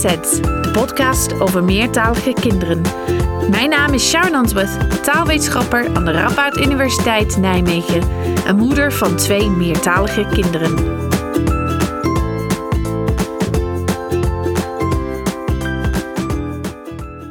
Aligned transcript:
De 0.00 0.70
podcast 0.72 1.40
over 1.40 1.64
meertalige 1.64 2.32
kinderen. 2.32 2.82
Mijn 3.50 3.70
naam 3.70 3.92
is 3.92 4.08
Sharon 4.08 4.34
Answorth, 4.34 5.04
taalwetenschapper 5.04 5.94
aan 5.94 6.04
de 6.04 6.10
Radboud 6.10 6.56
Universiteit 6.56 7.36
Nijmegen 7.36 8.02
en 8.46 8.56
moeder 8.56 8.92
van 8.92 9.16
twee 9.16 9.50
meertalige 9.50 10.26
kinderen. 10.32 10.74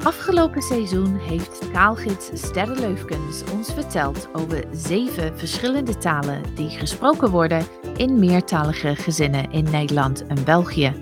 Afgelopen 0.03 0.61
seizoen 0.61 1.15
heeft 1.15 1.73
taalgids 1.73 2.29
Sterre 2.33 2.75
Leufkens 2.75 3.43
ons 3.53 3.73
verteld 3.73 4.27
over 4.33 4.63
zeven 4.71 5.37
verschillende 5.37 5.97
talen 5.97 6.41
die 6.55 6.69
gesproken 6.69 7.29
worden 7.29 7.65
in 7.97 8.19
meertalige 8.19 8.95
gezinnen 8.95 9.51
in 9.51 9.67
Nederland 9.71 10.25
en 10.27 10.43
België. 10.43 10.93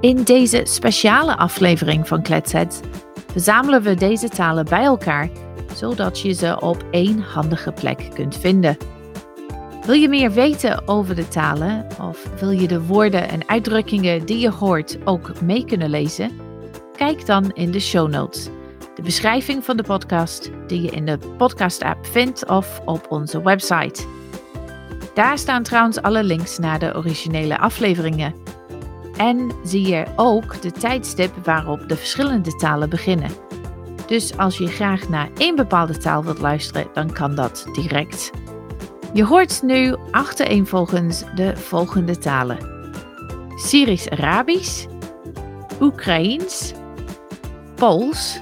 In 0.00 0.22
deze 0.22 0.60
speciale 0.64 1.36
aflevering 1.36 2.08
van 2.08 2.22
Kletsets 2.22 2.80
verzamelen 3.32 3.82
we 3.82 3.94
deze 3.94 4.28
talen 4.28 4.64
bij 4.64 4.84
elkaar, 4.84 5.30
zodat 5.74 6.20
je 6.20 6.32
ze 6.32 6.60
op 6.60 6.84
één 6.90 7.20
handige 7.20 7.72
plek 7.72 8.10
kunt 8.14 8.36
vinden. 8.36 8.76
Wil 9.86 9.94
je 9.94 10.08
meer 10.08 10.32
weten 10.32 10.88
over 10.88 11.14
de 11.14 11.28
talen 11.28 11.86
of 12.00 12.28
wil 12.38 12.50
je 12.50 12.68
de 12.68 12.82
woorden 12.82 13.28
en 13.28 13.48
uitdrukkingen 13.48 14.26
die 14.26 14.38
je 14.38 14.50
hoort 14.50 14.98
ook 15.04 15.40
mee 15.40 15.64
kunnen 15.64 15.90
lezen? 15.90 16.30
Kijk 16.96 17.26
dan 17.26 17.50
in 17.52 17.70
de 17.70 17.80
show 17.80 18.08
notes, 18.08 18.48
de 18.94 19.02
beschrijving 19.02 19.64
van 19.64 19.76
de 19.76 19.82
podcast 19.82 20.50
die 20.66 20.82
je 20.82 20.90
in 20.90 21.06
de 21.06 21.18
podcast-app 21.36 22.06
vindt 22.06 22.48
of 22.48 22.80
op 22.84 23.06
onze 23.08 23.42
website. 23.42 24.04
Daar 25.14 25.38
staan 25.38 25.62
trouwens 25.62 26.02
alle 26.02 26.24
links 26.24 26.58
naar 26.58 26.78
de 26.78 26.96
originele 26.96 27.58
afleveringen. 27.58 28.34
En 29.16 29.52
zie 29.64 29.88
je 29.88 30.06
ook 30.16 30.62
de 30.62 30.70
tijdstip 30.70 31.44
waarop 31.44 31.88
de 31.88 31.96
verschillende 31.96 32.56
talen 32.56 32.90
beginnen. 32.90 33.30
Dus 34.06 34.36
als 34.36 34.58
je 34.58 34.66
graag 34.66 35.08
naar 35.08 35.28
één 35.36 35.56
bepaalde 35.56 35.98
taal 35.98 36.24
wilt 36.24 36.38
luisteren, 36.38 36.86
dan 36.94 37.12
kan 37.12 37.34
dat 37.34 37.66
direct. 37.72 38.30
Je 39.12 39.24
hoort 39.24 39.62
nu 39.62 39.96
achtereenvolgens 40.10 41.24
de 41.34 41.56
volgende 41.56 42.18
talen: 42.18 42.58
Syrisch-Arabisch, 43.56 44.86
Oekraïens, 45.80 46.72
Pools, 47.74 48.40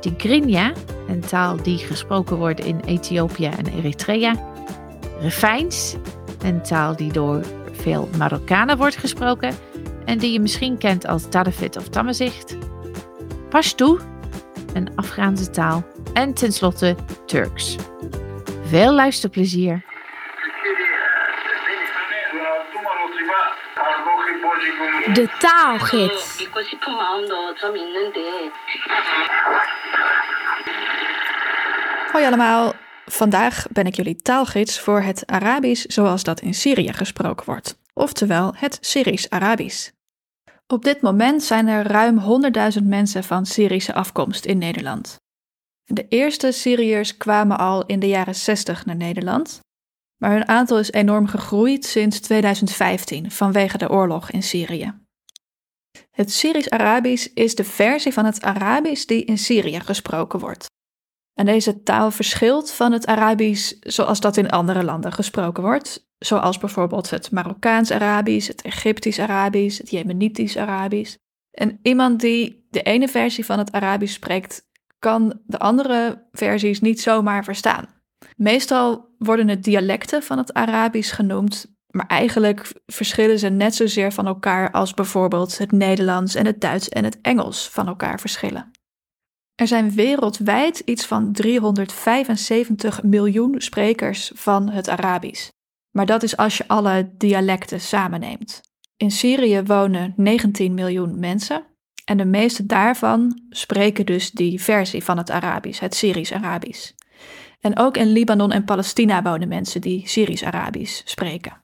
Tigrinya, 0.00 0.72
een 1.08 1.20
taal 1.20 1.56
die 1.62 1.78
gesproken 1.78 2.36
wordt 2.36 2.64
in 2.64 2.80
Ethiopië 2.84 3.46
en 3.46 3.66
Eritrea, 3.66 4.34
Refijns, 5.20 5.96
een 6.42 6.62
taal 6.62 6.96
die 6.96 7.12
door 7.12 7.40
veel 7.72 8.08
Marokkanen 8.16 8.76
wordt 8.76 8.96
gesproken 8.96 9.54
en 10.10 10.18
die 10.18 10.32
je 10.32 10.40
misschien 10.40 10.78
kent 10.78 11.06
als 11.06 11.28
Tadavit 11.28 11.76
of 11.76 11.88
Tammezicht, 11.88 12.56
Pashto, 13.48 13.98
een 14.74 14.92
Afghaanse 14.94 15.50
taal. 15.50 15.84
En 16.12 16.34
tenslotte 16.34 16.96
Turks. 17.26 17.76
Veel 18.64 18.92
luisterplezier! 18.92 19.84
De 25.12 25.28
taalgids. 25.38 26.48
Hoi 32.12 32.24
allemaal, 32.24 32.72
vandaag 33.06 33.66
ben 33.70 33.86
ik 33.86 33.94
jullie 33.94 34.16
taalgids 34.16 34.80
voor 34.80 35.00
het 35.00 35.22
Arabisch 35.26 35.84
zoals 35.84 36.22
dat 36.22 36.40
in 36.40 36.54
Syrië 36.54 36.92
gesproken 36.92 37.46
wordt, 37.46 37.78
oftewel 37.94 38.52
het 38.56 38.78
Syrisch 38.80 39.28
Arabisch. 39.28 39.90
Op 40.72 40.84
dit 40.84 41.00
moment 41.00 41.42
zijn 41.42 41.68
er 41.68 41.86
ruim 41.86 42.20
100.000 42.80 42.82
mensen 42.82 43.24
van 43.24 43.46
Syrische 43.46 43.94
afkomst 43.94 44.44
in 44.44 44.58
Nederland. 44.58 45.16
De 45.84 46.08
eerste 46.08 46.52
Syriërs 46.52 47.16
kwamen 47.16 47.58
al 47.58 47.86
in 47.86 48.00
de 48.00 48.08
jaren 48.08 48.34
60 48.34 48.86
naar 48.86 48.96
Nederland, 48.96 49.60
maar 50.16 50.30
hun 50.30 50.48
aantal 50.48 50.78
is 50.78 50.92
enorm 50.92 51.26
gegroeid 51.26 51.84
sinds 51.84 52.20
2015 52.20 53.30
vanwege 53.30 53.78
de 53.78 53.90
oorlog 53.90 54.30
in 54.30 54.42
Syrië. 54.42 54.94
Het 56.10 56.32
Syrisch-Arabisch 56.32 57.26
is 57.34 57.54
de 57.54 57.64
versie 57.64 58.12
van 58.12 58.24
het 58.24 58.42
Arabisch 58.42 59.04
die 59.04 59.24
in 59.24 59.38
Syrië 59.38 59.80
gesproken 59.80 60.38
wordt. 60.38 60.66
En 61.34 61.46
deze 61.46 61.82
taal 61.82 62.10
verschilt 62.10 62.70
van 62.70 62.92
het 62.92 63.06
Arabisch 63.06 63.72
zoals 63.80 64.20
dat 64.20 64.36
in 64.36 64.50
andere 64.50 64.84
landen 64.84 65.12
gesproken 65.12 65.62
wordt, 65.62 66.08
zoals 66.18 66.58
bijvoorbeeld 66.58 67.10
het 67.10 67.30
Marokkaans-Arabisch, 67.30 68.48
het 68.48 68.62
Egyptisch-Arabisch, 68.62 69.78
het 69.78 69.90
Jemenitisch-Arabisch. 69.90 71.16
En 71.50 71.78
iemand 71.82 72.20
die 72.20 72.66
de 72.70 72.82
ene 72.82 73.08
versie 73.08 73.44
van 73.44 73.58
het 73.58 73.72
Arabisch 73.72 74.14
spreekt, 74.14 74.68
kan 74.98 75.40
de 75.46 75.58
andere 75.58 76.26
versies 76.32 76.80
niet 76.80 77.00
zomaar 77.00 77.44
verstaan. 77.44 77.88
Meestal 78.36 79.14
worden 79.18 79.48
het 79.48 79.64
dialecten 79.64 80.22
van 80.22 80.38
het 80.38 80.54
Arabisch 80.54 81.14
genoemd, 81.14 81.74
maar 81.90 82.06
eigenlijk 82.06 82.72
verschillen 82.86 83.38
ze 83.38 83.48
net 83.48 83.74
zozeer 83.74 84.12
van 84.12 84.26
elkaar 84.26 84.70
als 84.70 84.94
bijvoorbeeld 84.94 85.58
het 85.58 85.72
Nederlands 85.72 86.34
en 86.34 86.46
het 86.46 86.60
Duits 86.60 86.88
en 86.88 87.04
het 87.04 87.18
Engels 87.20 87.68
van 87.68 87.86
elkaar 87.86 88.20
verschillen. 88.20 88.70
Er 89.60 89.66
zijn 89.66 89.90
wereldwijd 89.90 90.78
iets 90.78 91.06
van 91.06 91.32
375 91.32 93.02
miljoen 93.02 93.54
sprekers 93.60 94.30
van 94.34 94.68
het 94.68 94.88
Arabisch. 94.88 95.48
Maar 95.90 96.06
dat 96.06 96.22
is 96.22 96.36
als 96.36 96.56
je 96.56 96.68
alle 96.68 97.10
dialecten 97.16 97.80
samenneemt. 97.80 98.60
In 98.96 99.10
Syrië 99.10 99.62
wonen 99.62 100.12
19 100.16 100.74
miljoen 100.74 101.18
mensen 101.18 101.64
en 102.04 102.16
de 102.16 102.24
meeste 102.24 102.66
daarvan 102.66 103.42
spreken 103.50 104.06
dus 104.06 104.30
die 104.30 104.62
versie 104.62 105.04
van 105.04 105.18
het 105.18 105.30
Arabisch, 105.30 105.80
het 105.80 105.94
Syrisch-Arabisch. 105.94 106.92
En 107.60 107.78
ook 107.78 107.96
in 107.96 108.12
Libanon 108.12 108.52
en 108.52 108.64
Palestina 108.64 109.22
wonen 109.22 109.48
mensen 109.48 109.80
die 109.80 110.08
Syrisch-Arabisch 110.08 111.02
spreken. 111.04 111.62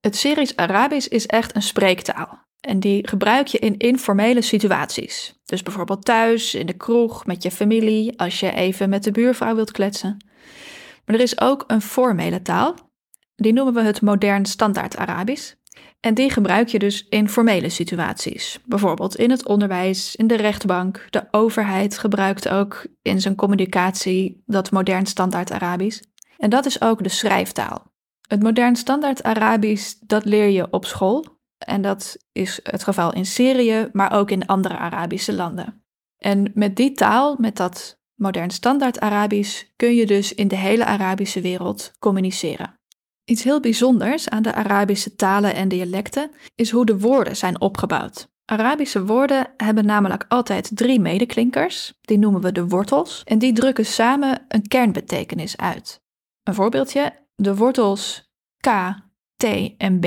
Het 0.00 0.16
Syrisch-Arabisch 0.16 1.08
is 1.08 1.26
echt 1.26 1.54
een 1.54 1.62
spreektaal. 1.62 2.48
En 2.60 2.80
die 2.80 3.08
gebruik 3.08 3.46
je 3.46 3.58
in 3.58 3.76
informele 3.76 4.42
situaties. 4.42 5.40
Dus 5.44 5.62
bijvoorbeeld 5.62 6.04
thuis, 6.04 6.54
in 6.54 6.66
de 6.66 6.76
kroeg, 6.76 7.26
met 7.26 7.42
je 7.42 7.50
familie, 7.50 8.18
als 8.18 8.40
je 8.40 8.52
even 8.52 8.88
met 8.88 9.04
de 9.04 9.10
buurvrouw 9.10 9.54
wilt 9.54 9.70
kletsen. 9.70 10.24
Maar 11.04 11.16
er 11.16 11.22
is 11.22 11.40
ook 11.40 11.64
een 11.66 11.82
formele 11.82 12.42
taal. 12.42 12.74
Die 13.34 13.52
noemen 13.52 13.74
we 13.74 13.80
het 13.80 14.00
modern 14.00 14.44
standaard 14.46 14.96
Arabisch. 14.96 15.54
En 16.00 16.14
die 16.14 16.30
gebruik 16.30 16.68
je 16.68 16.78
dus 16.78 17.06
in 17.08 17.28
formele 17.28 17.68
situaties. 17.68 18.58
Bijvoorbeeld 18.64 19.16
in 19.16 19.30
het 19.30 19.46
onderwijs, 19.46 20.16
in 20.16 20.26
de 20.26 20.36
rechtbank. 20.36 21.06
De 21.10 21.28
overheid 21.30 21.98
gebruikt 21.98 22.48
ook 22.48 22.86
in 23.02 23.20
zijn 23.20 23.34
communicatie 23.34 24.42
dat 24.46 24.70
modern 24.70 25.06
standaard 25.06 25.50
Arabisch. 25.50 26.00
En 26.36 26.50
dat 26.50 26.66
is 26.66 26.80
ook 26.80 27.02
de 27.02 27.08
schrijftaal. 27.08 27.92
Het 28.26 28.42
modern 28.42 28.76
standaard 28.76 29.22
Arabisch, 29.22 29.94
dat 30.00 30.24
leer 30.24 30.48
je 30.48 30.66
op 30.70 30.84
school. 30.84 31.39
En 31.66 31.82
dat 31.82 32.16
is 32.32 32.60
het 32.62 32.82
geval 32.82 33.12
in 33.12 33.26
Syrië, 33.26 33.88
maar 33.92 34.12
ook 34.12 34.30
in 34.30 34.46
andere 34.46 34.76
Arabische 34.76 35.32
landen. 35.32 35.84
En 36.18 36.50
met 36.54 36.76
die 36.76 36.92
taal, 36.92 37.36
met 37.38 37.56
dat 37.56 37.98
modern 38.14 38.50
standaard 38.50 39.00
Arabisch, 39.00 39.64
kun 39.76 39.94
je 39.94 40.06
dus 40.06 40.34
in 40.34 40.48
de 40.48 40.56
hele 40.56 40.84
Arabische 40.84 41.40
wereld 41.40 41.92
communiceren. 41.98 42.78
Iets 43.24 43.42
heel 43.42 43.60
bijzonders 43.60 44.28
aan 44.28 44.42
de 44.42 44.54
Arabische 44.54 45.16
talen 45.16 45.54
en 45.54 45.68
dialecten 45.68 46.30
is 46.54 46.70
hoe 46.70 46.86
de 46.86 46.98
woorden 46.98 47.36
zijn 47.36 47.60
opgebouwd. 47.60 48.28
Arabische 48.44 49.04
woorden 49.04 49.46
hebben 49.56 49.86
namelijk 49.86 50.24
altijd 50.28 50.70
drie 50.74 51.00
medeklinkers, 51.00 51.92
die 52.00 52.18
noemen 52.18 52.40
we 52.40 52.52
de 52.52 52.66
wortels, 52.66 53.22
en 53.24 53.38
die 53.38 53.52
drukken 53.52 53.86
samen 53.86 54.44
een 54.48 54.68
kernbetekenis 54.68 55.56
uit. 55.56 56.02
Een 56.42 56.54
voorbeeldje, 56.54 57.12
de 57.34 57.56
wortels 57.56 58.30
k, 58.56 58.68
t 59.36 59.44
en 59.76 60.00
b, 60.00 60.06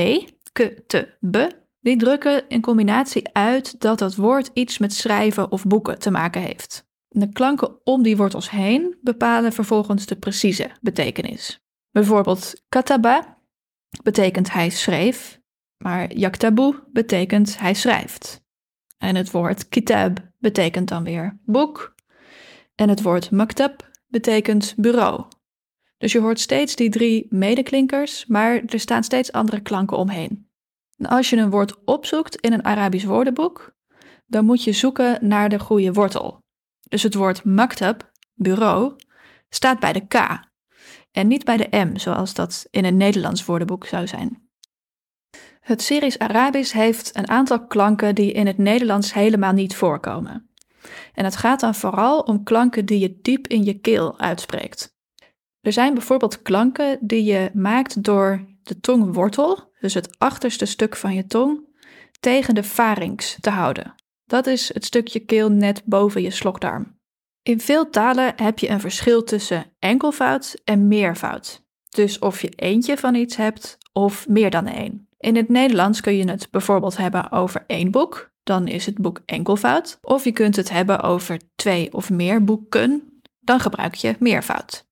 k, 0.54 0.82
t, 0.88 1.18
b, 1.32 1.38
die 1.80 1.98
drukken 1.98 2.44
in 2.48 2.62
combinatie 2.62 3.34
uit 3.34 3.82
dat 3.82 4.00
dat 4.00 4.16
woord 4.16 4.50
iets 4.54 4.78
met 4.78 4.94
schrijven 4.94 5.52
of 5.52 5.66
boeken 5.66 6.00
te 6.00 6.12
maken 6.12 6.42
heeft. 6.42 6.88
De 7.08 7.30
klanken 7.30 7.86
om 7.86 8.04
die 8.04 8.18
wortels 8.18 8.50
heen 8.50 8.98
bepalen 9.02 9.54
vervolgens 9.54 10.06
de 10.06 10.16
precieze 10.16 10.72
betekenis. 10.82 11.64
Bijvoorbeeld 11.92 12.64
kataba 12.70 13.38
betekent 14.04 14.52
hij 14.52 14.70
schreef, 14.70 15.40
maar 15.78 16.14
yaktabu 16.14 16.80
betekent 16.92 17.60
hij 17.60 17.74
schrijft. 17.74 18.42
En 18.98 19.16
het 19.16 19.32
woord 19.32 19.70
kitab 19.70 20.18
betekent 20.40 20.88
dan 20.88 21.04
weer 21.04 21.40
boek. 21.46 21.96
En 22.76 22.90
het 22.90 23.02
woord 23.02 23.32
maktab 23.32 23.92
betekent 24.08 24.74
bureau. 24.78 25.26
Dus 26.04 26.12
je 26.12 26.20
hoort 26.20 26.40
steeds 26.40 26.76
die 26.76 26.90
drie 26.90 27.26
medeklinkers, 27.30 28.26
maar 28.26 28.62
er 28.66 28.80
staan 28.80 29.04
steeds 29.04 29.32
andere 29.32 29.62
klanken 29.62 29.98
omheen. 29.98 30.50
En 30.98 31.06
als 31.06 31.30
je 31.30 31.38
een 31.38 31.50
woord 31.50 31.84
opzoekt 31.86 32.36
in 32.36 32.54
een 32.54 32.66
Arabisch 32.66 33.06
woordenboek, 33.06 33.76
dan 34.26 34.46
moet 34.46 34.64
je 34.64 34.72
zoeken 34.72 35.28
naar 35.28 35.50
de 35.50 35.60
goede 35.60 35.94
wortel. 35.94 36.40
Dus 36.90 37.04
het 37.04 37.14
woord 37.14 37.44
maktab, 37.44 38.12
bureau, 38.34 38.96
staat 39.50 39.80
bij 39.80 39.94
de 39.94 40.08
K 40.08 40.40
en 41.12 41.28
niet 41.28 41.44
bij 41.44 41.58
de 41.58 41.78
M, 41.78 41.98
zoals 41.98 42.34
dat 42.34 42.68
in 42.70 42.86
een 42.86 42.98
Nederlands 42.98 43.46
woordenboek 43.46 43.86
zou 43.86 44.08
zijn. 44.08 44.50
Het 45.60 45.82
Syrisch-Arabisch 45.82 46.74
heeft 46.74 47.18
een 47.18 47.30
aantal 47.30 47.68
klanken 47.68 48.16
die 48.16 48.32
in 48.32 48.48
het 48.48 48.58
Nederlands 48.58 49.14
helemaal 49.14 49.54
niet 49.54 49.76
voorkomen. 49.76 50.50
En 51.14 51.24
het 51.24 51.36
gaat 51.36 51.60
dan 51.60 51.76
vooral 51.76 52.20
om 52.20 52.44
klanken 52.44 52.86
die 52.86 53.00
je 53.00 53.20
diep 53.22 53.48
in 53.48 53.64
je 53.64 53.80
keel 53.80 54.20
uitspreekt. 54.20 54.93
Er 55.64 55.74
zijn 55.74 55.94
bijvoorbeeld 55.94 56.42
klanken 56.42 56.98
die 57.02 57.24
je 57.24 57.50
maakt 57.54 58.04
door 58.04 58.46
de 58.64 58.80
tongwortel, 58.80 59.72
dus 59.80 59.94
het 59.94 60.20
achterste 60.20 60.66
stuk 60.66 60.96
van 60.96 61.14
je 61.14 61.26
tong, 61.26 61.60
tegen 62.20 62.56
de 62.56 62.64
pharynx 62.64 63.38
te 63.42 63.50
houden. 63.50 63.96
Dat 64.26 64.48
is 64.48 64.74
het 64.74 64.86
stukje 64.86 65.20
keel 65.20 65.52
net 65.52 65.82
boven 65.86 66.22
je 66.22 66.32
slokdarm. 66.32 67.00
In 67.44 67.60
veel 67.60 67.90
talen 67.90 68.34
heb 68.36 68.60
je 68.60 68.70
een 68.70 68.80
verschil 68.80 69.24
tussen 69.24 69.66
enkelvoud 69.80 70.62
en 70.64 70.88
meervoud. 70.88 71.64
Dus 71.90 72.20
of 72.20 72.42
je 72.42 72.50
eentje 72.50 72.98
van 72.98 73.16
iets 73.16 73.36
hebt 73.36 73.78
of 73.94 74.28
meer 74.28 74.50
dan 74.50 74.68
één. 74.68 75.08
In 75.18 75.36
het 75.36 75.50
Nederlands 75.50 76.02
kun 76.02 76.16
je 76.16 76.30
het 76.30 76.48
bijvoorbeeld 76.52 76.98
hebben 76.98 77.32
over 77.32 77.64
één 77.68 77.92
boek, 77.92 78.32
dan 78.44 78.68
is 78.68 78.86
het 78.86 78.98
boek 78.98 79.22
enkelvoud. 79.26 79.98
Of 80.02 80.24
je 80.24 80.32
kunt 80.32 80.56
het 80.56 80.70
hebben 80.70 81.02
over 81.02 81.40
twee 81.56 81.94
of 81.94 82.10
meer 82.10 82.44
boeken, 82.44 83.22
dan 83.40 83.60
gebruik 83.60 83.96
je 83.96 84.16
meervoud. 84.20 84.92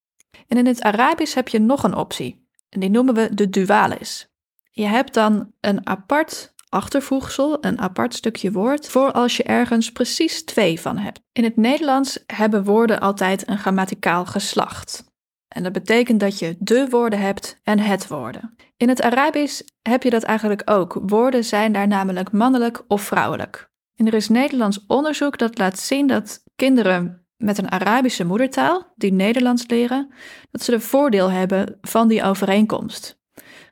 En 0.52 0.58
in 0.58 0.66
het 0.66 0.82
Arabisch 0.82 1.36
heb 1.36 1.48
je 1.48 1.60
nog 1.60 1.84
een 1.84 1.96
optie, 1.96 2.48
en 2.70 2.80
die 2.80 2.90
noemen 2.90 3.14
we 3.14 3.34
de 3.34 3.50
dualis. 3.50 4.28
Je 4.72 4.86
hebt 4.86 5.14
dan 5.14 5.54
een 5.60 5.88
apart 5.88 6.54
achtervoegsel, 6.70 7.66
een 7.66 7.80
apart 7.80 8.14
stukje 8.14 8.52
woord, 8.52 8.90
voor 8.90 9.12
als 9.12 9.38
je 9.38 9.44
ergens 9.44 9.92
precies 9.92 10.44
twee 10.44 10.80
van 10.80 10.98
hebt. 10.98 11.22
In 11.32 11.44
het 11.44 11.56
Nederlands 11.56 12.24
hebben 12.28 12.64
woorden 12.64 13.00
altijd 13.00 13.50
een 13.50 13.58
grammaticaal 13.58 14.26
geslacht. 14.26 15.04
En 15.48 15.64
dat 15.64 15.72
betekent 15.72 16.20
dat 16.20 16.40
je 16.40 16.56
de 16.60 16.88
woorden 16.90 17.20
hebt 17.20 17.60
en 17.64 17.80
het 17.80 18.08
woorden. 18.08 18.56
In 18.78 18.90
het 18.90 19.02
Arabisch 19.02 19.62
heb 19.82 20.04
je 20.04 20.10
dat 20.10 20.24
eigenlijk 20.24 20.62
ook. 20.66 21.00
Woorden 21.06 21.44
zijn 21.44 21.72
daar 21.72 21.88
namelijk 21.88 22.32
mannelijk 22.32 22.84
of 22.88 23.02
vrouwelijk. 23.02 23.72
En 23.96 24.08
er 24.08 24.14
is 24.14 24.30
Nederlands 24.30 24.86
onderzoek 24.88 25.38
dat 25.38 25.58
laat 25.58 25.80
zien 25.80 26.08
dat 26.08 26.44
kinderen 26.56 27.21
met 27.42 27.58
een 27.58 27.72
Arabische 27.72 28.26
moedertaal, 28.26 28.94
die 28.96 29.14
Nederlands 29.14 29.68
leren, 29.68 30.14
dat 30.52 30.62
ze 30.62 30.72
de 30.72 30.80
voordeel 30.80 31.32
hebben 31.32 31.78
van 31.82 32.08
die 32.08 32.24
overeenkomst. 32.24 33.20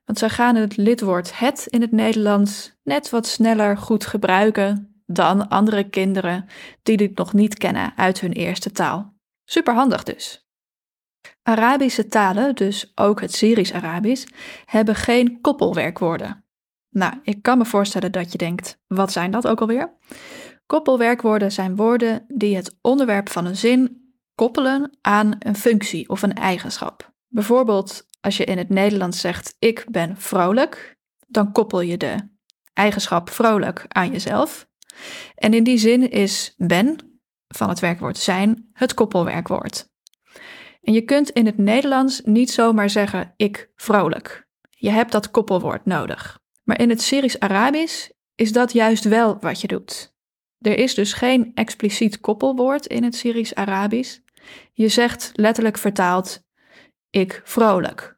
Want 0.05 0.17
ze 0.19 0.29
gaan 0.29 0.55
het 0.55 0.77
lidwoord 0.77 1.39
het 1.39 1.65
in 1.67 1.81
het 1.81 1.91
Nederlands 1.91 2.77
net 2.83 3.09
wat 3.09 3.27
sneller 3.27 3.77
goed 3.77 4.05
gebruiken 4.05 5.01
dan 5.05 5.47
andere 5.47 5.89
kinderen 5.89 6.45
die 6.83 6.97
dit 6.97 7.17
nog 7.17 7.33
niet 7.33 7.57
kennen 7.57 7.93
uit 7.95 8.19
hun 8.19 8.31
eerste 8.31 8.71
taal. 8.71 9.13
Superhandig 9.45 10.03
dus. 10.03 10.47
Arabische 11.43 12.07
talen, 12.07 12.55
dus 12.55 12.91
ook 12.95 13.21
het 13.21 13.33
Syrisch-Arabisch, 13.33 14.25
hebben 14.65 14.95
geen 14.95 15.41
koppelwerkwoorden. 15.41 16.43
Nou, 16.89 17.13
ik 17.23 17.41
kan 17.41 17.57
me 17.57 17.65
voorstellen 17.65 18.11
dat 18.11 18.31
je 18.31 18.37
denkt: 18.37 18.79
wat 18.87 19.11
zijn 19.11 19.31
dat 19.31 19.47
ook 19.47 19.61
alweer? 19.61 19.97
Koppelwerkwoorden 20.69 21.51
zijn 21.51 21.75
woorden 21.75 22.25
die 22.27 22.55
het 22.55 22.77
onderwerp 22.81 23.29
van 23.29 23.45
een 23.45 23.57
zin 23.57 24.13
koppelen 24.35 24.97
aan 25.01 25.35
een 25.39 25.55
functie 25.55 26.09
of 26.09 26.21
een 26.21 26.33
eigenschap. 26.33 27.13
Bijvoorbeeld, 27.27 28.05
als 28.21 28.37
je 28.37 28.43
in 28.43 28.57
het 28.57 28.69
Nederlands 28.69 29.19
zegt: 29.19 29.55
ik 29.59 29.85
ben 29.91 30.17
vrolijk, 30.17 30.97
dan 31.27 31.51
koppel 31.51 31.81
je 31.81 31.97
de 31.97 32.15
eigenschap 32.73 33.29
vrolijk 33.29 33.85
aan 33.87 34.11
jezelf. 34.11 34.67
En 35.35 35.53
in 35.53 35.63
die 35.63 35.77
zin 35.77 36.09
is 36.09 36.53
ben 36.57 37.19
van 37.47 37.69
het 37.69 37.79
werkwoord 37.79 38.17
zijn 38.17 38.69
het 38.73 38.93
koppelwerkwoord. 38.93 39.89
En 40.81 40.93
je 40.93 41.01
kunt 41.01 41.29
in 41.29 41.45
het 41.45 41.57
Nederlands 41.57 42.21
niet 42.23 42.51
zomaar 42.51 42.89
zeggen 42.89 43.33
ik 43.35 43.71
vrolijk. 43.75 44.47
Je 44.69 44.89
hebt 44.89 45.11
dat 45.11 45.31
koppelwoord 45.31 45.85
nodig. 45.85 46.39
Maar 46.63 46.79
in 46.79 46.89
het 46.89 47.01
Syrisch-Arabisch 47.01 48.09
is 48.35 48.51
dat 48.51 48.73
juist 48.73 49.03
wel 49.03 49.37
wat 49.39 49.61
je 49.61 49.67
doet. 49.67 50.17
Er 50.59 50.77
is 50.77 50.93
dus 50.93 51.13
geen 51.13 51.51
expliciet 51.53 52.19
koppelwoord 52.19 52.85
in 52.85 53.03
het 53.03 53.15
Syrisch-Arabisch. 53.15 54.19
Je 54.73 54.87
zegt 54.87 55.31
letterlijk 55.33 55.77
vertaald 55.77 56.43
ik 57.09 57.41
vrolijk. 57.43 58.17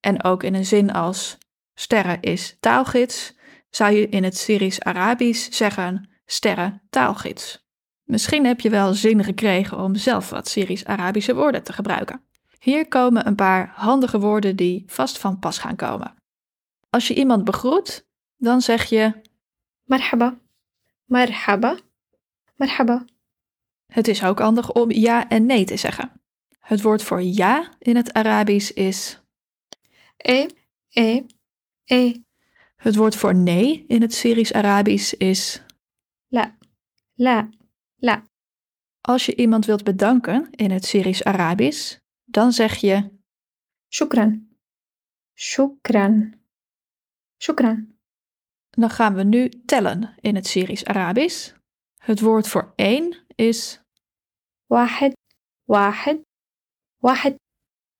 En 0.00 0.24
ook 0.24 0.42
in 0.42 0.54
een 0.54 0.66
zin 0.66 0.92
als 0.92 1.38
sterren 1.74 2.20
is 2.20 2.56
taalgids, 2.60 3.34
zou 3.70 3.92
je 3.92 4.08
in 4.08 4.24
het 4.24 4.36
Syrisch-Arabisch 4.36 5.50
zeggen 5.50 6.10
sterren 6.26 6.82
taalgids. 6.90 7.64
Misschien 8.04 8.46
heb 8.46 8.60
je 8.60 8.70
wel 8.70 8.94
zin 8.94 9.24
gekregen 9.24 9.78
om 9.78 9.94
zelf 9.94 10.30
wat 10.30 10.48
Syrisch-Arabische 10.48 11.34
woorden 11.34 11.62
te 11.62 11.72
gebruiken. 11.72 12.20
Hier 12.58 12.88
komen 12.88 13.26
een 13.26 13.34
paar 13.34 13.72
handige 13.74 14.20
woorden 14.20 14.56
die 14.56 14.84
vast 14.86 15.18
van 15.18 15.38
pas 15.38 15.58
gaan 15.58 15.76
komen. 15.76 16.14
Als 16.90 17.08
je 17.08 17.14
iemand 17.14 17.44
begroet, 17.44 18.06
dan 18.36 18.60
zeg 18.60 18.84
je 18.84 19.12
Marhaba. 19.84 20.38
Marhaba. 21.06 21.78
Marhaba. 22.56 23.04
Het 23.86 24.08
is 24.08 24.24
ook 24.24 24.38
handig 24.38 24.72
om 24.72 24.90
ja 24.90 25.28
en 25.28 25.46
nee 25.46 25.64
te 25.64 25.76
zeggen. 25.76 26.20
Het 26.58 26.82
woord 26.82 27.02
voor 27.02 27.22
ja 27.22 27.72
in 27.78 27.96
het 27.96 28.12
Arabisch 28.12 28.70
is. 28.70 29.20
E, 30.16 30.46
e, 30.88 31.22
e. 31.84 32.14
Het 32.76 32.96
woord 32.96 33.16
voor 33.16 33.34
nee 33.34 33.84
in 33.86 34.00
het 34.00 34.14
Syrisch-Arabisch 34.14 35.12
is. 35.12 35.62
La, 36.28 36.56
la, 37.14 37.48
la. 37.96 38.28
Als 39.00 39.26
je 39.26 39.34
iemand 39.34 39.64
wilt 39.64 39.84
bedanken 39.84 40.50
in 40.50 40.70
het 40.70 40.84
Syrisch-Arabisch, 40.84 41.98
dan 42.24 42.52
zeg 42.52 42.74
je. 42.76 43.10
Shukran. 43.88 44.48
Shukran. 45.34 46.34
Shukran. 47.38 47.95
Dan 48.76 48.90
gaan 48.90 49.14
we 49.14 49.22
nu 49.22 49.48
tellen 49.48 50.14
in 50.20 50.34
het 50.34 50.46
Syrisch-Arabisch. 50.46 51.52
Het 51.98 52.20
woord 52.20 52.48
voor 52.48 52.72
1 52.74 53.16
is. 53.34 53.80
Wahid, 54.66 55.16
wahid, 55.64 56.20
wahid. 56.96 57.34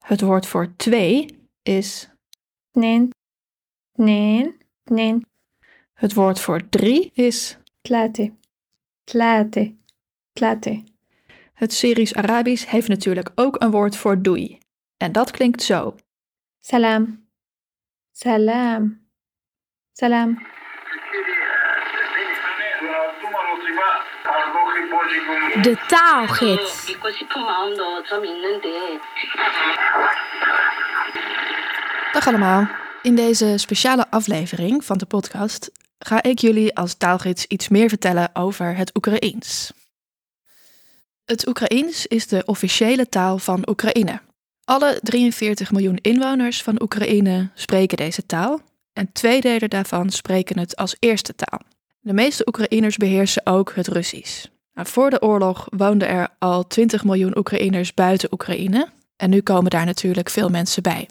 Het 0.05 0.20
woord 0.20 0.46
voor 0.46 0.76
2 0.76 1.49
is. 1.62 2.11
Nen, 2.73 3.11
nen, 3.93 4.56
nen. 4.84 5.26
Het 5.93 6.14
woord 6.14 6.40
voor 6.40 6.69
3 6.69 7.11
is. 7.12 7.58
Tlate, 7.81 8.35
tlate, 9.04 9.75
tlate. 10.33 10.85
Het 11.52 11.73
Syrisch-Arabisch 11.73 12.71
heeft 12.71 12.88
natuurlijk 12.88 13.33
ook 13.35 13.62
een 13.62 13.71
woord 13.71 13.97
voor 13.97 14.23
doei. 14.23 14.59
En 14.97 15.12
dat 15.12 15.30
klinkt 15.30 15.62
zo. 15.62 15.95
Salam, 16.61 17.28
salam, 18.12 19.09
salam. 19.92 20.54
De 25.62 25.85
taalgids. 25.87 26.97
Dag 32.12 32.26
allemaal. 32.26 32.69
In 33.02 33.14
deze 33.14 33.55
speciale 33.57 34.11
aflevering 34.11 34.85
van 34.85 34.99
de 34.99 35.07
podcast 35.07 35.71
ga 35.99 36.23
ik 36.23 36.38
jullie 36.38 36.76
als 36.76 36.95
taalgids 36.95 37.47
iets 37.47 37.69
meer 37.69 37.88
vertellen 37.88 38.31
over 38.33 38.76
het 38.76 38.97
Oekraïens. 38.97 39.73
Het 41.25 41.49
Oekraïens 41.49 42.07
is 42.07 42.26
de 42.26 42.43
officiële 42.45 43.09
taal 43.09 43.38
van 43.38 43.69
Oekraïne. 43.69 44.21
Alle 44.64 44.99
43 45.02 45.71
miljoen 45.71 45.99
inwoners 46.00 46.62
van 46.62 46.83
Oekraïne 46.83 47.50
spreken 47.55 47.97
deze 47.97 48.26
taal 48.26 48.61
en 48.93 49.12
twee 49.12 49.40
delen 49.40 49.71
daarvan 49.71 50.11
spreken 50.11 50.59
het 50.59 50.76
als 50.76 50.97
eerste 50.99 51.35
taal. 51.35 51.75
De 52.06 52.12
meeste 52.12 52.46
Oekraïners 52.46 52.96
beheersen 52.96 53.46
ook 53.46 53.75
het 53.75 53.88
Russisch. 53.88 54.46
Nou, 54.75 54.88
voor 54.88 55.10
de 55.10 55.22
oorlog 55.22 55.66
woonden 55.76 56.08
er 56.08 56.28
al 56.38 56.66
20 56.66 57.04
miljoen 57.04 57.38
Oekraïners 57.38 57.94
buiten 57.94 58.32
Oekraïne 58.32 58.88
en 59.16 59.30
nu 59.30 59.40
komen 59.40 59.70
daar 59.70 59.84
natuurlijk 59.84 60.30
veel 60.30 60.48
mensen 60.48 60.82
bij. 60.82 61.08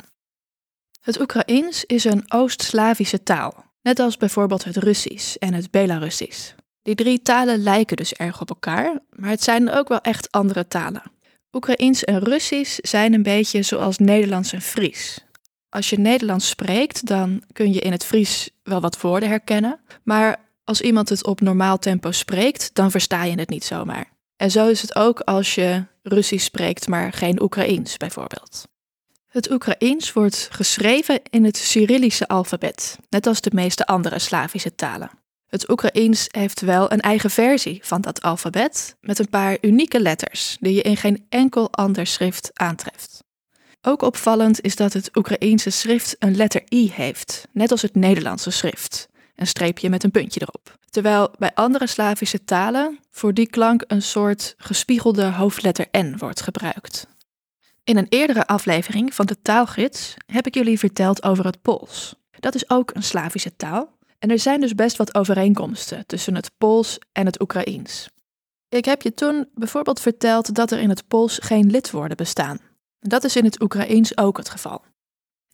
Het 1.02 1.22
Oekraïens 1.22 1.86
is 1.86 2.04
een 2.04 2.24
Oost-Slavische 2.28 3.24
taal, 3.24 3.66
net 3.82 4.00
als 4.00 4.18
bijvoorbeeld 4.18 4.64
het 4.64 4.78
Russisch 4.78 5.36
en 5.36 5.54
het 5.54 5.72
Belarussisch. 5.72 6.56
Die 6.82 6.96
drie 6.96 7.22
talen 7.22 7.64
lijken 7.64 7.98
dus 7.98 8.14
erg 8.14 8.42
op 8.42 8.50
elkaar, 8.50 9.00
maar 9.10 9.30
het 9.30 9.44
zijn 9.44 9.72
ook 9.72 9.88
wel 9.88 10.02
echt 10.02 10.32
andere 10.32 10.68
talen. 10.68 11.04
Oekraïens 11.52 12.04
en 12.04 12.20
Russisch 12.20 12.78
zijn 12.82 13.14
een 13.14 13.24
beetje 13.24 13.62
zoals 13.62 13.98
Nederlands 13.98 14.54
en 14.54 14.62
Fries. 14.62 15.26
Als 15.70 15.90
je 15.90 16.00
Nederlands 16.00 16.50
spreekt, 16.50 17.06
dan 17.06 17.44
kun 17.52 17.74
je 17.74 17.80
in 17.80 17.92
het 17.92 18.06
Fries 18.06 18.50
wel 18.64 18.82
wat 18.82 19.02
woorden 19.02 19.30
herkennen, 19.30 19.80
maar 20.04 20.44
als 20.66 20.82
iemand 20.82 21.10
het 21.10 21.26
op 21.26 21.42
normaal 21.42 21.80
tempo 21.80 22.12
spreekt, 22.12 22.70
dan 22.74 22.92
versta 22.92 23.24
je 23.24 23.40
het 23.40 23.50
niet 23.50 23.64
zomaar. 23.64 24.14
En 24.36 24.52
zo 24.52 24.68
is 24.68 24.82
het 24.82 24.96
ook 24.96 25.20
als 25.20 25.56
je 25.56 25.84
Russisch 26.04 26.46
spreekt, 26.46 26.88
maar 26.88 27.14
geen 27.14 27.42
Oekraïens 27.42 27.98
bijvoorbeeld. 27.98 28.68
Het 29.28 29.52
Oekraïens 29.52 30.14
wordt 30.14 30.48
geschreven 30.52 31.22
in 31.30 31.44
het 31.44 31.58
Cyrillische 31.58 32.28
alfabet, 32.28 32.98
net 33.10 33.28
als 33.28 33.42
de 33.42 33.52
meeste 33.54 33.86
andere 33.86 34.20
Slavische 34.20 34.76
talen. 34.76 35.12
Het 35.48 35.70
Oekraïens 35.70 36.28
heeft 36.28 36.62
wel 36.62 36.92
een 36.92 37.00
eigen 37.00 37.30
versie 37.30 37.80
van 37.84 38.02
dat 38.02 38.22
alfabet, 38.22 38.96
met 39.02 39.20
een 39.20 39.30
paar 39.30 39.58
unieke 39.62 40.00
letters 40.00 40.58
die 40.60 40.74
je 40.74 40.82
in 40.82 40.98
geen 40.98 41.26
enkel 41.30 41.72
ander 41.72 42.08
schrift 42.08 42.50
aantreft. 42.54 43.24
Ook 43.82 44.02
opvallend 44.02 44.62
is 44.62 44.76
dat 44.76 44.94
het 44.94 45.18
Oekraïense 45.18 45.70
schrift 45.70 46.16
een 46.20 46.36
letter 46.36 46.64
I 46.74 46.92
heeft, 46.94 47.48
net 47.52 47.72
als 47.72 47.82
het 47.82 47.96
Nederlandse 47.96 48.52
schrift. 48.52 49.08
Een 49.36 49.48
streepje 49.48 49.90
met 49.90 50.04
een 50.04 50.12
puntje 50.12 50.42
erop. 50.42 50.78
Terwijl 50.90 51.32
bij 51.38 51.52
andere 51.54 51.88
Slavische 51.88 52.44
talen 52.44 53.00
voor 53.12 53.34
die 53.34 53.50
klank 53.50 53.84
een 53.88 54.02
soort 54.02 54.56
gespiegelde 54.58 55.26
hoofdletter 55.26 55.88
N 55.92 56.16
wordt 56.18 56.42
gebruikt. 56.42 57.08
In 57.84 57.98
een 57.98 58.08
eerdere 58.10 58.48
aflevering 58.48 59.14
van 59.14 59.26
de 59.26 59.42
taalgids 59.42 60.14
heb 60.26 60.48
ik 60.48 60.54
jullie 60.54 60.80
verteld 60.80 61.24
over 61.24 61.46
het 61.46 61.62
Pools. 61.62 62.16
Dat 62.40 62.56
is 62.56 62.70
ook 62.70 62.92
een 62.94 63.04
Slavische 63.04 63.56
taal 63.56 63.98
en 64.20 64.32
er 64.32 64.40
zijn 64.40 64.62
dus 64.62 64.76
best 64.76 64.98
wat 64.98 65.16
overeenkomsten 65.16 66.06
tussen 66.06 66.36
het 66.36 66.52
Pools 66.58 67.00
en 67.12 67.26
het 67.26 67.42
Oekraïens. 67.42 68.10
Ik 68.70 68.86
heb 68.86 69.02
je 69.02 69.14
toen 69.14 69.50
bijvoorbeeld 69.54 70.00
verteld 70.00 70.56
dat 70.56 70.72
er 70.72 70.80
in 70.80 70.90
het 70.90 71.08
Pools 71.08 71.40
geen 71.42 71.72
lidwoorden 71.72 72.18
bestaan. 72.18 72.60
Dat 73.00 73.24
is 73.24 73.36
in 73.36 73.46
het 73.46 73.62
Oekraïens 73.62 74.18
ook 74.18 74.38
het 74.38 74.50
geval. 74.50 74.82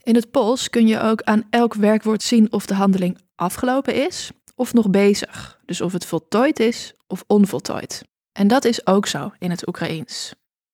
In 0.04 0.16
het 0.16 0.32
Pools 0.32 0.70
kun 0.70 0.88
je 0.88 1.00
ook 1.00 1.22
aan 1.22 1.44
elk 1.50 1.74
werkwoord 1.74 2.24
zien 2.24 2.52
of 2.52 2.66
de 2.66 2.74
handeling 2.74 3.18
afgelopen 3.36 4.06
is 4.06 4.32
of 4.56 4.74
nog 4.74 4.90
bezig. 4.90 5.60
Dus 5.66 5.82
of 5.82 5.94
het 5.94 6.06
voltooid 6.06 6.60
is 6.60 6.94
of 7.08 7.24
onvoltooid. 7.28 8.04
En 8.32 8.48
dat 8.48 8.66
is 8.66 8.86
ook 8.88 9.08
zo 9.08 9.32
in 9.40 9.50
het 9.50 9.68
Oekraïens. 9.68 10.34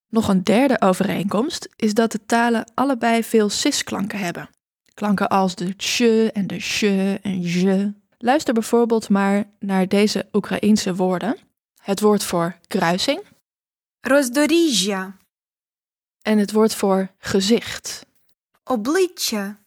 Nog 0.10 0.28
een 0.28 0.44
derde 0.44 0.82
overeenkomst 0.82 1.70
is 1.76 1.94
dat 1.94 2.12
de 2.12 2.26
talen 2.26 2.72
allebei 2.74 3.24
veel 3.24 3.50
cisklanken 3.50 4.20
hebben. 4.20 4.50
Klanken 4.94 5.28
als 5.28 5.56
de 5.56 5.76
tj 5.76 6.30
en 6.34 6.48
de 6.48 6.60
sj 6.60 6.86
en 7.22 7.42
je. 7.42 7.94
Luister 8.18 8.54
bijvoorbeeld 8.54 9.10
maar 9.10 9.44
naar 9.60 9.88
deze 9.88 10.28
Oekraïense 10.34 10.96
woorden. 10.96 11.38
Het 11.82 12.02
woord 12.02 12.24
voor 12.24 12.58
kruising. 12.68 13.24
Rozdorizja. 14.00 15.18
En 16.22 16.38
het 16.38 16.52
woord 16.52 16.76
voor 16.76 17.10
gezicht. 17.18 18.07
обличчя, 18.67 19.61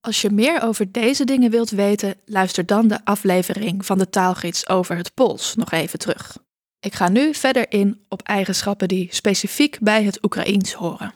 Als 0.00 0.20
je 0.20 0.30
meer 0.30 0.62
over 0.62 0.92
deze 0.92 1.24
dingen 1.24 1.50
wilt 1.50 1.70
weten, 1.70 2.14
luister 2.24 2.66
dan 2.66 2.88
de 2.88 3.04
aflevering 3.04 3.86
van 3.86 3.98
de 3.98 4.08
taalgids 4.08 4.68
over 4.68 4.96
het 4.96 5.14
Pools 5.14 5.54
nog 5.54 5.70
even 5.70 5.98
terug. 5.98 6.36
Ik 6.80 6.94
ga 6.94 7.08
nu 7.08 7.34
verder 7.34 7.72
in 7.72 8.04
op 8.08 8.22
eigenschappen 8.22 8.88
die 8.88 9.08
specifiek 9.10 9.78
bij 9.80 10.04
het 10.04 10.24
Oekraïens 10.24 10.72
horen. 10.72 11.14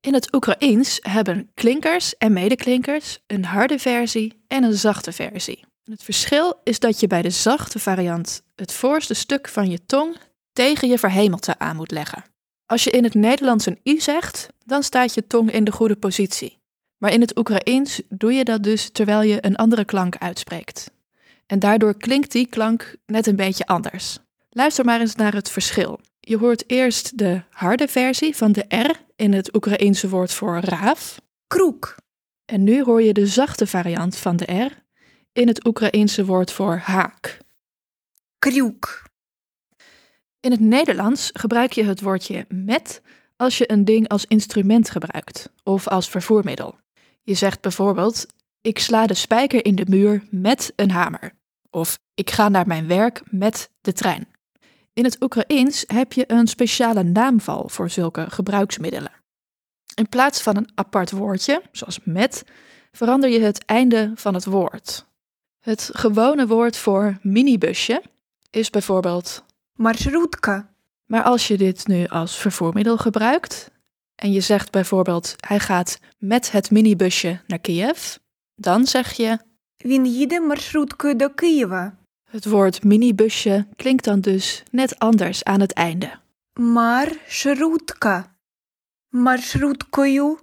In 0.00 0.14
het 0.14 0.34
Oekraïens 0.34 0.98
hebben 1.02 1.50
klinkers 1.54 2.16
en 2.16 2.32
medeklinkers 2.32 3.18
een 3.26 3.44
harde 3.44 3.78
versie 3.78 4.44
en 4.46 4.62
een 4.62 4.74
zachte 4.74 5.12
versie. 5.12 5.64
Het 5.84 6.02
verschil 6.02 6.60
is 6.64 6.78
dat 6.78 7.00
je 7.00 7.06
bij 7.06 7.22
de 7.22 7.30
zachte 7.30 7.78
variant 7.78 8.42
het 8.54 8.72
voorste 8.72 9.14
stuk 9.14 9.48
van 9.48 9.70
je 9.70 9.84
tong 9.86 10.16
tegen 10.52 10.88
je 10.88 10.98
verhemelte 10.98 11.58
aan 11.58 11.76
moet 11.76 11.90
leggen. 11.90 12.24
Als 12.73 12.83
je 12.83 12.89
in 12.89 13.03
het 13.03 13.13
Nederlands 13.13 13.65
een 13.65 13.79
i 13.85 14.01
zegt, 14.01 14.47
dan 14.65 14.83
staat 14.83 15.13
je 15.13 15.27
tong 15.27 15.51
in 15.51 15.63
de 15.63 15.71
goede 15.71 15.95
positie. 15.95 16.57
Maar 16.97 17.11
in 17.11 17.21
het 17.21 17.37
Oekraïens 17.37 18.01
doe 18.09 18.33
je 18.33 18.43
dat 18.43 18.63
dus 18.63 18.89
terwijl 18.89 19.21
je 19.21 19.45
een 19.45 19.55
andere 19.55 19.85
klank 19.85 20.17
uitspreekt. 20.17 20.91
En 21.45 21.59
daardoor 21.59 21.97
klinkt 21.97 22.31
die 22.31 22.47
klank 22.47 22.95
net 23.05 23.27
een 23.27 23.35
beetje 23.35 23.65
anders. 23.65 24.19
Luister 24.49 24.85
maar 24.85 24.99
eens 24.99 25.15
naar 25.15 25.33
het 25.33 25.49
verschil. 25.49 25.99
Je 26.19 26.37
hoort 26.37 26.63
eerst 26.67 27.17
de 27.17 27.41
harde 27.49 27.87
versie 27.87 28.35
van 28.35 28.51
de 28.51 28.65
R 28.67 29.01
in 29.15 29.33
het 29.33 29.55
Oekraïense 29.55 30.09
woord 30.09 30.33
voor 30.33 30.59
raaf. 30.59 31.21
Kroek. 31.47 31.95
En 32.45 32.63
nu 32.63 32.83
hoor 32.83 33.01
je 33.01 33.13
de 33.13 33.27
zachte 33.27 33.67
variant 33.67 34.17
van 34.17 34.35
de 34.35 34.65
R 34.65 34.83
in 35.33 35.47
het 35.47 35.65
Oekraïense 35.65 36.25
woord 36.25 36.51
voor 36.51 36.75
haak. 36.77 37.37
Krioek. 38.39 39.11
In 40.43 40.51
het 40.51 40.59
Nederlands 40.59 41.29
gebruik 41.33 41.71
je 41.71 41.83
het 41.83 42.01
woordje 42.01 42.45
met 42.49 43.01
als 43.35 43.57
je 43.57 43.71
een 43.71 43.85
ding 43.85 44.07
als 44.07 44.25
instrument 44.25 44.89
gebruikt 44.89 45.49
of 45.63 45.87
als 45.87 46.09
vervoermiddel. 46.09 46.75
Je 47.21 47.33
zegt 47.33 47.61
bijvoorbeeld: 47.61 48.25
Ik 48.61 48.79
sla 48.79 49.07
de 49.07 49.13
spijker 49.13 49.65
in 49.65 49.75
de 49.75 49.85
muur 49.87 50.23
met 50.29 50.73
een 50.75 50.91
hamer. 50.91 51.31
Of 51.69 51.99
ik 52.13 52.29
ga 52.29 52.49
naar 52.49 52.67
mijn 52.67 52.87
werk 52.87 53.21
met 53.29 53.69
de 53.81 53.93
trein. 53.93 54.27
In 54.93 55.03
het 55.03 55.21
Oekraïens 55.21 55.83
heb 55.87 56.13
je 56.13 56.31
een 56.31 56.47
speciale 56.47 57.03
naamval 57.03 57.69
voor 57.69 57.89
zulke 57.89 58.25
gebruiksmiddelen. 58.29 59.11
In 59.95 60.09
plaats 60.09 60.41
van 60.41 60.57
een 60.57 60.69
apart 60.75 61.11
woordje, 61.11 61.61
zoals 61.71 61.99
met, 62.03 62.43
verander 62.91 63.29
je 63.29 63.39
het 63.39 63.65
einde 63.65 64.11
van 64.15 64.33
het 64.33 64.45
woord. 64.45 65.05
Het 65.59 65.89
gewone 65.93 66.47
woord 66.47 66.77
voor 66.77 67.17
minibusje 67.21 68.01
is 68.49 68.69
bijvoorbeeld 68.69 69.43
маршрутка, 69.72 70.74
maar 71.06 71.22
als 71.22 71.48
je 71.48 71.56
dit 71.56 71.86
nu 71.86 72.06
als 72.06 72.36
vervoermiddel 72.36 72.96
gebruikt 72.96 73.70
en 74.14 74.32
je 74.32 74.40
zegt 74.40 74.70
bijvoorbeeld 74.70 75.34
hij 75.46 75.60
gaat 75.60 75.98
met 76.18 76.50
het 76.50 76.70
minibusje 76.70 77.40
naar 77.46 77.58
Kiev, 77.58 78.16
dan 78.54 78.86
zeg 78.86 79.12
je 79.12 79.38
він 79.84 80.06
їде 80.06 80.40
маршруткою 80.40 81.14
до 81.14 81.30
Києва. 81.30 81.92
het 82.30 82.44
woord 82.44 82.84
minibusje 82.84 83.66
klinkt 83.76 84.04
dan 84.04 84.20
dus 84.20 84.62
net 84.70 84.98
anders 84.98 85.44
aan 85.44 85.60
het 85.60 85.72
einde. 85.72 86.18
Маршрутка, 86.60 88.36
маршруткою, 89.08 90.38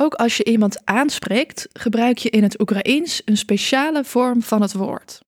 Ook 0.00 0.14
als 0.14 0.36
je 0.36 0.44
iemand 0.44 0.84
aanspreekt, 0.84 1.68
gebruik 1.72 2.18
je 2.18 2.30
in 2.30 2.42
het 2.42 2.60
Oekraïens 2.60 3.22
een 3.24 3.36
speciale 3.36 4.04
vorm 4.04 4.42
van 4.42 4.62
het 4.62 4.72
woord. 4.72 5.20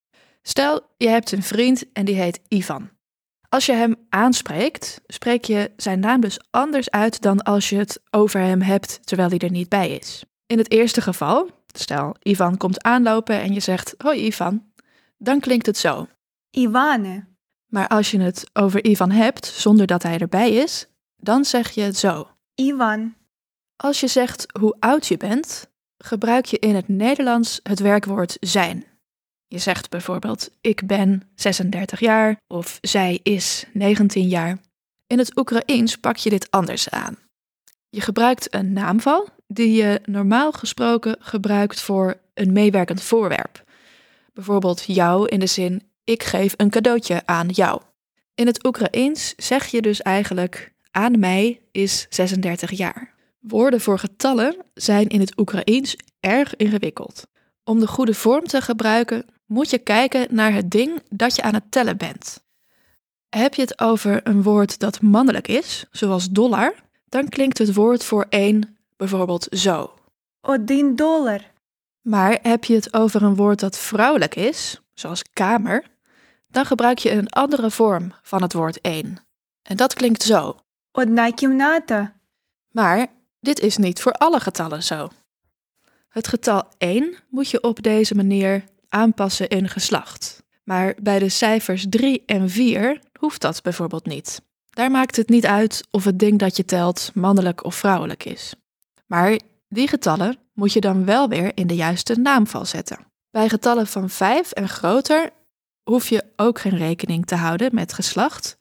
Stel, 0.43 0.81
je 0.97 1.09
hebt 1.09 1.33
een 1.33 1.43
vriend 1.43 1.93
en 1.93 2.05
die 2.05 2.15
heet 2.15 2.41
Ivan. 2.49 2.91
Als 3.56 3.66
je 3.66 3.74
hem 3.74 3.96
aanspreekt, 4.10 5.02
spreek 5.08 5.46
je 5.46 5.72
zijn 5.78 6.00
naam 6.00 6.22
dus 6.22 6.40
anders 6.52 6.90
uit 6.90 7.22
dan 7.22 7.44
als 7.44 7.70
je 7.70 7.76
het 7.78 8.02
over 8.10 8.40
hem 8.40 8.62
hebt 8.62 9.00
terwijl 9.08 9.30
hij 9.30 9.38
er 9.38 9.52
niet 9.52 9.70
bij 9.70 9.90
is. 9.90 10.24
In 10.48 10.58
het 10.58 10.72
eerste 10.72 11.02
geval, 11.02 11.50
stel 11.68 12.16
Ivan 12.20 12.58
komt 12.58 12.84
aanlopen 12.84 13.40
en 13.40 13.54
je 13.54 13.60
zegt: 13.60 13.96
Hoi 13.98 14.26
Ivan, 14.26 14.64
dan 15.18 15.40
klinkt 15.40 15.66
het 15.66 15.78
zo: 15.78 16.08
Ivane. 16.52 17.26
Maar 17.66 17.88
als 17.88 18.12
je 18.12 18.20
het 18.20 18.50
over 18.54 18.86
Ivan 18.86 19.12
hebt 19.12 19.46
zonder 19.46 19.88
dat 19.88 20.04
hij 20.04 20.18
erbij 20.18 20.52
is, 20.52 20.88
dan 21.18 21.46
zeg 21.46 21.72
je 21.72 21.82
het 21.82 21.98
zo: 21.98 22.28
Ivan. 22.56 23.16
Als 23.76 24.00
je 24.00 24.08
zegt 24.08 24.46
hoe 24.60 24.76
oud 24.80 25.08
je 25.08 25.18
bent, 25.18 25.70
gebruik 25.98 26.46
je 26.46 26.60
in 26.60 26.76
het 26.76 26.88
Nederlands 26.88 27.60
het 27.64 27.80
werkwoord 27.80 28.38
zijn. 28.40 28.95
Je 29.48 29.58
zegt 29.58 29.90
bijvoorbeeld 29.90 30.50
ik 30.62 30.88
ben 30.88 31.30
36 31.36 32.00
jaar 32.00 32.38
of 32.48 32.78
zij 32.82 33.20
is 33.24 33.66
19 33.74 34.28
jaar. 34.28 34.58
In 35.08 35.18
het 35.18 35.38
Oekraïens 35.38 35.98
pak 35.98 36.16
je 36.16 36.30
dit 36.30 36.52
anders 36.52 36.90
aan. 36.90 37.18
Je 37.90 38.02
gebruikt 38.02 38.54
een 38.54 38.74
naamval 38.74 39.28
die 39.48 39.72
je 39.72 40.02
normaal 40.06 40.52
gesproken 40.52 41.16
gebruikt 41.20 41.82
voor 41.82 42.20
een 42.34 42.54
meewerkend 42.54 43.02
voorwerp. 43.02 43.64
Bijvoorbeeld 44.34 44.84
jou 44.88 45.28
in 45.28 45.40
de 45.40 45.48
zin 45.48 45.82
ik 46.04 46.24
geef 46.24 46.54
een 46.58 46.70
cadeautje 46.70 47.22
aan 47.26 47.50
jou. 47.50 47.82
In 48.36 48.48
het 48.48 48.66
Oekraïens 48.66 49.34
zeg 49.38 49.66
je 49.66 49.82
dus 49.82 50.02
eigenlijk 50.02 50.74
aan 50.92 51.20
mij 51.20 51.62
is 51.72 52.06
36 52.10 52.72
jaar. 52.72 53.14
Woorden 53.40 53.82
voor 53.82 54.00
getallen 54.00 54.58
zijn 54.74 55.08
in 55.08 55.20
het 55.20 55.38
Oekraïens 55.38 55.96
erg 56.20 56.56
ingewikkeld. 56.56 57.28
Om 57.64 57.80
de 57.80 57.88
goede 57.88 58.14
vorm 58.14 58.44
te 58.44 58.62
gebruiken 58.62 59.26
moet 59.47 59.71
je 59.71 59.79
kijken 59.79 60.35
naar 60.35 60.53
het 60.53 60.71
ding 60.71 61.03
dat 61.09 61.37
je 61.37 61.43
aan 61.43 61.55
het 61.55 61.71
tellen 61.71 61.97
bent. 61.97 62.43
Heb 63.29 63.55
je 63.55 63.63
het 63.63 63.81
over 63.81 64.21
een 64.27 64.43
woord 64.43 64.79
dat 64.79 65.01
mannelijk 65.01 65.49
is, 65.49 65.87
zoals 65.91 66.31
dollar, 66.31 66.75
dan 67.09 67.29
klinkt 67.29 67.59
het 67.59 67.75
woord 67.75 68.05
voor 68.05 68.27
één 68.29 68.79
bijvoorbeeld 68.97 69.47
zo. 69.51 69.95
один 70.41 70.97
долар, 70.97 71.53
Maar 72.03 72.39
heb 72.43 72.65
je 72.65 72.75
het 72.75 72.95
over 72.95 73.23
een 73.23 73.37
woord 73.37 73.61
dat 73.61 73.79
vrouwelijk 73.79 74.35
is, 74.35 74.81
zoals 74.95 75.23
kamer, 75.33 75.85
dan 76.49 76.67
gebruik 76.67 76.99
je 76.99 77.11
een 77.11 77.29
andere 77.29 77.71
vorm 77.71 78.13
van 78.23 78.43
het 78.43 78.53
woord 78.53 78.81
één. 78.81 79.19
En 79.63 79.77
dat 79.77 79.95
klinkt 79.95 80.23
zo. 80.23 80.57
одна 80.93 81.31
кімната, 81.31 82.15
Maar 82.71 83.07
dit 83.41 83.61
is 83.61 83.77
niet 83.77 84.01
voor 84.01 84.13
alle 84.13 84.41
getallen 84.41 84.83
zo. 84.83 85.09
Het 86.09 86.29
getal 86.29 86.69
1 86.79 87.17
moet 87.29 87.51
je 87.51 87.63
op 87.63 87.83
deze 87.83 88.15
manier 88.15 88.65
aanpassen 88.96 89.48
in 89.48 89.70
geslacht. 89.70 90.44
Maar 90.64 90.96
bij 91.02 91.20
de 91.20 91.30
cijfers 91.30 91.86
3 91.90 92.24
en 92.26 92.50
4 92.50 93.00
hoeft 93.20 93.42
dat 93.42 93.62
bijvoorbeeld 93.62 94.06
niet. 94.06 94.42
Daar 94.70 94.92
maakt 94.92 95.16
het 95.16 95.30
niet 95.30 95.46
uit 95.46 95.88
of 95.92 96.04
het 96.04 96.20
ding 96.20 96.40
dat 96.40 96.58
je 96.58 96.66
telt 96.66 97.12
mannelijk 97.14 97.64
of 97.64 97.76
vrouwelijk 97.76 98.26
is. 98.26 98.54
Maar 99.06 99.40
die 99.70 99.88
getallen 99.88 100.38
moet 100.54 100.74
je 100.74 100.80
dan 100.80 101.06
wel 101.06 101.30
weer 101.30 101.52
in 101.54 101.68
de 101.68 101.76
juiste 101.76 102.16
naamval 102.16 102.66
zetten. 102.66 102.98
Bij 103.32 103.50
getallen 103.50 103.88
van 103.88 104.10
5 104.10 104.52
en 104.52 104.70
groter 104.70 105.30
hoef 105.84 106.10
je 106.10 106.24
ook 106.36 106.60
geen 106.60 106.78
rekening 106.78 107.26
te 107.26 107.36
houden 107.36 107.76
met 107.76 107.94
geslacht, 107.94 108.58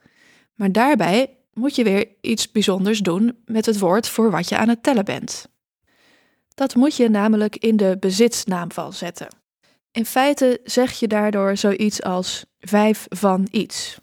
maar 0.54 0.72
daarbij 0.72 1.36
moet 1.52 1.76
je 1.76 1.84
weer 1.84 2.08
iets 2.20 2.52
bijzonders 2.52 2.98
doen 2.98 3.38
met 3.44 3.66
het 3.66 3.78
woord 3.78 4.08
voor 4.08 4.30
wat 4.30 4.48
je 4.48 4.56
aan 4.56 4.68
het 4.68 4.82
tellen 4.82 5.04
bent. 5.04 5.48
Dat 6.54 6.74
moet 6.74 6.96
je 6.96 7.08
namelijk 7.08 7.56
in 7.56 7.76
de 7.76 7.96
bezitsnaamval 8.00 8.92
zetten. 8.92 9.43
In 9.93 10.05
feite 10.05 10.59
zeg 10.63 10.99
je 10.99 11.07
daardoor 11.07 11.57
zoiets 11.57 12.03
als 12.03 12.45
vijf 12.59 13.05
van 13.09 13.47
iets. 13.51 13.97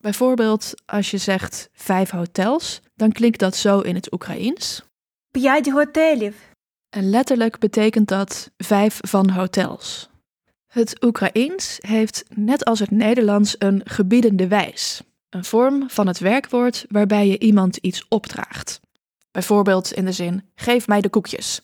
Bijvoorbeeld 0.00 0.74
als 0.86 1.10
je 1.10 1.18
zegt 1.18 1.68
vijf 1.72 2.10
hotels, 2.10 2.80
dan 2.94 3.12
klinkt 3.12 3.38
dat 3.38 3.56
zo 3.56 3.80
in 3.80 3.94
het 3.94 4.12
Oekraïens. 4.12 4.82
П'ять 5.30 5.70
готелів. 5.70 6.36
En 6.88 7.10
letterlijk 7.10 7.58
betekent 7.58 8.08
dat 8.08 8.50
vijf 8.56 8.98
van 9.00 9.30
hotels. 9.30 10.08
Het 10.66 11.04
Oekraïens 11.04 11.76
heeft 11.80 12.24
net 12.34 12.64
als 12.64 12.78
het 12.78 12.90
Nederlands 12.90 13.54
een 13.58 13.80
gebiedende 13.84 14.48
wijs. 14.48 15.02
Een 15.30 15.44
vorm 15.44 15.90
van 15.90 16.06
het 16.06 16.18
werkwoord 16.18 16.84
waarbij 16.88 17.26
je 17.26 17.38
iemand 17.38 17.76
iets 17.76 18.06
opdraagt. 18.08 18.80
Bijvoorbeeld 19.30 19.92
in 19.92 20.04
de 20.04 20.12
zin: 20.12 20.50
geef 20.54 20.86
mij 20.86 21.00
de 21.00 21.08
koekjes. 21.08 21.60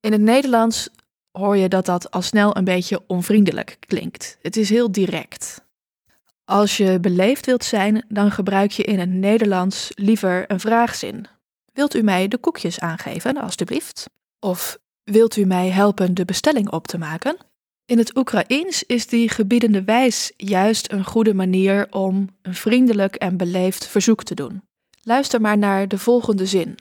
In 0.00 0.12
het 0.12 0.20
Nederlands 0.20 0.88
hoor 1.32 1.56
je 1.56 1.68
dat 1.68 1.86
dat 1.86 2.10
al 2.10 2.22
snel 2.22 2.56
een 2.56 2.64
beetje 2.64 3.02
onvriendelijk 3.06 3.76
klinkt. 3.80 4.38
Het 4.42 4.56
is 4.56 4.68
heel 4.68 4.92
direct. 4.92 5.66
Als 6.44 6.76
je 6.76 7.00
beleefd 7.00 7.46
wilt 7.46 7.64
zijn, 7.64 8.04
dan 8.08 8.30
gebruik 8.30 8.70
je 8.70 8.82
in 8.82 8.98
het 8.98 9.10
Nederlands 9.10 9.90
liever 9.94 10.44
een 10.50 10.60
vraagzin. 10.60 11.26
Wilt 11.72 11.94
u 11.94 12.02
mij 12.02 12.28
de 12.28 12.38
koekjes 12.38 12.80
aangeven, 12.80 13.36
alstublieft? 13.36 14.10
Of 14.40 14.78
wilt 15.04 15.36
u 15.36 15.44
mij 15.44 15.68
helpen 15.68 16.14
de 16.14 16.24
bestelling 16.24 16.70
op 16.70 16.86
te 16.86 16.98
maken? 16.98 17.36
In 17.84 17.98
het 17.98 18.16
Oekraïens 18.16 18.84
is 18.84 19.06
die 19.06 19.28
gebiedende 19.28 19.84
wijs 19.84 20.32
juist 20.36 20.92
een 20.92 21.04
goede 21.04 21.34
manier 21.34 21.86
om 21.90 22.28
een 22.42 22.54
vriendelijk 22.54 23.14
en 23.14 23.36
beleefd 23.36 23.86
verzoek 23.86 24.22
te 24.22 24.34
doen. 24.34 24.62
Luister 25.02 25.40
maar 25.40 25.58
naar 25.58 25.88
de 25.88 25.98
volgende 25.98 26.46
zin. 26.46 26.78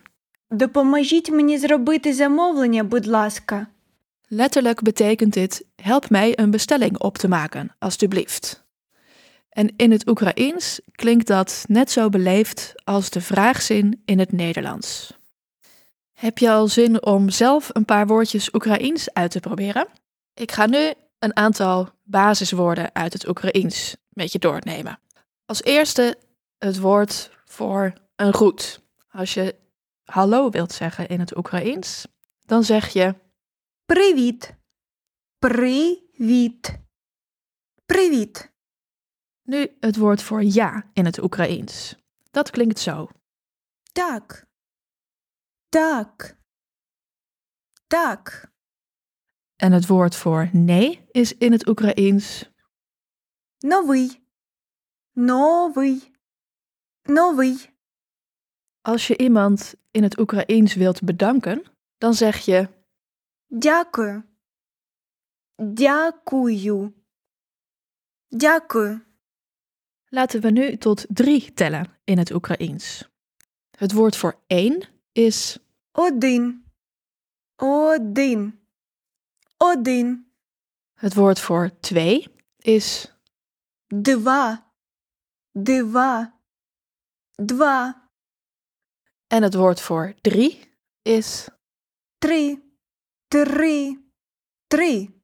Допоможіть 0.49 1.29
мені 1.29 1.57
зробити 1.57 2.13
замовлення, 2.13 2.83
будь 2.83 3.07
ласка. 3.07 3.67
Letterlijk 4.34 4.82
betekent 4.82 5.32
dit: 5.32 5.64
help 5.76 6.10
mij 6.10 6.38
een 6.38 6.50
bestelling 6.50 6.98
op 6.98 7.18
te 7.18 7.28
maken, 7.28 7.76
alstublieft. 7.78 8.64
En 9.48 9.72
in 9.76 9.90
het 9.90 10.08
Oekraïens 10.08 10.80
klinkt 10.92 11.26
dat 11.26 11.64
net 11.68 11.90
zo 11.90 12.08
beleefd 12.08 12.72
als 12.84 13.10
de 13.10 13.20
vraagzin 13.20 14.02
in 14.04 14.18
het 14.18 14.32
Nederlands. 14.32 15.18
Heb 16.12 16.38
je 16.38 16.50
al 16.50 16.68
zin 16.68 17.04
om 17.04 17.30
zelf 17.30 17.70
een 17.72 17.84
paar 17.84 18.06
woordjes 18.06 18.54
Oekraïens 18.54 19.12
uit 19.12 19.30
te 19.30 19.40
proberen? 19.40 19.86
Ik 20.34 20.52
ga 20.52 20.66
nu 20.66 20.92
een 21.18 21.36
aantal 21.36 21.88
basiswoorden 22.02 22.94
uit 22.94 23.12
het 23.12 23.28
Oekraïens 23.28 23.96
met 24.08 24.32
je 24.32 24.38
doornemen. 24.38 24.98
Als 25.46 25.62
eerste 25.62 26.18
het 26.58 26.78
woord 26.78 27.30
voor 27.44 27.92
een 28.16 28.32
groet. 28.32 28.80
Als 29.10 29.34
je 29.34 29.54
hallo 30.04 30.50
wilt 30.50 30.72
zeggen 30.72 31.08
in 31.08 31.20
het 31.20 31.36
Oekraïens, 31.36 32.06
dan 32.44 32.64
zeg 32.64 32.88
je 32.88 33.14
Привіт. 33.91 34.55
Привіт. 35.37 36.79
Привіт. 37.85 38.51
nu 39.43 39.77
het 39.79 39.97
woord 39.97 40.21
voor 40.21 40.43
ja 40.43 40.89
in 40.93 41.05
het 41.05 41.23
Oekraïens. 41.23 41.95
Dat 42.31 42.49
klinkt 42.49 42.79
zo. 42.79 43.09
Так. 43.91 44.45
Так. 45.69 46.37
Так. 47.87 48.51
En 49.55 49.71
het 49.71 49.87
woord 49.87 50.15
voor 50.15 50.49
nee 50.51 51.05
is 51.11 51.37
in 51.37 51.51
het 51.51 51.67
Oekraïens 51.67 52.49
Новий. 53.57 54.23
Новий. 55.11 56.11
Новий. 57.03 57.69
Als 58.81 59.07
je 59.07 59.17
iemand 59.17 59.75
in 59.91 60.03
het 60.03 60.19
Oekraïens 60.19 60.73
wilt 60.73 61.01
bedanken, 61.01 61.63
dan 61.97 62.13
zeg 62.13 62.37
je 62.37 62.69
Дякую. 63.51 64.23
Дякую. 65.57 66.93
Дякую. 68.31 69.05
Laten 70.11 70.41
we 70.41 70.51
nu 70.51 70.77
tot 70.77 71.05
drie 71.09 71.53
tellen 71.53 71.97
in 72.03 72.17
het 72.17 72.31
Oekraïens. 72.31 73.09
Het 73.77 73.91
woord 73.91 74.15
voor 74.15 74.43
één 74.47 74.83
is 75.11 75.59
Один. 75.91 76.65
Один. 77.55 78.59
Один. 79.57 80.31
het 80.93 81.13
woord 81.13 81.39
voor 81.39 81.79
twee 81.79 82.27
is 82.57 83.13
Два. 83.87 84.73
Два. 85.51 86.39
Два. 87.35 88.09
en 89.27 89.43
het 89.43 89.53
woord 89.53 89.81
voor 89.81 90.13
drie 90.21 90.69
is 91.01 91.49
Три. 92.17 92.60
Три. 93.31 93.97
Три. 94.67 95.17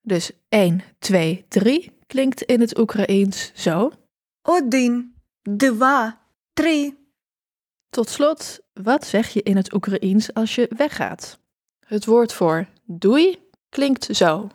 dus 0.00 0.30
1, 0.48 0.82
2, 0.98 1.44
3 1.48 1.92
klinkt 2.06 2.42
in 2.42 2.60
het 2.60 2.78
Oekraïens 2.78 3.52
zo. 3.54 3.92
Один. 4.42 5.14
Два. 5.42 6.20
Три. 6.52 6.96
Tot 7.90 8.08
slot, 8.08 8.60
wat 8.72 9.06
zeg 9.06 9.28
je 9.28 9.42
in 9.42 9.56
het 9.56 9.72
Oekraïens 9.72 10.34
als 10.34 10.54
je 10.54 10.70
weggaat? 10.76 11.38
Het 11.86 12.04
woord 12.04 12.32
voor 12.32 12.66
doei 12.84 13.38
klinkt 13.68 14.16
zo. 14.16 14.50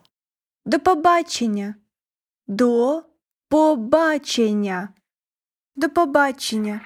До 0.62 0.80
побачення. 0.80 1.78
До 2.46 3.04
побачення. 3.48 4.94
До 5.74 5.90
побачення. 5.90 6.82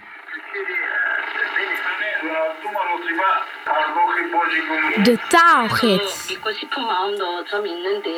De 5.04 5.18
taalgids. 5.30 6.28
믿고 6.28 6.52
싶은 6.52 6.84
마음도 6.86 7.46
좀 7.46 7.66
있는데 7.66 8.10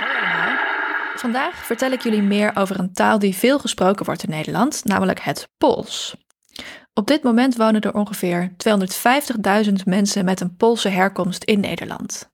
Hoi 0.00 0.14
allemaal. 0.16 0.76
Vandaag 1.14 1.54
vertel 1.54 1.92
ik 1.92 2.02
jullie 2.02 2.22
meer 2.22 2.56
over 2.56 2.78
een 2.78 2.92
taal 2.92 3.18
die 3.18 3.36
veel 3.36 3.58
gesproken 3.58 4.04
wordt 4.04 4.22
in 4.22 4.30
Nederland, 4.30 4.84
namelijk 4.84 5.20
het 5.20 5.48
Pools. 5.58 6.16
Op 6.94 7.06
dit 7.06 7.22
moment 7.22 7.56
wonen 7.56 7.80
er 7.80 7.94
ongeveer 7.94 8.52
250.000 9.66 9.72
mensen 9.84 10.24
met 10.24 10.40
een 10.40 10.56
Poolse 10.56 10.88
herkomst 10.88 11.44
in 11.44 11.60
Nederland. 11.60 12.30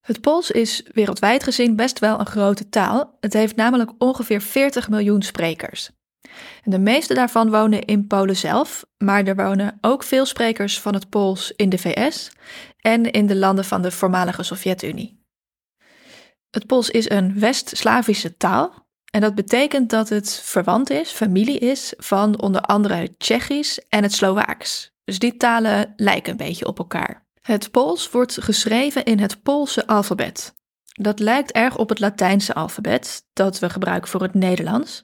Het 0.00 0.20
Pools 0.20 0.50
is 0.50 0.82
wereldwijd 0.92 1.42
gezien 1.44 1.76
best 1.76 1.98
wel 1.98 2.20
een 2.20 2.26
grote 2.26 2.68
taal. 2.68 3.16
Het 3.20 3.32
heeft 3.32 3.56
namelijk 3.56 3.90
ongeveer 3.98 4.40
40 4.40 4.88
miljoen 4.88 5.22
sprekers. 5.22 5.90
De 6.63 6.79
meeste 6.79 7.13
daarvan 7.13 7.49
wonen 7.49 7.85
in 7.85 8.07
Polen 8.07 8.35
zelf, 8.35 8.85
maar 8.97 9.23
er 9.23 9.35
wonen 9.35 9.77
ook 9.81 10.03
veel 10.03 10.25
sprekers 10.25 10.79
van 10.79 10.93
het 10.93 11.09
Pools 11.09 11.53
in 11.55 11.69
de 11.69 11.77
VS 11.77 12.31
en 12.77 13.11
in 13.11 13.27
de 13.27 13.35
landen 13.35 13.65
van 13.65 13.81
de 13.81 13.91
voormalige 13.91 14.43
Sovjet-Unie. 14.43 15.23
Het 16.49 16.65
Pools 16.65 16.89
is 16.89 17.09
een 17.09 17.39
West-Slavische 17.39 18.37
taal 18.37 18.87
en 19.11 19.21
dat 19.21 19.35
betekent 19.35 19.89
dat 19.89 20.09
het 20.09 20.41
verwant 20.43 20.89
is, 20.89 21.11
familie 21.11 21.59
is 21.59 21.93
van 21.97 22.41
onder 22.41 22.61
andere 22.61 22.93
het 22.93 23.19
Tsjechisch 23.19 23.85
en 23.89 24.03
het 24.03 24.13
Slovaaks. 24.13 24.91
Dus 25.03 25.19
die 25.19 25.37
talen 25.37 25.93
lijken 25.95 26.31
een 26.31 26.37
beetje 26.37 26.67
op 26.67 26.79
elkaar. 26.79 27.27
Het 27.41 27.71
Pools 27.71 28.09
wordt 28.09 28.41
geschreven 28.41 29.03
in 29.03 29.19
het 29.19 29.43
Poolse 29.43 29.87
alfabet. 29.87 30.53
Dat 30.85 31.19
lijkt 31.19 31.51
erg 31.51 31.77
op 31.77 31.89
het 31.89 31.99
Latijnse 31.99 32.53
alfabet 32.53 33.23
dat 33.33 33.59
we 33.59 33.69
gebruiken 33.69 34.09
voor 34.09 34.21
het 34.21 34.33
Nederlands. 34.33 35.03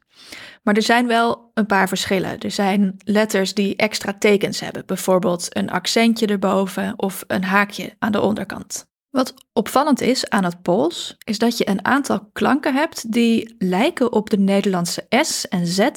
Maar 0.63 0.75
er 0.75 0.82
zijn 0.82 1.08
wel 1.08 1.51
een 1.54 1.65
paar 1.65 1.88
verschillen. 1.88 2.39
Er 2.39 2.51
zijn 2.51 2.95
letters 3.04 3.54
die 3.54 3.75
extra 3.75 4.13
tekens 4.13 4.60
hebben, 4.60 4.86
bijvoorbeeld 4.86 5.56
een 5.58 5.69
accentje 5.69 6.28
erboven 6.28 6.93
of 6.97 7.23
een 7.28 7.43
haakje 7.43 7.95
aan 7.99 8.12
de 8.12 8.21
onderkant. 8.21 8.88
Wat 9.10 9.34
opvallend 9.54 10.01
is 10.01 10.30
aan 10.30 10.43
het 10.43 10.62
Pools, 10.62 11.15
is 11.23 11.38
dat 11.38 11.58
je 11.58 11.69
een 11.69 11.86
aantal 11.86 12.30
klanken 12.34 12.73
hebt 12.73 13.12
die 13.12 13.56
lijken 13.58 14.12
op 14.12 14.30
de 14.30 14.38
Nederlandse 14.38 15.08
S 15.10 15.47
en 15.47 15.67
Z, 15.67 15.89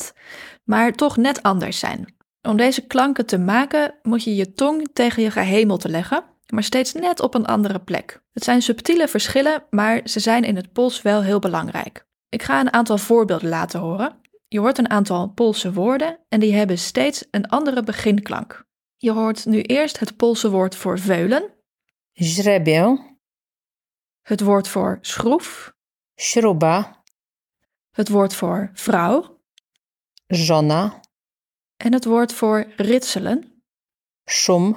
maar 0.64 0.92
toch 0.92 1.16
net 1.16 1.42
anders 1.42 1.78
zijn. 1.78 2.16
Om 2.42 2.56
deze 2.56 2.86
klanken 2.86 3.26
te 3.26 3.38
maken 3.38 3.94
moet 4.02 4.24
je 4.24 4.34
je 4.34 4.52
tong 4.52 4.88
tegen 4.92 5.22
je 5.22 5.30
gehemelte 5.30 5.88
leggen, 5.88 6.24
maar 6.46 6.62
steeds 6.62 6.92
net 6.92 7.20
op 7.20 7.34
een 7.34 7.46
andere 7.46 7.78
plek. 7.78 8.22
Het 8.32 8.44
zijn 8.44 8.62
subtiele 8.62 9.08
verschillen, 9.08 9.62
maar 9.70 10.00
ze 10.04 10.20
zijn 10.20 10.44
in 10.44 10.56
het 10.56 10.72
Pools 10.72 11.02
wel 11.02 11.22
heel 11.22 11.38
belangrijk. 11.38 12.06
Ik 12.28 12.42
ga 12.42 12.60
een 12.60 12.72
aantal 12.72 12.98
voorbeelden 12.98 13.48
laten 13.48 13.80
horen. 13.80 14.20
Je 14.48 14.58
hoort 14.58 14.78
een 14.78 14.90
aantal 14.90 15.28
Poolse 15.28 15.72
woorden 15.72 16.18
en 16.28 16.40
die 16.40 16.54
hebben 16.54 16.78
steeds 16.78 17.24
een 17.30 17.48
andere 17.48 17.82
beginklank. 17.82 18.66
Je 18.96 19.12
hoort 19.12 19.46
nu 19.46 19.62
eerst 19.62 19.98
het 19.98 20.16
Poolse 20.16 20.50
woord 20.50 20.76
voor 20.76 20.98
veulen, 20.98 21.54
źrebię, 22.12 23.16
het 24.22 24.40
woord 24.40 24.68
voor 24.68 24.98
schroef, 25.00 25.74
śruba, 26.14 27.04
het 27.90 28.08
woord 28.08 28.34
voor 28.34 28.70
vrouw 28.74 29.40
żona, 30.26 31.00
en 31.76 31.92
het 31.92 32.04
woord 32.04 32.32
voor 32.32 32.72
ritselen. 32.76 33.62
szum, 34.24 34.76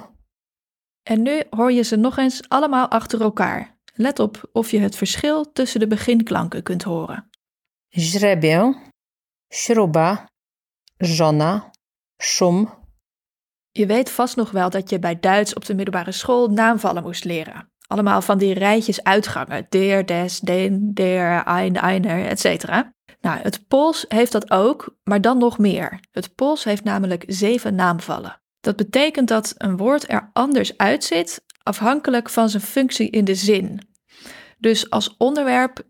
En 1.02 1.22
nu 1.22 1.42
hoor 1.50 1.72
je 1.72 1.82
ze 1.82 1.96
nog 1.96 2.16
eens 2.16 2.48
allemaal 2.48 2.88
achter 2.88 3.20
elkaar. 3.20 3.80
Let 3.94 4.18
op 4.18 4.48
of 4.52 4.70
je 4.70 4.78
het 4.78 4.96
verschil 4.96 5.52
tussen 5.52 5.80
de 5.80 5.86
beginklanken 5.86 6.62
kunt 6.62 6.82
horen. 6.82 7.30
Źrebię, 7.96 8.74
śruba, 9.52 10.26
żona, 11.00 11.70
szum, 12.20 12.66
Je 13.74 13.86
weet 13.86 14.10
vast 14.10 14.36
nog 14.36 14.50
wel 14.50 14.70
dat 14.70 14.90
je 14.90 14.98
bij 14.98 15.20
Duits 15.20 15.54
op 15.54 15.64
de 15.64 15.74
middelbare 15.74 16.12
school 16.12 16.48
naamvallen 16.48 17.02
moest 17.02 17.24
leren. 17.24 17.70
Allemaal 17.86 18.22
van 18.22 18.38
die 18.38 18.54
rijtjes 18.54 19.02
uitgangen. 19.02 19.66
Der, 19.68 20.06
des, 20.06 20.40
den, 20.40 20.94
der, 20.94 21.44
ein, 21.46 21.76
einer, 21.76 22.26
etc. 22.26 22.64
Nou, 23.20 23.38
het 23.40 23.68
Pools 23.68 24.04
heeft 24.08 24.32
dat 24.32 24.50
ook, 24.50 24.96
maar 25.02 25.20
dan 25.20 25.38
nog 25.38 25.58
meer. 25.58 26.00
Het 26.10 26.34
Pools 26.34 26.64
heeft 26.64 26.84
namelijk 26.84 27.24
zeven 27.26 27.74
naamvallen. 27.74 28.40
Dat 28.60 28.76
betekent 28.76 29.28
dat 29.28 29.54
een 29.56 29.76
woord 29.76 30.10
er 30.10 30.30
anders 30.32 30.76
uitziet 30.76 31.44
afhankelijk 31.62 32.30
van 32.30 32.48
zijn 32.48 32.62
functie 32.62 33.10
in 33.10 33.24
de 33.24 33.34
zin. 33.34 33.80
Dus 34.58 34.90
als 34.90 35.16
onderwerp 35.16 35.82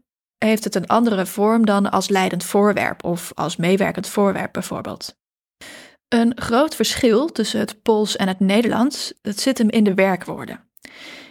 heeft 0.43 0.65
het 0.65 0.75
een 0.75 0.87
andere 0.87 1.27
vorm 1.27 1.67
dan 1.67 1.91
als 1.91 2.09
leidend 2.09 2.45
voorwerp 2.45 3.05
of 3.05 3.33
als 3.35 3.57
meewerkend 3.57 4.09
voorwerp 4.09 4.53
bijvoorbeeld. 4.53 5.21
Een 6.09 6.33
groot 6.35 6.75
verschil 6.75 7.27
tussen 7.27 7.61
het 7.61 7.83
Pools 7.83 8.17
en 8.17 8.29
het 8.29 8.41
Nederlands 8.41 9.13
dat 9.23 9.41
zit 9.41 9.59
hem 9.59 9.71
in 9.71 9.85
de 9.85 9.95
werkwoorden. 9.95 10.71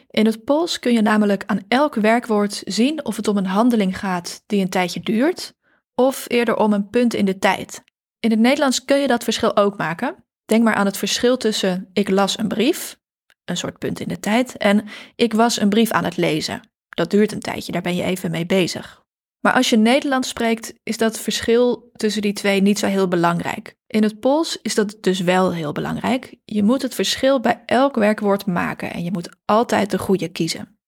In 0.09 0.25
het 0.25 0.43
Pools 0.43 0.79
kun 0.79 0.93
je 0.93 1.01
namelijk 1.01 1.43
aan 1.45 1.63
elk 1.67 1.95
werkwoord 1.95 2.61
zien 2.65 3.05
of 3.05 3.15
het 3.15 3.27
om 3.27 3.37
een 3.37 3.45
handeling 3.45 3.99
gaat 3.99 4.43
die 4.45 4.61
een 4.61 4.69
tijdje 4.69 4.99
duurt, 4.99 5.53
of 5.95 6.25
eerder 6.27 6.55
om 6.55 6.73
een 6.73 6.89
punt 6.89 7.13
in 7.13 7.25
de 7.25 7.39
tijd. 7.39 7.83
In 8.19 8.29
het 8.29 8.39
Nederlands 8.39 8.85
kun 8.85 8.97
je 8.97 9.07
dat 9.07 9.23
verschil 9.23 9.57
ook 9.57 9.77
maken. 9.77 10.25
Denk 10.45 10.63
maar 10.63 10.73
aan 10.73 10.85
het 10.85 10.97
verschil 10.97 11.37
tussen 11.37 11.89
ik 11.93 12.09
las 12.09 12.37
een 12.37 12.47
brief, 12.47 12.99
een 13.45 13.57
soort 13.57 13.77
punt 13.77 13.99
in 13.99 14.07
de 14.07 14.19
tijd, 14.19 14.57
en 14.57 14.87
ik 15.15 15.33
was 15.33 15.59
een 15.59 15.69
brief 15.69 15.91
aan 15.91 16.03
het 16.03 16.17
lezen. 16.17 16.69
Dat 16.89 17.09
duurt 17.09 17.31
een 17.31 17.39
tijdje, 17.39 17.71
daar 17.71 17.81
ben 17.81 17.95
je 17.95 18.03
even 18.03 18.31
mee 18.31 18.45
bezig. 18.45 19.00
Maar 19.41 19.53
als 19.53 19.69
je 19.69 19.77
Nederlands 19.77 20.29
spreekt, 20.29 20.73
is 20.83 20.97
dat 20.97 21.19
verschil 21.19 21.91
tussen 21.93 22.21
die 22.21 22.33
twee 22.33 22.61
niet 22.61 22.79
zo 22.79 22.87
heel 22.87 23.07
belangrijk. 23.07 23.75
In 23.87 24.03
het 24.03 24.19
Pools 24.19 24.59
is 24.61 24.75
dat 24.75 24.97
dus 25.01 25.19
wel 25.19 25.53
heel 25.53 25.71
belangrijk. 25.71 26.35
Je 26.45 26.63
moet 26.63 26.81
het 26.81 26.95
verschil 26.95 27.39
bij 27.39 27.63
elk 27.65 27.95
werkwoord 27.95 28.45
maken 28.45 28.93
en 28.93 29.03
je 29.03 29.11
moet 29.11 29.29
altijd 29.45 29.91
de 29.91 29.97
goede 29.97 30.27
kiezen. 30.27 30.79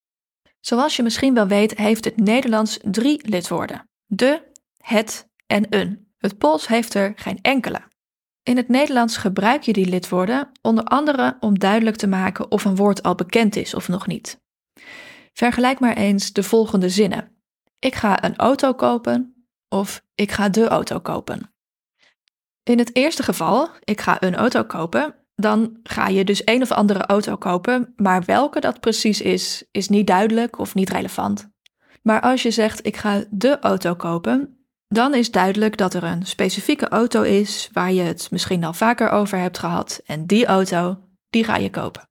Zoals 0.60 0.96
je 0.96 1.04
misschien 1.04 1.34
wel 1.34 1.48
weet, 1.48 1.78
heeft 1.78 2.06
het 2.06 2.18
Nederlands 2.18 2.80
drie 2.82 3.30
lidwoorden: 3.30 3.89
de, 4.06 4.42
het 4.78 5.30
en 5.48 5.66
een. 5.70 6.12
Het 6.18 6.38
Pools 6.38 6.68
heeft 6.68 6.94
er 6.94 7.13
geen 7.16 7.39
enkele. 7.42 7.82
In 8.44 8.58
het 8.58 8.68
Nederlands 8.68 9.18
gebruik 9.18 9.62
je 9.62 9.74
die 9.74 9.88
lidwoorden 9.88 10.52
onder 10.62 10.84
andere 10.84 11.38
om 11.39 11.60
duidelijk 11.60 11.96
te 11.96 12.08
maken 12.08 12.52
of 12.52 12.66
een 12.66 12.76
woord 12.76 13.04
al 13.04 13.16
bekend 13.16 13.56
is 13.56 13.74
of 13.74 13.88
nog 13.88 14.08
niet. 14.08 14.42
Vergelijk 15.34 15.80
maar 15.80 15.98
eens 15.98 16.34
de 16.34 16.44
volgende 16.44 16.89
zinnen. 16.89 17.33
Ik 17.84 17.96
ga 17.96 18.24
een 18.24 18.36
auto 18.36 18.74
kopen 18.74 19.48
of 19.69 20.04
ik 20.15 20.32
ga 20.32 20.50
de 20.50 20.67
auto 20.67 21.00
kopen. 21.00 21.54
In 22.63 22.78
het 22.78 22.96
eerste 22.96 23.24
geval, 23.24 23.69
ik 23.84 24.02
ga 24.02 24.22
een 24.22 24.36
auto 24.36 24.63
kopen, 24.63 25.15
dan 25.36 25.80
ga 25.84 26.08
je 26.08 26.24
dus 26.24 26.41
een 26.46 26.62
of 26.62 26.72
andere 26.72 27.06
auto 27.06 27.36
kopen, 27.36 27.93
maar 27.96 28.24
welke 28.26 28.60
dat 28.60 28.80
precies 28.80 29.22
is, 29.22 29.63
is 29.72 29.89
niet 29.89 30.08
duidelijk 30.08 30.60
of 30.60 30.76
niet 30.76 30.89
relevant. 30.89 31.50
Maar 32.02 32.22
als 32.22 32.43
je 32.43 32.52
zegt 32.52 32.86
ik 32.86 32.98
ga 32.98 33.24
de 33.30 33.60
auto 33.60 33.96
kopen, 33.96 34.67
dan 34.88 35.13
is 35.13 35.32
duidelijk 35.32 35.78
dat 35.78 35.93
er 35.93 36.04
een 36.04 36.26
specifieke 36.26 36.88
auto 36.88 37.22
is 37.22 37.69
waar 37.74 37.91
je 37.91 38.02
het 38.02 38.32
misschien 38.32 38.63
al 38.63 38.74
vaker 38.74 39.10
over 39.10 39.38
hebt 39.38 39.58
gehad 39.58 40.02
en 40.06 40.26
die 40.26 40.46
auto, 40.46 41.00
die 41.30 41.43
ga 41.43 41.56
je 41.56 41.69
kopen. 41.69 42.10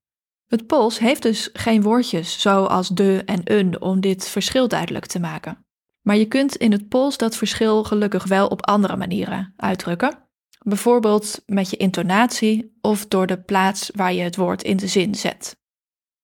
Het 0.53 0.67
Pools 0.67 0.99
heeft 0.99 1.23
dus 1.23 1.51
geen 1.53 1.83
woordjes 1.83 2.41
zoals 2.41 2.89
de 2.89 3.23
en 3.27 3.41
een 3.45 3.81
om 3.81 4.01
dit 4.01 4.29
verschil 4.29 4.69
duidelijk 4.69 5.07
te 5.07 5.21
maken. 5.21 5.67
Maar 6.01 6.17
je 6.17 6.27
kunt 6.27 6.57
in 6.57 6.73
het 6.73 6.89
Pools 6.89 7.17
dat 7.17 7.37
verschil 7.37 7.85
gelukkig 7.85 8.25
wel 8.25 8.47
op 8.47 8.67
andere 8.67 8.97
manieren 8.97 9.55
uitdrukken. 9.57 10.29
Bijvoorbeeld 10.65 11.43
met 11.47 11.71
je 11.71 11.77
intonatie 11.77 12.79
of 12.81 13.07
door 13.07 13.27
de 13.27 13.43
plaats 13.43 13.91
waar 13.95 14.13
je 14.13 14.23
het 14.23 14.37
woord 14.37 14.63
in 14.63 14.77
de 14.77 14.87
zin 14.87 15.15
zet. 15.15 15.61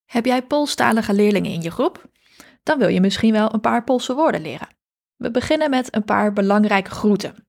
Heb 0.05 0.25
jij 0.25 0.43
Poolstalige 0.43 1.15
leerlingen 1.15 1.53
in 1.53 1.63
je 1.63 1.71
groep? 1.71 2.11
Dan 2.63 2.79
wil 2.79 2.89
je 2.89 3.01
misschien 3.01 3.33
wel 3.33 3.55
een 3.55 3.61
paar 3.61 3.85
Poolse 3.85 4.15
woorden 4.15 4.43
leren. 4.43 4.69
We 5.17 5.31
beginnen 5.31 5.71
met 5.71 5.95
een 5.95 6.05
paar 6.05 6.33
belangrijke 6.33 6.91
groeten. 6.91 7.49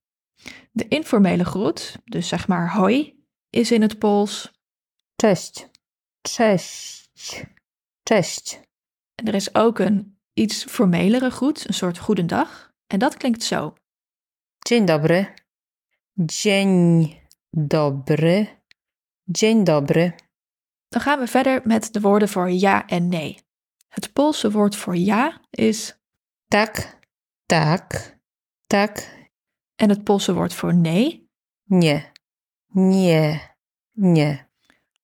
De 0.71 0.87
informele 0.87 1.45
groet, 1.45 1.97
dus 2.05 2.27
zeg 2.27 2.47
maar 2.47 2.73
hoi, 2.73 3.23
is 3.49 3.71
in 3.71 3.81
het 3.81 3.99
Pools 3.99 4.51
Cześć. 5.15 5.68
Cześć. 6.21 7.09
Cześć. 8.03 8.59
En 9.15 9.27
er 9.27 9.35
is 9.35 9.55
ook 9.55 9.79
een 9.79 10.17
iets 10.33 10.63
formelere 10.63 11.29
groet, 11.29 11.67
een 11.67 11.73
soort 11.73 11.97
goedendag. 11.97 12.71
En 12.87 12.99
dat 12.99 13.17
klinkt 13.17 13.43
zo. 13.43 13.73
Dzień 14.59 14.85
dobry. 14.85 15.33
Dzień 16.17 17.15
dobry. 17.51 18.47
Dzień 19.29 19.63
dobry. 19.63 20.15
Dan 20.89 21.01
gaan 21.01 21.19
we 21.19 21.27
verder 21.27 21.61
met 21.63 21.93
de 21.93 22.01
woorden 22.01 22.29
voor 22.29 22.51
ja 22.51 22.87
en 22.87 23.07
nee. 23.09 23.37
Het 23.87 24.13
Poolse 24.13 24.51
woord 24.51 24.75
voor 24.75 24.95
ja 24.95 25.41
is 25.49 25.99
Tak. 26.47 26.99
Tak. 27.45 28.17
Tak. 28.67 29.17
en 29.75 29.89
het 29.89 30.03
Poolse 30.03 30.33
woord 30.33 30.53
voor 30.53 30.75
nee. 30.75 31.29
Nie. 31.63 32.11
Nie. 32.67 33.41
Nie. 33.91 34.48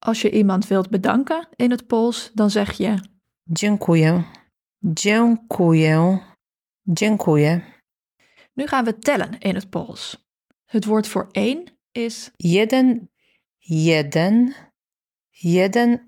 Als 0.05 0.21
je 0.21 0.31
iemand 0.31 0.67
wilt 0.67 0.89
bedanken 0.89 1.47
in 1.55 1.71
het 1.71 1.87
Pools, 1.87 2.31
dan 2.33 2.49
zeg 2.49 2.77
je 2.77 2.99
Dziękuję. 3.49 4.23
Dziękuję. 4.83 6.19
Dziękuję. 6.87 7.61
nu 8.55 8.67
gaan 8.67 8.85
we 8.85 8.93
tellen 8.99 9.39
in 9.39 9.55
het 9.55 9.69
Pools. 9.69 10.17
Het 10.65 10.85
woord 10.85 11.07
voor 11.07 11.27
één 11.31 11.77
is 11.91 12.31
Jeden. 12.35 13.09
Jeden. 13.57 14.55
Jeden. 15.29 16.03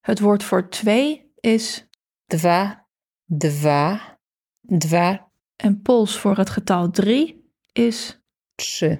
het 0.00 0.20
woord 0.20 0.42
voor 0.42 0.68
twee 0.68 1.32
is 1.40 1.86
Dwa. 2.26 2.86
Dwa. 3.24 4.18
Dwa. 4.60 5.30
en 5.56 5.82
Pools 5.82 6.18
voor 6.18 6.36
het 6.36 6.50
getal 6.50 6.90
drie 6.90 7.50
is 7.72 8.20
Trzy. 8.54 8.98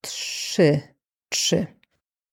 Trzy. 0.00 0.82
Trzy. 1.28 1.66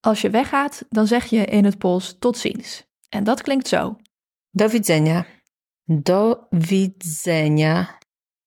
Als 0.10 0.22
je 0.22 0.30
weggaat, 0.30 0.86
dan 0.90 1.08
zeg 1.08 1.26
je 1.26 1.46
in 1.46 1.66
het 1.66 1.78
Pools 1.78 2.16
tot 2.20 2.38
ziens. 2.38 2.84
En 3.10 3.24
dat 3.24 3.42
klinkt 3.42 3.68
zo. 3.68 3.96
Do 4.52 4.68
widzenia. 4.68 5.26
Do 5.84 6.48
widzenia. 6.50 7.98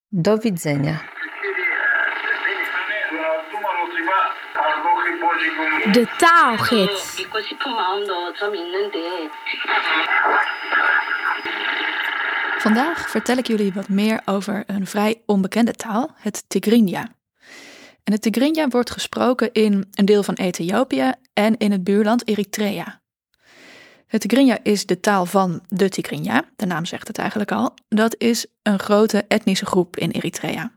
Do 0.09 0.37
widzenia. 0.37 1.03
De 5.93 6.15
taalgids. 6.19 7.27
Vandaag 12.59 13.11
vertel 13.11 13.37
ik 13.37 13.47
jullie 13.47 13.73
wat 13.73 13.89
meer 13.89 14.21
over 14.25 14.65
een 14.67 14.87
vrij 14.87 15.23
onbekende 15.27 15.73
taal, 15.73 16.11
het 16.19 16.45
Tigrinya. 16.49 17.09
En 18.05 18.13
het 18.13 18.23
Tigrinya 18.23 18.69
wordt 18.69 18.91
gesproken 18.91 19.53
in 19.53 19.89
een 19.91 20.05
deel 20.05 20.23
van 20.23 20.35
Ethiopië 20.35 21.13
en 21.33 21.57
in 21.57 21.73
het 21.73 21.85
buurland 21.85 22.29
Eritrea. 22.29 23.01
Het 24.07 24.21
Tigrinya 24.21 24.59
is 24.63 24.87
de 24.87 25.01
taal 25.01 25.27
van 25.27 25.63
de 25.69 25.89
Tigrinya, 25.89 26.45
de 26.57 26.67
naam 26.67 26.85
zegt 26.85 27.09
het 27.09 27.19
eigenlijk 27.19 27.53
al. 27.53 27.75
Dat 27.89 28.15
is 28.19 28.47
een 28.63 28.79
grote 28.79 29.25
etnische 29.29 29.67
groep 29.67 29.97
in 29.97 30.11
Eritrea. 30.11 30.73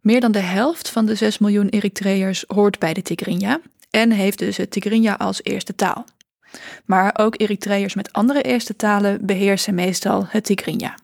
Meer 0.00 0.20
dan 0.20 0.32
de 0.32 0.38
helft 0.38 0.90
van 0.90 1.06
de 1.06 1.14
6 1.14 1.38
miljoen 1.38 1.68
Eritreërs 1.68 2.44
hoort 2.46 2.78
bij 2.78 2.92
de 2.92 3.02
Tigrinya 3.02 3.60
en 3.90 4.10
heeft 4.10 4.38
dus 4.38 4.56
het 4.56 4.70
Tigrinya 4.70 5.14
als 5.14 5.42
eerste 5.42 5.74
taal. 5.74 6.04
Maar 6.84 7.14
ook 7.18 7.40
Eritreërs 7.40 7.94
met 7.94 8.12
andere 8.12 8.42
eerste 8.42 8.76
talen 8.76 9.26
beheersen 9.26 9.74
meestal 9.74 10.26
het 10.28 10.44
Tigrinya. 10.44 10.94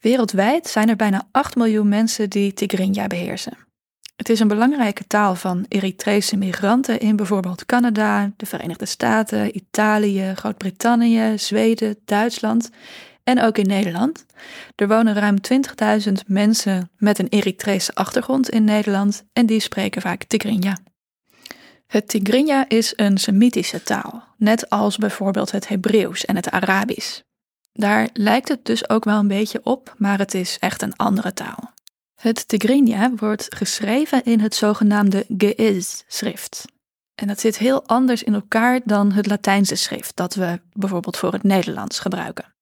Wereldwijd 0.00 0.68
zijn 0.68 0.88
er 0.88 0.96
bijna 0.96 1.28
8 1.30 1.56
miljoen 1.56 1.88
mensen 1.88 2.30
die 2.30 2.52
Tigrinya 2.52 3.06
beheersen. 3.06 3.52
Het 4.16 4.28
is 4.28 4.40
een 4.40 4.48
belangrijke 4.48 5.06
taal 5.06 5.34
van 5.34 5.64
Eritrese 5.68 6.36
migranten 6.36 7.00
in 7.00 7.16
bijvoorbeeld 7.16 7.66
Canada, 7.66 8.32
de 8.36 8.46
Verenigde 8.46 8.86
Staten, 8.86 9.56
Italië, 9.56 10.32
Groot-Brittannië, 10.34 11.38
Zweden, 11.38 11.96
Duitsland 12.04 12.70
en 13.24 13.40
ook 13.40 13.58
in 13.58 13.66
Nederland. 13.66 14.26
Er 14.76 14.88
wonen 14.88 15.14
ruim 15.14 15.36
20.000 16.08 16.12
mensen 16.26 16.90
met 16.96 17.18
een 17.18 17.28
Eritrese 17.28 17.94
achtergrond 17.94 18.48
in 18.48 18.64
Nederland 18.64 19.24
en 19.32 19.46
die 19.46 19.60
spreken 19.60 20.02
vaak 20.02 20.24
Tigrinya. 20.24 20.78
Het 21.86 22.08
Tigrinya 22.08 22.68
is 22.68 22.92
een 22.96 23.18
Semitische 23.18 23.82
taal, 23.82 24.24
net 24.36 24.70
als 24.70 24.96
bijvoorbeeld 24.96 25.50
het 25.50 25.68
Hebreeuws 25.68 26.24
en 26.24 26.36
het 26.36 26.50
Arabisch. 26.50 27.22
Daar 27.72 28.08
lijkt 28.12 28.48
het 28.48 28.64
dus 28.64 28.88
ook 28.88 29.04
wel 29.04 29.18
een 29.18 29.28
beetje 29.28 29.60
op, 29.62 29.94
maar 29.98 30.18
het 30.18 30.34
is 30.34 30.56
echt 30.58 30.82
een 30.82 30.96
andere 30.96 31.32
taal. 31.32 31.72
Het 32.20 32.48
Tigrinya 32.48 33.10
wordt 33.16 33.54
geschreven 33.56 34.24
in 34.24 34.40
het 34.40 34.54
zogenaamde 34.54 35.24
Ge'ez-schrift. 35.36 36.64
En 37.14 37.26
dat 37.26 37.40
zit 37.40 37.58
heel 37.58 37.86
anders 37.86 38.22
in 38.22 38.34
elkaar 38.34 38.80
dan 38.84 39.12
het 39.12 39.26
Latijnse 39.26 39.74
schrift 39.74 40.16
dat 40.16 40.34
we 40.34 40.60
bijvoorbeeld 40.72 41.16
voor 41.16 41.32
het 41.32 41.42
Nederlands 41.42 41.98
gebruiken. 41.98 42.54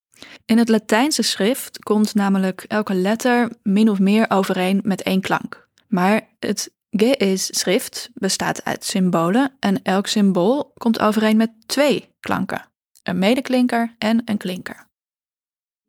In 0.45 0.59
het 0.59 0.69
Latijnse 0.69 1.23
schrift 1.23 1.79
komt 1.79 2.15
namelijk 2.15 2.65
elke 2.69 2.95
letter 2.95 3.53
min 3.63 3.89
of 3.89 3.99
meer 3.99 4.31
overeen 4.31 4.81
met 4.83 5.03
één 5.03 5.21
klank. 5.21 5.69
Maar 5.89 6.29
het 6.39 6.71
Ge'ez-schrift 6.91 8.11
bestaat 8.15 8.65
uit 8.65 8.85
symbolen 8.85 9.53
en 9.61 9.83
elk 9.83 10.07
symbool 10.07 10.73
komt 10.75 11.01
overeen 11.01 11.37
met 11.37 11.51
twee 11.67 12.15
klanken: 12.21 12.69
een 13.03 13.19
medeklinker 13.19 13.95
en 13.99 14.23
een 14.25 14.37
klinker. 14.37 14.88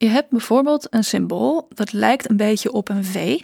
Je 0.01 0.07
hebt 0.07 0.29
bijvoorbeeld 0.29 0.93
een 0.93 1.03
symbool 1.03 1.67
dat 1.73 1.91
lijkt 1.91 2.29
een 2.29 2.37
beetje 2.37 2.71
op 2.71 2.89
een 2.89 3.05
V. 3.05 3.41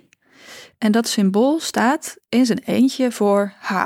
En 0.78 0.92
dat 0.92 1.08
symbool 1.08 1.60
staat 1.60 2.18
in 2.30 2.46
zijn 2.46 2.60
eentje 2.60 3.12
voor 3.12 3.54
H. 3.60 3.86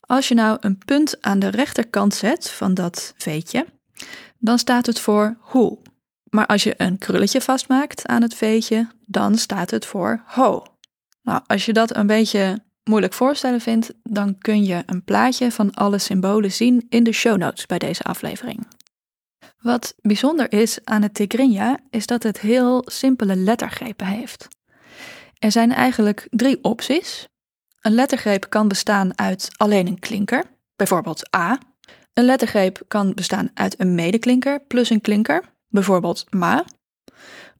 Als 0.00 0.28
je 0.28 0.34
nou 0.34 0.56
een 0.60 0.78
punt 0.78 1.22
aan 1.22 1.38
de 1.38 1.48
rechterkant 1.48 2.14
zet 2.14 2.50
van 2.50 2.74
dat 2.74 3.14
veetje, 3.16 3.66
dan 4.38 4.58
staat 4.58 4.86
het 4.86 5.00
voor 5.00 5.36
hoe. 5.40 5.78
Maar 6.30 6.46
als 6.46 6.62
je 6.62 6.74
een 6.76 6.98
krulletje 6.98 7.40
vastmaakt 7.40 8.06
aan 8.06 8.22
het 8.22 8.34
veetje, 8.34 8.88
dan 9.06 9.38
staat 9.38 9.70
het 9.70 9.86
voor 9.86 10.22
ho. 10.26 10.64
Nou, 11.22 11.40
als 11.46 11.64
je 11.64 11.72
dat 11.72 11.96
een 11.96 12.06
beetje 12.06 12.64
moeilijk 12.84 13.12
voorstellen 13.12 13.60
vindt, 13.60 13.92
dan 14.02 14.38
kun 14.38 14.64
je 14.64 14.82
een 14.86 15.04
plaatje 15.04 15.52
van 15.52 15.74
alle 15.74 15.98
symbolen 15.98 16.52
zien 16.52 16.86
in 16.88 17.04
de 17.04 17.12
show 17.12 17.36
notes 17.36 17.66
bij 17.66 17.78
deze 17.78 18.02
aflevering. 18.02 18.66
Wat 19.66 19.94
bijzonder 20.00 20.52
is 20.52 20.78
aan 20.84 21.02
het 21.02 21.14
Tigrinya 21.14 21.78
is 21.90 22.06
dat 22.06 22.22
het 22.22 22.40
heel 22.40 22.82
simpele 22.84 23.36
lettergrepen 23.36 24.06
heeft. 24.06 24.48
Er 25.38 25.52
zijn 25.52 25.72
eigenlijk 25.72 26.26
drie 26.30 26.64
opties. 26.64 27.28
Een 27.80 27.92
lettergreep 27.94 28.46
kan 28.48 28.68
bestaan 28.68 29.18
uit 29.18 29.48
alleen 29.56 29.86
een 29.86 29.98
klinker, 29.98 30.44
bijvoorbeeld 30.76 31.36
A. 31.36 31.58
Een 32.12 32.24
lettergreep 32.24 32.82
kan 32.88 33.14
bestaan 33.14 33.50
uit 33.54 33.80
een 33.80 33.94
medeklinker 33.94 34.60
plus 34.60 34.90
een 34.90 35.00
klinker, 35.00 35.42
bijvoorbeeld 35.68 36.34
ma. 36.34 36.64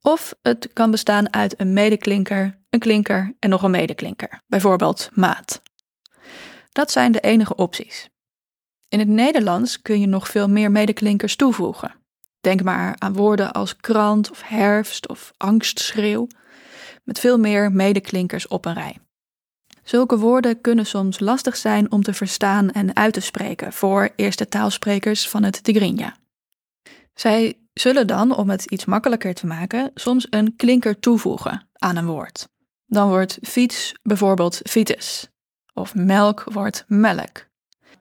Of 0.02 0.34
het 0.42 0.70
kan 0.72 0.90
bestaan 0.90 1.32
uit 1.32 1.60
een 1.60 1.72
medeklinker, 1.72 2.58
een 2.70 2.80
klinker 2.80 3.36
en 3.38 3.50
nog 3.50 3.62
een 3.62 3.70
medeklinker, 3.70 4.42
bijvoorbeeld 4.46 5.08
maat. 5.12 5.62
Dat 6.72 6.90
zijn 6.90 7.12
de 7.12 7.20
enige 7.20 7.54
opties. 7.54 8.08
In 8.88 8.98
het 8.98 9.08
Nederlands 9.08 9.82
kun 9.82 10.00
je 10.00 10.06
nog 10.06 10.28
veel 10.28 10.48
meer 10.48 10.70
medeklinkers 10.70 11.36
toevoegen. 11.36 11.94
Denk 12.40 12.62
maar 12.62 12.94
aan 12.98 13.12
woorden 13.12 13.52
als 13.52 13.76
krant 13.76 14.30
of 14.30 14.42
herfst 14.42 15.08
of 15.08 15.32
angstschreeuw, 15.36 16.26
met 17.04 17.18
veel 17.18 17.38
meer 17.38 17.72
medeklinkers 17.72 18.48
op 18.48 18.64
een 18.64 18.74
rij. 18.74 18.98
Zulke 19.82 20.18
woorden 20.18 20.60
kunnen 20.60 20.86
soms 20.86 21.20
lastig 21.20 21.56
zijn 21.56 21.92
om 21.92 22.02
te 22.02 22.14
verstaan 22.14 22.70
en 22.70 22.96
uit 22.96 23.12
te 23.12 23.20
spreken 23.20 23.72
voor 23.72 24.10
eerste 24.16 24.48
taalsprekers 24.48 25.28
van 25.28 25.42
het 25.42 25.64
Tigrinya. 25.64 26.16
Zij 27.14 27.58
zullen 27.72 28.06
dan, 28.06 28.36
om 28.36 28.50
het 28.50 28.64
iets 28.64 28.84
makkelijker 28.84 29.34
te 29.34 29.46
maken, 29.46 29.90
soms 29.94 30.26
een 30.30 30.56
klinker 30.56 30.98
toevoegen 30.98 31.68
aan 31.72 31.96
een 31.96 32.06
woord. 32.06 32.48
Dan 32.86 33.08
wordt 33.08 33.38
fiets 33.42 33.94
bijvoorbeeld 34.02 34.60
fiets, 34.64 35.28
of 35.74 35.94
melk 35.94 36.44
wordt 36.44 36.84
melk. 36.88 37.46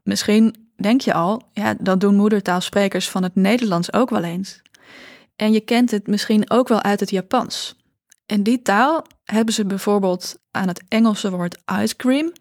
Misschien 0.03 0.64
denk 0.75 1.01
je 1.01 1.13
al, 1.13 1.41
ja, 1.51 1.75
dat 1.79 1.99
doen 1.99 2.15
moedertaalsprekers 2.15 3.09
van 3.09 3.23
het 3.23 3.35
Nederlands 3.35 3.93
ook 3.93 4.09
wel 4.09 4.23
eens. 4.23 4.61
En 5.35 5.51
je 5.51 5.59
kent 5.59 5.91
het 5.91 6.07
misschien 6.07 6.49
ook 6.49 6.67
wel 6.67 6.81
uit 6.81 6.99
het 6.99 7.09
Japans. 7.09 7.75
In 8.25 8.43
die 8.43 8.61
taal 8.61 9.05
hebben 9.23 9.53
ze 9.53 9.65
bijvoorbeeld 9.65 10.37
aan 10.51 10.67
het 10.67 10.83
Engelse 10.87 11.31
woord 11.31 11.57
ice 11.81 11.95
cream 11.95 12.31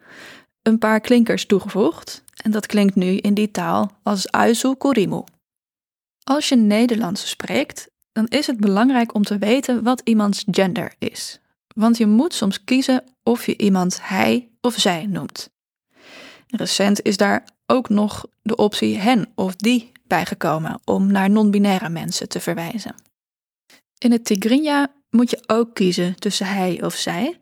een 0.62 0.78
paar 0.78 1.00
klinkers 1.00 1.46
toegevoegd. 1.46 2.24
En 2.42 2.50
dat 2.50 2.66
klinkt 2.66 2.94
nu 2.94 3.16
in 3.16 3.34
die 3.34 3.50
taal 3.50 3.90
als 4.02 4.30
aizu 4.30 4.74
kurimu. 4.74 5.22
Als 6.24 6.48
je 6.48 6.56
Nederlands 6.56 7.28
spreekt, 7.28 7.90
dan 8.12 8.26
is 8.26 8.46
het 8.46 8.56
belangrijk 8.56 9.14
om 9.14 9.22
te 9.22 9.38
weten 9.38 9.82
wat 9.82 10.00
iemands 10.04 10.44
gender 10.50 10.94
is. 10.98 11.40
Want 11.74 11.96
je 11.96 12.06
moet 12.06 12.34
soms 12.34 12.64
kiezen 12.64 13.04
of 13.22 13.46
je 13.46 13.56
iemand 13.56 13.98
hij 14.02 14.48
of 14.60 14.74
zij 14.74 15.06
noemt. 15.06 15.50
Recent 16.46 17.02
is 17.02 17.16
daar 17.16 17.44
ook 17.66 17.88
nog 17.88 18.26
de 18.42 18.56
optie 18.56 18.98
hen 18.98 19.32
of 19.34 19.56
die 19.56 19.92
bijgekomen 20.06 20.80
om 20.84 21.12
naar 21.12 21.30
non-binaire 21.30 21.88
mensen 21.88 22.28
te 22.28 22.40
verwijzen. 22.40 22.94
In 23.98 24.12
het 24.12 24.24
Tigrinya 24.24 24.92
moet 25.10 25.30
je 25.30 25.42
ook 25.46 25.74
kiezen 25.74 26.16
tussen 26.16 26.46
hij 26.46 26.82
of 26.82 26.94
zij, 26.94 27.40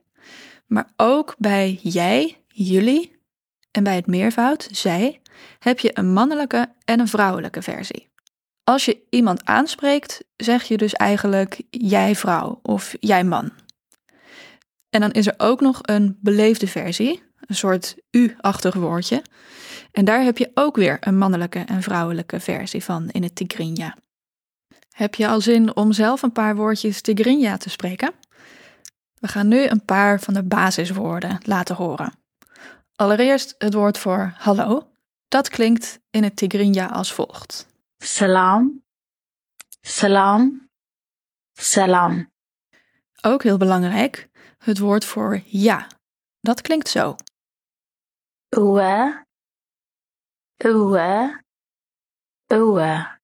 maar 0.67 0.93
ook 0.97 1.35
bij 1.39 1.79
jij, 1.83 2.37
jullie 2.49 3.21
en 3.71 3.85
bij 3.85 3.95
het 3.95 4.07
meervoud, 4.07 4.69
zij, 4.71 5.21
heb 5.59 5.79
je 5.79 5.99
een 5.99 6.13
mannelijke 6.13 6.75
en 6.85 7.01
een 7.01 7.09
vrouwelijke 7.09 7.63
versie. 7.63 8.11
Als 8.65 8.85
je 8.85 9.03
iemand 9.11 9.45
aanspreekt, 9.45 10.25
zeg 10.37 10.63
je 10.63 10.77
dus 10.77 10.93
eigenlijk 10.93 11.63
jij 11.71 12.17
vrouw 12.17 12.59
of 12.63 12.95
jij 13.01 13.25
man. 13.25 13.53
En 14.91 15.01
dan 15.01 15.11
is 15.11 15.27
er 15.27 15.35
ook 15.37 15.61
nog 15.61 15.79
een 15.83 16.19
beleefde 16.21 16.67
versie, 16.67 17.23
een 17.41 17.55
soort 17.55 17.97
u-achtig 18.11 18.75
woordje. 18.75 19.23
En 19.93 20.05
daar 20.05 20.23
heb 20.23 20.39
je 20.39 20.51
ook 20.55 20.77
weer 20.77 20.97
een 21.01 21.19
mannelijke 21.19 21.59
en 21.59 21.83
vrouwelijke 21.83 22.41
versie 22.41 22.85
van 22.85 23.11
in 23.11 23.23
het 23.23 23.35
Tigrinya. 23.35 23.97
Heb 24.91 25.15
je 25.15 25.29
al 25.29 25.41
zin 25.41 25.77
om 25.77 25.93
zelf 25.93 26.23
een 26.23 26.33
paar 26.33 26.57
woordjes 26.57 27.01
Tigrinya 27.01 27.57
te 27.57 27.71
spreken? 27.71 28.13
We 29.21 29.29
gaan 29.29 29.49
nu 29.49 29.67
een 29.67 29.85
paar 29.85 30.21
van 30.21 30.35
de 30.35 30.43
basiswoorden 30.43 31.39
laten 31.43 31.77
horen. 31.77 32.13
Allereerst 32.97 33.55
het 33.59 33.75
woord 33.75 33.99
voor 33.99 34.35
hallo. 34.37 34.89
Dat 35.29 35.49
klinkt 35.49 36.01
in 36.11 36.23
het 36.23 36.37
Tigrinya 36.37 36.87
als 36.87 37.13
volgt. 37.13 37.67
Salam. 37.99 38.83
Salam. 39.81 40.69
Salam. 41.53 42.31
Ook 43.21 43.43
heel 43.43 43.57
belangrijk, 43.57 44.29
het 44.59 44.79
woord 44.79 45.05
voor 45.05 45.41
ja. 45.47 45.87
Dat 46.41 46.61
klinkt 46.61 46.89
zo. 46.89 47.17
Uwe. 48.49 49.25
Uwe. 50.65 51.43
Uwe. 52.53 53.19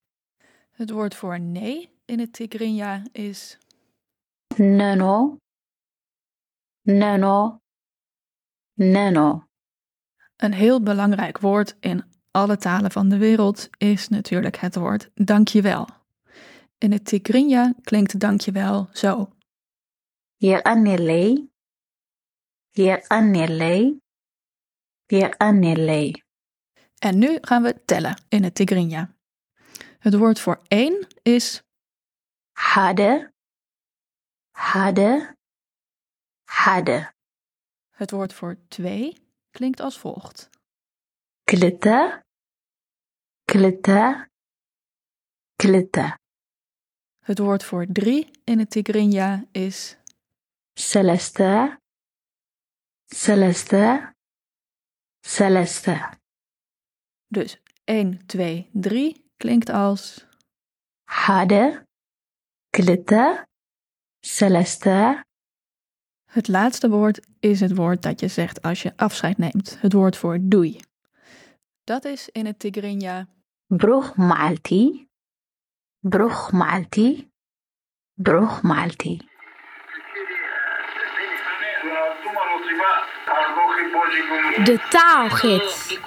Het 0.70 0.90
woord 0.90 1.14
voor 1.14 1.40
nee 1.40 1.90
in 2.04 2.18
het 2.18 2.32
Tigrinya 2.32 3.02
is 3.12 3.58
Nano. 4.56 5.38
Nano. 6.82 7.60
Nano. 8.74 9.44
een 10.36 10.52
heel 10.52 10.82
belangrijk 10.82 11.38
woord 11.38 11.76
in 11.80 12.04
alle 12.30 12.56
talen 12.56 12.90
van 12.90 13.08
de 13.08 13.18
wereld 13.18 13.68
is 13.76 14.08
natuurlijk 14.08 14.56
het 14.56 14.74
woord 14.74 15.10
dankjewel. 15.14 15.88
In 16.78 16.92
het 16.92 17.04
Tigrinya 17.04 17.74
klinkt 17.82 18.20
dankjewel 18.20 18.88
zo. 18.92 19.28
Yeranele. 20.36 21.48
Yeranele. 22.70 24.00
Yeranele. 25.06 26.26
En 26.98 27.18
nu 27.18 27.38
gaan 27.40 27.62
we 27.62 27.84
tellen 27.84 28.22
in 28.28 28.42
het 28.42 28.54
Tigrinya. 28.54 29.16
Het 29.98 30.14
woord 30.14 30.40
voor 30.40 30.62
één 30.68 31.06
is 31.22 31.62
Hade. 32.52 33.32
Hade. 34.50 35.36
Hade. 36.44 37.12
het 37.90 38.10
woord 38.10 38.32
voor 38.32 38.56
twee 38.68 39.16
klinkt 39.50 39.80
als 39.80 39.98
volgt. 39.98 40.50
Klita. 41.44 42.24
Klita. 43.44 44.28
Klita. 45.56 46.18
Het 47.24 47.38
woord 47.38 47.64
voor 47.64 47.86
drie 47.86 48.30
in 48.44 48.58
het 48.58 48.70
Tigrinya 48.70 49.44
is 49.50 49.96
Celeste. 50.74 51.80
Celeste. 53.06 54.14
Celeste. 55.20 56.17
Dus 57.28 57.60
1, 57.84 58.26
2, 58.26 58.68
3 58.72 59.24
klinkt 59.36 59.68
als 59.68 60.26
Hade. 61.04 61.86
Klita. 62.70 63.46
Celeste. 64.20 65.24
Het 66.30 66.48
laatste 66.48 66.88
woord 66.88 67.26
is 67.40 67.60
het 67.60 67.74
woord 67.74 68.02
dat 68.02 68.20
je 68.20 68.28
zegt 68.28 68.62
als 68.62 68.82
je 68.82 68.96
afscheid 68.96 69.38
neemt. 69.38 69.80
Het 69.80 69.92
woord 69.92 70.16
voor 70.16 70.38
doei. 70.40 70.80
Dat 71.84 72.04
is 72.04 72.28
in 72.28 72.46
het 72.46 72.58
Tigrinya 72.58 73.28
Bruch 73.66 74.16
Malti. 74.16 75.08
Bruch 75.98 76.52
Malti. 76.52 77.30
Bruch 78.14 78.62
Malti. 78.62 79.27
De 84.64 84.86
taalgids. 84.90 85.98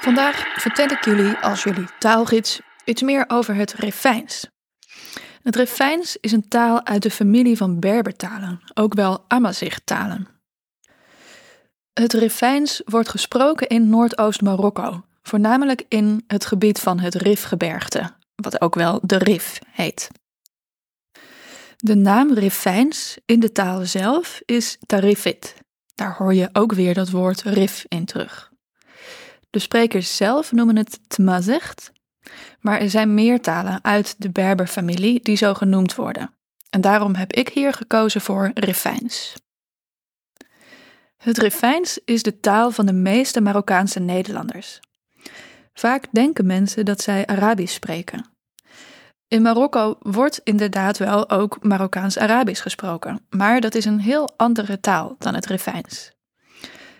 Vandaag 0.00 0.60
vertel 0.60 0.88
ik 0.88 1.04
jullie 1.04 1.36
als 1.36 1.62
jullie 1.62 1.86
taalgids 1.98 2.60
iets 2.84 3.02
meer 3.02 3.24
over 3.28 3.54
het 3.54 3.72
Refijns. 3.72 4.48
Het 5.42 5.56
Refijns 5.56 6.16
is 6.20 6.32
een 6.32 6.48
taal 6.48 6.86
uit 6.86 7.02
de 7.02 7.10
familie 7.10 7.56
van 7.56 7.80
Berbertalen, 7.80 8.60
ook 8.74 8.94
wel 8.94 9.24
Amazigh-talen. 9.28 10.28
Het 11.92 12.12
Refijns 12.12 12.82
wordt 12.84 13.08
gesproken 13.08 13.66
in 13.66 13.88
Noordoost-Marokko, 13.88 15.04
voornamelijk 15.22 15.82
in 15.88 16.24
het 16.26 16.46
gebied 16.46 16.80
van 16.80 16.98
het 16.98 17.14
Rifgebergte, 17.14 18.10
wat 18.34 18.60
ook 18.60 18.74
wel 18.74 19.00
de 19.02 19.18
Rif 19.18 19.58
heet. 19.70 20.10
De 21.84 21.94
naam 21.94 22.34
Refijns 22.34 23.18
in 23.24 23.40
de 23.40 23.52
taal 23.52 23.84
zelf 23.84 24.40
is 24.44 24.78
Tarifit. 24.86 25.54
Daar 25.94 26.16
hoor 26.16 26.34
je 26.34 26.48
ook 26.52 26.72
weer 26.72 26.94
dat 26.94 27.10
woord 27.10 27.42
Rif 27.42 27.84
in 27.88 28.04
terug. 28.04 28.52
De 29.50 29.58
sprekers 29.58 30.16
zelf 30.16 30.52
noemen 30.52 30.76
het 30.76 31.00
Tmazicht, 31.08 31.92
maar 32.60 32.80
er 32.80 32.90
zijn 32.90 33.14
meer 33.14 33.40
talen 33.40 33.84
uit 33.84 34.14
de 34.18 34.30
Berberfamilie 34.30 35.20
die 35.22 35.36
zo 35.36 35.54
genoemd 35.54 35.94
worden. 35.94 36.34
En 36.70 36.80
daarom 36.80 37.14
heb 37.14 37.32
ik 37.32 37.48
hier 37.48 37.72
gekozen 37.72 38.20
voor 38.20 38.50
Refijns. 38.54 39.34
Het 41.16 41.38
Rifijns 41.38 41.98
is 42.04 42.22
de 42.22 42.40
taal 42.40 42.70
van 42.70 42.86
de 42.86 42.92
meeste 42.92 43.40
Marokkaanse 43.40 44.00
Nederlanders. 44.00 44.80
Vaak 45.74 46.06
denken 46.10 46.46
mensen 46.46 46.84
dat 46.84 47.00
zij 47.00 47.26
Arabisch 47.26 47.74
spreken. 47.74 48.33
In 49.34 49.42
Marokko 49.42 49.96
wordt 50.00 50.40
inderdaad 50.44 50.98
wel 50.98 51.30
ook 51.30 51.62
Marokkaans-Arabisch 51.62 52.62
gesproken, 52.62 53.26
maar 53.30 53.60
dat 53.60 53.74
is 53.74 53.84
een 53.84 54.00
heel 54.00 54.34
andere 54.36 54.80
taal 54.80 55.14
dan 55.18 55.34
het 55.34 55.46
Refijns. 55.46 56.12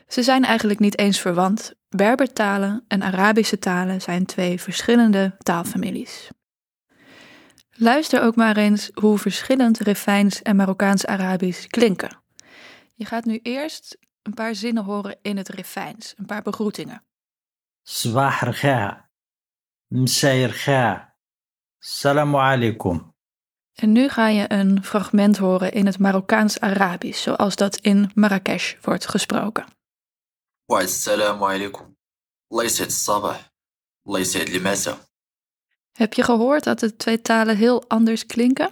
Ze 0.09 0.23
zijn 0.23 0.45
eigenlijk 0.45 0.81
niet 0.81 0.99
eens 0.99 1.21
verwant. 1.21 1.75
Berbertalen 1.89 2.85
en 2.89 3.03
Arabische 3.03 3.59
talen 3.59 4.01
zijn 4.01 4.27
twee 4.27 4.61
verschillende 4.61 5.35
taalfamilies. 5.39 6.31
Luister 7.71 8.23
ook 8.23 8.37
maar 8.37 8.57
eens 8.57 8.91
hoe 8.95 9.19
verschillend 9.19 9.79
Refijns 9.79 10.43
en 10.43 10.57
Marokkaans-Arabisch 10.57 11.67
klinken. 11.67 12.23
Je 12.95 13.05
gaat 13.05 13.25
nu 13.25 13.41
eerst 13.43 13.99
een 14.23 14.35
paar 14.35 14.55
zinnen 14.55 14.85
horen 14.85 15.17
in 15.23 15.37
het 15.37 15.49
Refijns, 15.49 16.15
een 16.17 16.27
paar 16.27 16.43
begroetingen. 16.43 17.03
Zwaarga, 17.83 19.11
mseirga. 19.87 21.14
Assalamu 21.85 22.37
alaikum. 22.37 23.15
En 23.75 23.93
nu 23.93 24.09
ga 24.09 24.29
je 24.29 24.45
een 24.53 24.85
fragment 24.85 25.37
horen 25.37 25.73
in 25.73 25.87
het 25.87 25.99
Marokkaans-Arabisch, 25.99 27.23
zoals 27.23 27.57
dat 27.57 27.77
in 27.77 28.11
Marrakesh 28.15 28.75
wordt 28.81 29.09
gesproken. 29.09 29.65
Wa 30.65 30.83
assalamu 30.83 31.45
alaikum. 31.45 31.97
Layset 32.49 32.93
sabah. 32.93 33.37
Layset 34.03 34.63
masa. 34.63 34.99
Heb 35.93 36.13
je 36.13 36.23
gehoord 36.23 36.65
dat 36.65 36.79
de 36.79 36.97
twee 36.97 37.21
talen 37.21 37.57
heel 37.57 37.89
anders 37.89 38.27
klinken? 38.27 38.71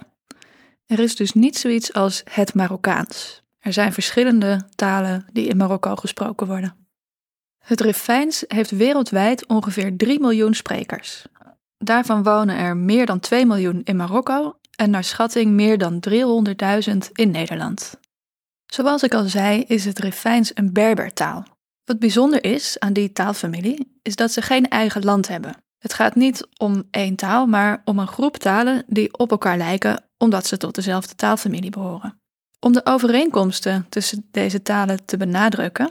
Er 0.85 0.99
is 0.99 1.15
dus 1.15 1.33
niet 1.33 1.57
zoiets 1.57 1.93
als 1.93 2.21
het 2.29 2.53
Marokkaans. 2.53 3.41
Er 3.59 3.73
zijn 3.73 3.93
verschillende 3.93 4.69
talen 4.75 5.25
die 5.33 5.47
in 5.47 5.57
Marokko 5.57 5.95
gesproken 5.95 6.47
worden. 6.47 6.87
Het 7.59 7.81
Rifijns 7.81 8.43
heeft 8.47 8.71
wereldwijd 8.71 9.47
ongeveer 9.47 9.97
3 9.97 10.19
miljoen 10.19 10.53
sprekers. 10.53 11.25
Daarvan 11.83 12.23
wonen 12.23 12.57
er 12.57 12.77
meer 12.77 13.05
dan 13.05 13.19
2 13.19 13.45
miljoen 13.45 13.81
in 13.83 13.95
Marokko 13.95 14.55
en 14.75 14.89
naar 14.89 15.03
schatting 15.03 15.51
meer 15.51 15.77
dan 15.77 16.03
300.000 16.09 16.97
in 17.13 17.31
Nederland. 17.31 17.99
Zoals 18.65 19.03
ik 19.03 19.13
al 19.13 19.23
zei, 19.23 19.63
is 19.67 19.85
het 19.85 19.99
Rifijns 19.99 20.51
een 20.53 20.73
Berbertaal. 20.73 21.45
Wat 21.85 21.99
bijzonder 21.99 22.43
is 22.43 22.79
aan 22.79 22.93
die 22.93 23.11
taalfamilie, 23.11 23.99
is 24.01 24.15
dat 24.15 24.31
ze 24.31 24.41
geen 24.41 24.69
eigen 24.69 25.03
land 25.03 25.27
hebben. 25.27 25.55
Het 25.77 25.93
gaat 25.93 26.15
niet 26.15 26.47
om 26.57 26.83
één 26.91 27.15
taal, 27.15 27.45
maar 27.45 27.81
om 27.85 27.99
een 27.99 28.07
groep 28.07 28.37
talen 28.37 28.83
die 28.87 29.17
op 29.17 29.31
elkaar 29.31 29.57
lijken 29.57 30.03
omdat 30.17 30.47
ze 30.47 30.57
tot 30.57 30.75
dezelfde 30.75 31.15
taalfamilie 31.15 31.69
behoren. 31.69 32.21
Om 32.59 32.73
de 32.73 32.85
overeenkomsten 32.85 33.85
tussen 33.89 34.27
deze 34.31 34.61
talen 34.61 35.05
te 35.05 35.17
benadrukken, 35.17 35.89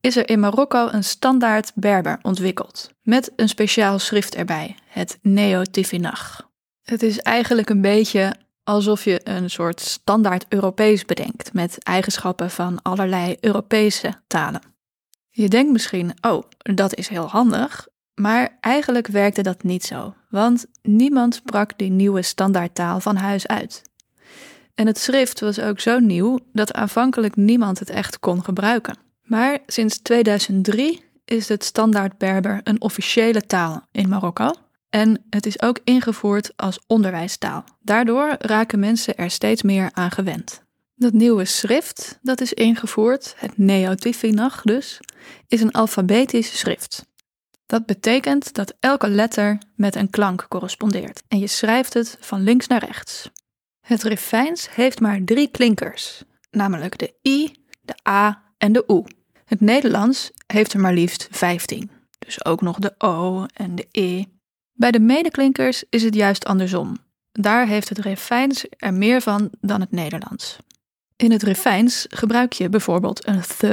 is 0.00 0.16
er 0.16 0.28
in 0.28 0.40
Marokko 0.40 0.88
een 0.90 1.04
standaard 1.04 1.72
Berber 1.74 2.18
ontwikkeld, 2.22 2.90
met 3.02 3.32
een 3.36 3.48
speciaal 3.48 3.98
schrift 3.98 4.34
erbij, 4.34 4.76
het 4.92 5.18
Neo-Tifinagh. 5.22 6.40
Het 6.82 7.02
is 7.02 7.18
eigenlijk 7.18 7.70
een 7.70 7.80
beetje 7.80 8.34
alsof 8.64 9.04
je 9.04 9.20
een 9.24 9.50
soort 9.50 9.80
standaard 9.80 10.44
Europees 10.48 11.04
bedenkt, 11.04 11.52
met 11.52 11.78
eigenschappen 11.82 12.50
van 12.50 12.82
allerlei 12.82 13.36
Europese 13.40 14.12
talen. 14.26 14.62
Je 15.30 15.48
denkt 15.48 15.72
misschien, 15.72 16.12
oh, 16.20 16.42
dat 16.58 16.94
is 16.94 17.08
heel 17.08 17.26
handig, 17.26 17.88
maar 18.14 18.58
eigenlijk 18.60 19.06
werkte 19.06 19.42
dat 19.42 19.62
niet 19.62 19.84
zo, 19.84 20.14
want 20.28 20.66
niemand 20.82 21.34
sprak 21.34 21.78
die 21.78 21.90
nieuwe 21.90 22.22
standaardtaal 22.22 23.00
van 23.00 23.16
huis 23.16 23.46
uit. 23.46 23.82
En 24.74 24.86
het 24.86 24.98
schrift 24.98 25.40
was 25.40 25.60
ook 25.60 25.80
zo 25.80 25.98
nieuw 25.98 26.38
dat 26.52 26.72
aanvankelijk 26.72 27.36
niemand 27.36 27.78
het 27.78 27.90
echt 27.90 28.20
kon 28.20 28.44
gebruiken. 28.44 28.96
Maar 29.22 29.58
sinds 29.66 29.98
2003 29.98 31.04
is 31.24 31.48
het 31.48 31.64
standaard 31.64 32.18
Berber 32.18 32.60
een 32.64 32.80
officiële 32.80 33.46
taal 33.46 33.86
in 33.92 34.08
Marokko. 34.08 34.52
En 34.92 35.24
het 35.30 35.46
is 35.46 35.62
ook 35.62 35.78
ingevoerd 35.84 36.52
als 36.56 36.80
onderwijstaal. 36.86 37.64
Daardoor 37.80 38.36
raken 38.38 38.78
mensen 38.78 39.16
er 39.16 39.30
steeds 39.30 39.62
meer 39.62 39.90
aan 39.92 40.10
gewend. 40.10 40.62
Dat 40.94 41.12
nieuwe 41.12 41.44
schrift 41.44 42.18
dat 42.22 42.40
is 42.40 42.52
ingevoerd, 42.52 43.34
het 43.36 43.58
Neo-Tifinagh 43.58 44.62
dus, 44.64 45.00
is 45.46 45.60
een 45.60 45.72
alfabetisch 45.72 46.58
schrift. 46.58 47.06
Dat 47.66 47.86
betekent 47.86 48.54
dat 48.54 48.74
elke 48.80 49.08
letter 49.08 49.58
met 49.74 49.94
een 49.94 50.10
klank 50.10 50.46
correspondeert 50.48 51.22
en 51.28 51.38
je 51.38 51.46
schrijft 51.46 51.94
het 51.94 52.16
van 52.20 52.42
links 52.42 52.66
naar 52.66 52.84
rechts. 52.84 53.30
Het 53.80 54.02
Rifijns 54.02 54.74
heeft 54.74 55.00
maar 55.00 55.24
drie 55.24 55.48
klinkers, 55.48 56.22
namelijk 56.50 56.98
de 56.98 57.14
I, 57.28 57.52
de 57.82 57.94
A 58.08 58.42
en 58.58 58.72
de 58.72 58.84
U. 58.86 59.04
Het 59.44 59.60
Nederlands 59.60 60.30
heeft 60.46 60.72
er 60.72 60.80
maar 60.80 60.94
liefst 60.94 61.28
15, 61.30 61.90
dus 62.18 62.44
ook 62.44 62.60
nog 62.60 62.78
de 62.78 62.94
O 62.98 63.46
en 63.54 63.74
de 63.74 63.86
E. 63.90 64.24
Bij 64.82 64.90
de 64.90 65.00
medeklinkers 65.00 65.84
is 65.90 66.02
het 66.02 66.14
juist 66.14 66.44
andersom. 66.44 66.96
Daar 67.32 67.66
heeft 67.66 67.88
het 67.88 67.98
Rifijns 67.98 68.66
er 68.76 68.94
meer 68.94 69.20
van 69.20 69.50
dan 69.60 69.80
het 69.80 69.90
Nederlands. 69.90 70.56
In 71.16 71.30
het 71.30 71.42
Rifijns 71.42 72.06
gebruik 72.08 72.52
je 72.52 72.68
bijvoorbeeld 72.68 73.26
een 73.26 73.40
th, 73.40 73.64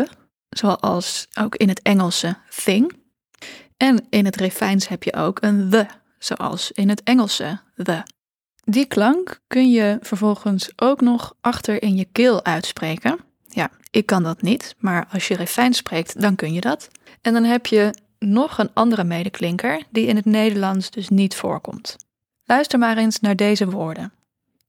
zoals 0.49 1.27
ook 1.39 1.55
in 1.55 1.69
het 1.69 1.81
Engelse 1.81 2.37
thing. 2.63 2.93
En 3.77 4.05
in 4.09 4.25
het 4.25 4.35
Rifijns 4.35 4.87
heb 4.87 5.03
je 5.03 5.13
ook 5.13 5.41
een 5.41 5.69
the, 5.69 5.85
zoals 6.19 6.71
in 6.71 6.89
het 6.89 7.03
Engelse 7.03 7.59
the. 7.75 8.03
Die 8.63 8.85
klank 8.85 9.39
kun 9.47 9.71
je 9.71 9.97
vervolgens 10.01 10.71
ook 10.75 11.01
nog 11.01 11.35
achter 11.41 11.81
in 11.81 11.95
je 11.95 12.07
keel 12.11 12.45
uitspreken. 12.45 13.19
Ja, 13.47 13.69
ik 13.91 14.05
kan 14.05 14.23
dat 14.23 14.41
niet, 14.41 14.75
maar 14.77 15.07
als 15.11 15.27
je 15.27 15.35
Rifijns 15.35 15.77
spreekt, 15.77 16.21
dan 16.21 16.35
kun 16.35 16.53
je 16.53 16.61
dat. 16.61 16.89
En 17.21 17.33
dan 17.33 17.43
heb 17.43 17.65
je 17.65 17.93
nog 18.19 18.57
een 18.57 18.73
andere 18.73 19.03
medeklinker 19.03 19.83
die 19.89 20.05
in 20.05 20.15
het 20.15 20.25
Nederlands 20.25 20.89
dus 20.89 21.09
niet 21.09 21.35
voorkomt. 21.35 21.95
Luister 22.45 22.79
maar 22.79 22.97
eens 22.97 23.19
naar 23.19 23.35
deze 23.35 23.69
woorden. 23.69 24.13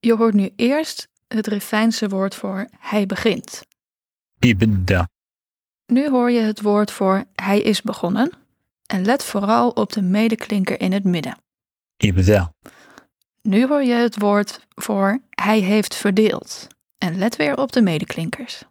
Je 0.01 0.15
hoort 0.15 0.35
nu 0.35 0.53
eerst 0.57 1.09
het 1.29 1.47
Rifijnse 1.47 2.09
woord 2.09 2.35
voor 2.35 2.69
hij 2.79 3.07
begint. 3.07 3.63
Ibda. 4.39 5.09
Nu 5.87 6.09
hoor 6.09 6.31
je 6.31 6.41
het 6.41 6.61
woord 6.61 6.91
voor 6.91 7.25
hij 7.35 7.61
is 7.61 7.83
begonnen 7.83 8.33
en 8.87 9.05
let 9.05 9.25
vooral 9.25 9.71
op 9.71 9.93
de 9.93 10.03
medeklinker 10.03 10.81
in 10.81 10.93
het 10.93 11.05
midden. 11.05 11.39
Ibda. 11.97 12.53
Nu 13.43 13.67
hoor 13.67 13.83
je 13.83 13.95
het 13.95 14.19
woord 14.19 14.67
voor 14.75 15.23
hij 15.31 15.59
heeft 15.59 15.95
verdeeld 15.95 16.67
en 16.99 17.19
let 17.19 17.37
weer 17.37 17.57
op 17.57 17.73
de 17.73 17.83
medeklinkers. 17.83 18.63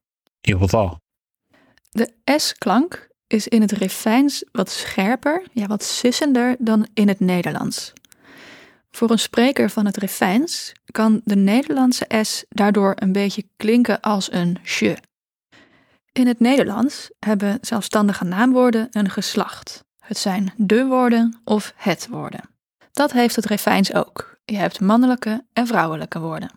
Ibda. 0.41 0.99
De 1.89 2.13
S-klank 2.37 3.08
is 3.29 3.47
in 3.47 3.61
het 3.61 3.71
Rifijns 3.71 4.43
wat 4.51 4.69
scherper, 4.69 5.43
ja, 5.51 5.67
wat 5.67 5.83
sissender 5.83 6.55
dan 6.59 6.87
in 6.93 7.07
het 7.07 7.19
Nederlands. 7.19 7.93
Voor 8.91 9.09
een 9.09 9.19
spreker 9.19 9.69
van 9.69 9.85
het 9.85 9.97
Rifijns 9.97 10.71
kan 10.91 11.21
de 11.23 11.35
Nederlandse 11.35 12.07
S 12.21 12.45
daardoor 12.49 12.93
een 12.95 13.11
beetje 13.11 13.43
klinken 13.57 13.99
als 13.99 14.31
een 14.31 14.57
je. 14.63 14.97
In 16.11 16.27
het 16.27 16.39
Nederlands 16.39 17.09
hebben 17.19 17.57
zelfstandige 17.61 18.23
naamwoorden 18.23 18.87
een 18.91 19.09
geslacht. 19.09 19.83
Het 19.99 20.17
zijn 20.17 20.53
de 20.57 20.85
woorden 20.85 21.39
of 21.43 21.73
het 21.75 22.07
woorden. 22.07 22.49
Dat 22.91 23.11
heeft 23.11 23.35
het 23.35 23.45
Rifijns 23.45 23.93
ook. 23.93 24.37
Je 24.45 24.57
hebt 24.57 24.79
mannelijke 24.79 25.45
en 25.53 25.67
vrouwelijke 25.67 26.19
woorden. 26.19 26.51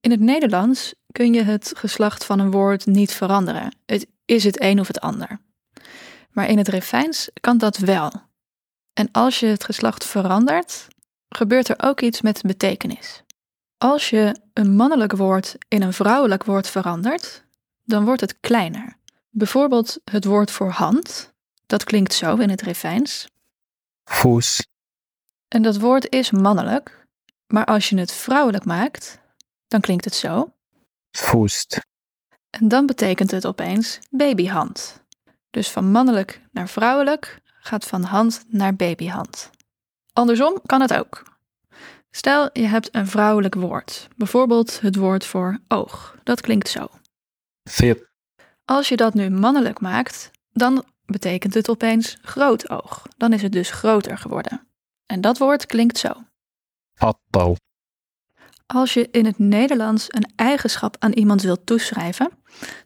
In 0.00 0.10
het 0.10 0.20
Nederlands 0.20 0.94
kun 1.12 1.34
je 1.34 1.42
het 1.42 1.72
geslacht 1.76 2.24
van 2.24 2.38
een 2.38 2.50
woord 2.50 2.86
niet 2.86 3.12
veranderen. 3.12 3.76
Het 3.86 4.06
is 4.32 4.44
het 4.44 4.60
een 4.60 4.80
of 4.80 4.86
het 4.86 5.00
ander. 5.00 5.40
Maar 6.30 6.48
in 6.48 6.58
het 6.58 6.68
refijns 6.68 7.30
kan 7.40 7.58
dat 7.58 7.76
wel. 7.76 8.12
En 8.92 9.08
als 9.10 9.40
je 9.40 9.46
het 9.46 9.64
geslacht 9.64 10.04
verandert, 10.04 10.88
gebeurt 11.28 11.68
er 11.68 11.82
ook 11.82 12.00
iets 12.00 12.20
met 12.20 12.42
betekenis. 12.42 13.22
Als 13.78 14.10
je 14.10 14.36
een 14.52 14.76
mannelijk 14.76 15.16
woord 15.16 15.56
in 15.68 15.82
een 15.82 15.92
vrouwelijk 15.92 16.44
woord 16.44 16.68
verandert, 16.68 17.44
dan 17.84 18.04
wordt 18.04 18.20
het 18.20 18.40
kleiner. 18.40 18.96
Bijvoorbeeld 19.30 19.98
het 20.04 20.24
woord 20.24 20.50
voor 20.50 20.70
hand, 20.70 21.32
dat 21.66 21.84
klinkt 21.84 22.14
zo 22.14 22.36
in 22.36 22.50
het 22.50 22.62
refijns. 22.62 23.28
Voes. 24.04 24.66
En 25.48 25.62
dat 25.62 25.78
woord 25.78 26.08
is 26.08 26.30
mannelijk, 26.30 27.06
maar 27.46 27.64
als 27.64 27.88
je 27.88 27.98
het 27.98 28.12
vrouwelijk 28.12 28.64
maakt, 28.64 29.20
dan 29.68 29.80
klinkt 29.80 30.04
het 30.04 30.14
zo. 30.14 30.52
Voest. 31.10 31.90
En 32.60 32.68
dan 32.68 32.86
betekent 32.86 33.30
het 33.30 33.46
opeens 33.46 33.98
babyhand. 34.10 35.04
Dus 35.50 35.70
van 35.70 35.90
mannelijk 35.90 36.42
naar 36.50 36.68
vrouwelijk 36.68 37.40
gaat 37.44 37.84
van 37.84 38.02
hand 38.02 38.44
naar 38.48 38.74
babyhand. 38.74 39.50
Andersom 40.12 40.60
kan 40.66 40.80
het 40.80 40.94
ook. 40.94 41.22
Stel 42.10 42.50
je 42.52 42.66
hebt 42.66 42.88
een 42.94 43.06
vrouwelijk 43.06 43.54
woord, 43.54 44.08
bijvoorbeeld 44.16 44.80
het 44.80 44.96
woord 44.96 45.24
voor 45.24 45.58
oog. 45.68 46.16
Dat 46.22 46.40
klinkt 46.40 46.68
zo. 46.68 46.88
Als 48.64 48.88
je 48.88 48.96
dat 48.96 49.14
nu 49.14 49.30
mannelijk 49.30 49.80
maakt, 49.80 50.30
dan 50.52 50.84
betekent 51.06 51.54
het 51.54 51.68
opeens 51.68 52.16
groot 52.22 52.70
oog. 52.70 53.06
Dan 53.16 53.32
is 53.32 53.42
het 53.42 53.52
dus 53.52 53.70
groter 53.70 54.18
geworden. 54.18 54.66
En 55.06 55.20
dat 55.20 55.38
woord 55.38 55.66
klinkt 55.66 55.98
zo. 55.98 56.12
Atto. 56.96 57.54
Als 58.72 58.94
je 58.94 59.08
in 59.10 59.24
het 59.24 59.38
Nederlands 59.38 60.06
een 60.08 60.32
eigenschap 60.36 60.96
aan 60.98 61.12
iemand 61.12 61.42
wilt 61.42 61.66
toeschrijven, 61.66 62.30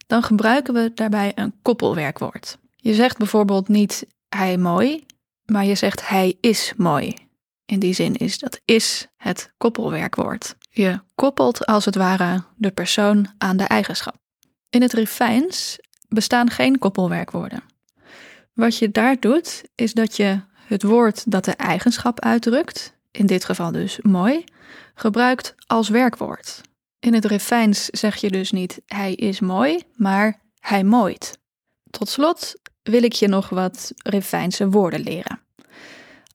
dan 0.07 0.23
gebruiken 0.23 0.73
we 0.73 0.91
daarbij 0.93 1.31
een 1.35 1.53
koppelwerkwoord. 1.61 2.57
Je 2.75 2.93
zegt 2.93 3.17
bijvoorbeeld 3.17 3.67
niet 3.67 4.07
hij 4.29 4.57
mooi, 4.57 5.05
maar 5.45 5.65
je 5.65 5.75
zegt 5.75 6.07
hij 6.07 6.37
is 6.41 6.73
mooi. 6.77 7.13
In 7.65 7.79
die 7.79 7.93
zin 7.93 8.15
is 8.15 8.39
dat 8.39 8.59
is 8.65 9.07
het 9.17 9.53
koppelwerkwoord. 9.57 10.55
Je 10.69 10.99
koppelt 11.15 11.65
als 11.65 11.85
het 11.85 11.95
ware 11.95 12.43
de 12.55 12.71
persoon 12.71 13.27
aan 13.37 13.57
de 13.57 13.63
eigenschap. 13.63 14.15
In 14.69 14.81
het 14.81 14.93
Rifijns 14.93 15.79
bestaan 16.09 16.49
geen 16.49 16.79
koppelwerkwoorden. 16.79 17.63
Wat 18.53 18.77
je 18.77 18.91
daar 18.91 19.19
doet, 19.19 19.63
is 19.75 19.93
dat 19.93 20.15
je 20.15 20.39
het 20.65 20.83
woord 20.83 21.31
dat 21.31 21.45
de 21.45 21.55
eigenschap 21.55 22.19
uitdrukt, 22.19 22.96
in 23.11 23.25
dit 23.25 23.45
geval 23.45 23.71
dus 23.71 23.99
mooi, 24.01 24.43
gebruikt 24.95 25.55
als 25.65 25.89
werkwoord. 25.89 26.61
In 26.99 27.13
het 27.13 27.25
Rifijns 27.25 27.85
zeg 27.85 28.15
je 28.15 28.29
dus 28.29 28.51
niet 28.51 28.81
hij 28.85 29.13
is 29.13 29.39
mooi, 29.39 29.83
maar 29.95 30.41
hij 30.59 30.83
mooit. 30.83 31.39
Tot 31.89 32.09
slot 32.09 32.53
wil 32.83 33.03
ik 33.03 33.13
je 33.13 33.27
nog 33.27 33.49
wat 33.49 33.91
Rifijnse 33.95 34.69
woorden 34.69 34.99
leren. 34.99 35.39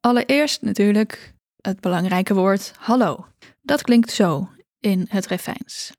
Allereerst 0.00 0.62
natuurlijk 0.62 1.34
het 1.56 1.80
belangrijke 1.80 2.34
woord 2.34 2.72
hallo. 2.78 3.26
Dat 3.62 3.82
klinkt 3.82 4.10
zo 4.10 4.48
in 4.78 5.06
het 5.08 5.26
Rifijns. 5.26 5.92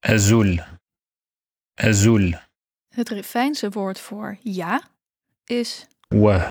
Azul. 0.00 0.58
Azul. 1.74 2.32
Het 2.88 3.08
Rifijnse 3.08 3.70
woord 3.70 4.00
voor 4.00 4.38
ja 4.40 4.82
is 5.44 5.86
Wa. 6.08 6.48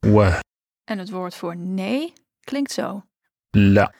Wa. 0.00 0.40
en 0.84 0.98
het 0.98 1.10
woord 1.10 1.34
voor 1.34 1.56
nee 1.56 2.12
Klinkt 2.44 2.72
zo. 2.72 3.04
La. 3.50 3.94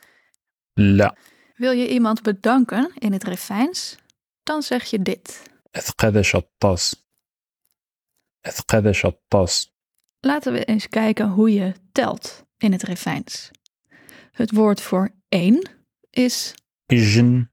La. 0.72 1.16
Wil 1.54 1.72
je 1.72 1.88
iemand 1.88 2.22
bedanken 2.22 2.92
in 2.98 3.12
het 3.12 3.24
refijns? 3.24 3.96
Dan 4.42 4.62
zeg 4.62 4.84
je 4.84 5.02
dit. 5.02 5.42
Laten 10.20 10.52
we 10.52 10.64
eens 10.64 10.88
kijken 10.88 11.28
hoe 11.28 11.52
je 11.52 11.72
telt 11.92 12.46
in 12.58 12.72
het 12.72 12.82
refijns. 12.82 13.50
Het 14.32 14.52
woord 14.52 14.80
voor 14.80 15.10
één 15.28 15.70
is. 16.10 16.54
Izen. 16.86 17.52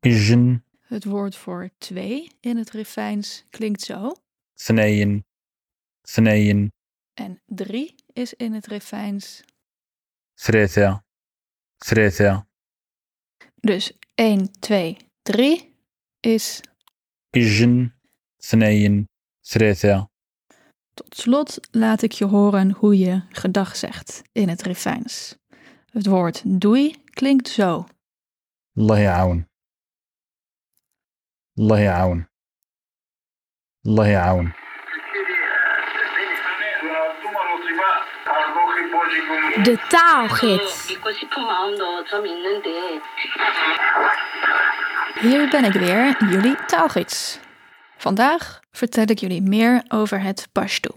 Izen. 0.00 0.64
Het 0.80 1.04
woord 1.04 1.36
voor 1.36 1.70
twee 1.78 2.30
in 2.40 2.56
het 2.56 2.70
refijns 2.70 3.44
klinkt 3.50 3.80
zo. 3.80 4.12
Sneien. 4.54 5.26
Sneien. 6.02 6.72
En 7.14 7.42
drie 7.46 7.94
is 8.12 8.34
in 8.34 8.52
het 8.52 8.66
refijns. 8.66 9.42
Frethea. 10.38 11.04
Frethea. 11.78 12.46
Dus 13.54 13.98
1, 14.14 14.50
2, 14.60 14.96
3 15.22 15.74
is. 16.20 16.60
Ijn, 17.30 17.94
sneeën, 18.36 19.08
Frethea. 19.40 20.10
Tot 20.94 21.16
slot 21.16 21.58
laat 21.70 22.02
ik 22.02 22.12
je 22.12 22.24
horen 22.24 22.70
hoe 22.70 22.98
je 22.98 23.22
gedag 23.28 23.76
zegt 23.76 24.22
in 24.32 24.48
het 24.48 24.62
refijns. 24.62 25.36
Het 25.92 26.06
woord 26.06 26.60
doei 26.60 27.02
klinkt 27.04 27.48
zo. 27.48 27.86
Layaun. 28.72 29.48
Layaun. 31.52 32.28
Layaun. 33.80 34.54
De 39.62 39.84
taalgids. 39.88 40.96
Hier 45.20 45.48
ben 45.48 45.64
ik 45.64 45.72
weer, 45.72 46.24
jullie 46.30 46.56
taalgids. 46.66 47.38
Vandaag 47.96 48.60
vertel 48.70 49.04
ik 49.04 49.18
jullie 49.18 49.42
meer 49.42 49.82
over 49.88 50.20
het 50.20 50.48
Pashto. 50.52 50.94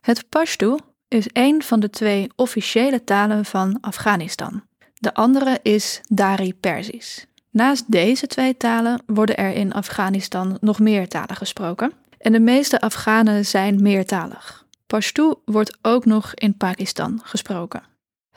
Het 0.00 0.28
Pashto 0.28 0.76
is 1.08 1.26
een 1.32 1.62
van 1.62 1.80
de 1.80 1.90
twee 1.90 2.30
officiële 2.36 3.04
talen 3.04 3.44
van 3.44 3.78
Afghanistan. 3.80 4.62
De 4.94 5.14
andere 5.14 5.58
is 5.62 6.00
Dari-Persisch. 6.08 7.26
Naast 7.50 7.92
deze 7.92 8.26
twee 8.26 8.56
talen 8.56 9.02
worden 9.06 9.36
er 9.36 9.52
in 9.52 9.72
Afghanistan 9.72 10.58
nog 10.60 10.78
meer 10.78 11.08
talen 11.08 11.36
gesproken. 11.36 11.92
En 12.18 12.32
de 12.32 12.40
meeste 12.40 12.80
Afghanen 12.80 13.46
zijn 13.46 13.82
meertalig. 13.82 14.64
Pashto 14.86 15.42
wordt 15.44 15.78
ook 15.82 16.04
nog 16.04 16.34
in 16.34 16.56
Pakistan 16.56 17.20
gesproken. 17.24 17.89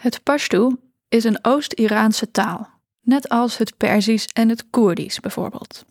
Het 0.04 0.24
Pashto 0.24 0.72
is 1.10 1.24
een 1.24 1.40
Oost-Iraanse 1.42 2.32
taal, 2.32 2.70
net 3.02 3.30
als 3.30 3.58
het 3.58 3.78
Perzisch 3.78 4.28
en 4.34 4.50
het 4.50 4.70
Koerdisch 4.70 5.20
bijvoorbeeld. 5.20 5.86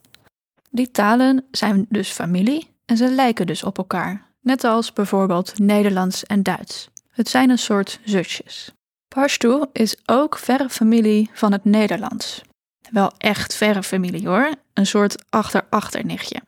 Die 0.70 0.90
talen 0.90 1.44
zijn 1.50 1.86
dus 1.88 2.10
familie 2.10 2.66
en 2.84 2.96
ze 2.96 3.10
lijken 3.10 3.46
dus 3.46 3.64
op 3.64 3.78
elkaar, 3.78 4.30
net 4.40 4.64
als 4.64 4.92
bijvoorbeeld 4.92 5.58
Nederlands 5.58 6.24
en 6.24 6.42
Duits. 6.42 6.88
Het 7.10 7.28
zijn 7.28 7.50
een 7.50 7.58
soort 7.58 8.00
zusjes. 8.04 8.72
Pashto 9.08 9.64
is 9.72 9.96
ook 10.06 10.38
verre 10.38 10.68
familie 10.68 11.30
van 11.32 11.52
het 11.52 11.64
Nederlands. 11.64 12.42
Wel 12.90 13.12
echt 13.18 13.54
verre 13.54 13.82
familie 13.82 14.28
hoor, 14.28 14.50
een 14.72 14.86
soort 14.86 15.24
achter-achternichtje. 15.28 16.42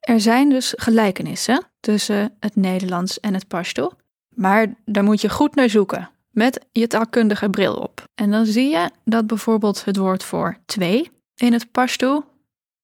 Er 0.00 0.20
zijn 0.20 0.48
dus 0.48 0.72
gelijkenissen 0.76 1.64
tussen 1.80 2.36
het 2.40 2.56
Nederlands 2.56 3.20
en 3.20 3.34
het 3.34 3.48
Pashto, 3.48 3.90
maar 4.28 4.74
daar 4.84 5.04
moet 5.04 5.20
je 5.20 5.28
goed 5.28 5.54
naar 5.54 5.70
zoeken, 5.70 6.08
met 6.34 6.66
je 6.72 6.86
taalkundige 6.86 7.50
bril 7.50 7.74
op. 7.74 8.04
En 8.14 8.30
dan 8.30 8.46
zie 8.46 8.68
je 8.68 8.90
dat 9.04 9.26
bijvoorbeeld 9.26 9.84
het 9.84 9.96
woord 9.96 10.24
voor 10.24 10.58
twee 10.66 11.10
in 11.34 11.52
het 11.52 11.70
Pashto 11.70 12.24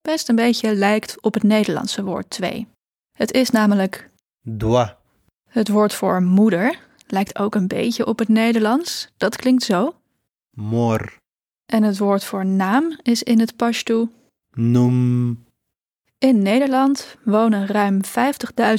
best 0.03 0.29
een 0.29 0.37
beetje 0.37 0.75
lijkt 0.75 1.23
op 1.23 1.35
het 1.35 1.43
Nederlandse 1.43 2.05
woord 2.05 2.31
twee. 2.31 2.67
Het 3.13 3.33
is 3.33 3.51
namelijk 3.51 4.11
Dwa. 4.57 4.99
het 5.49 5.69
woord 5.69 5.95
voor 5.95 6.23
moeder 6.23 6.79
lijkt 7.07 7.39
ook 7.39 7.55
een 7.55 7.69
beetje 7.69 8.07
op 8.07 8.19
het 8.19 8.29
Nederlands. 8.29 9.09
Dat 9.17 9.37
klinkt 9.37 9.63
zo. 9.63 9.95
Mor. 10.51 11.17
En 11.73 11.83
het 11.83 11.99
woord 11.99 12.25
voor 12.25 12.47
naam 12.47 12.99
is 13.03 13.23
in 13.23 13.41
het 13.41 13.57
Pashto. 13.57 14.09
Num. 14.51 15.45
In 16.19 16.43
Nederland 16.43 17.17
wonen 17.25 17.67
ruim 17.67 18.01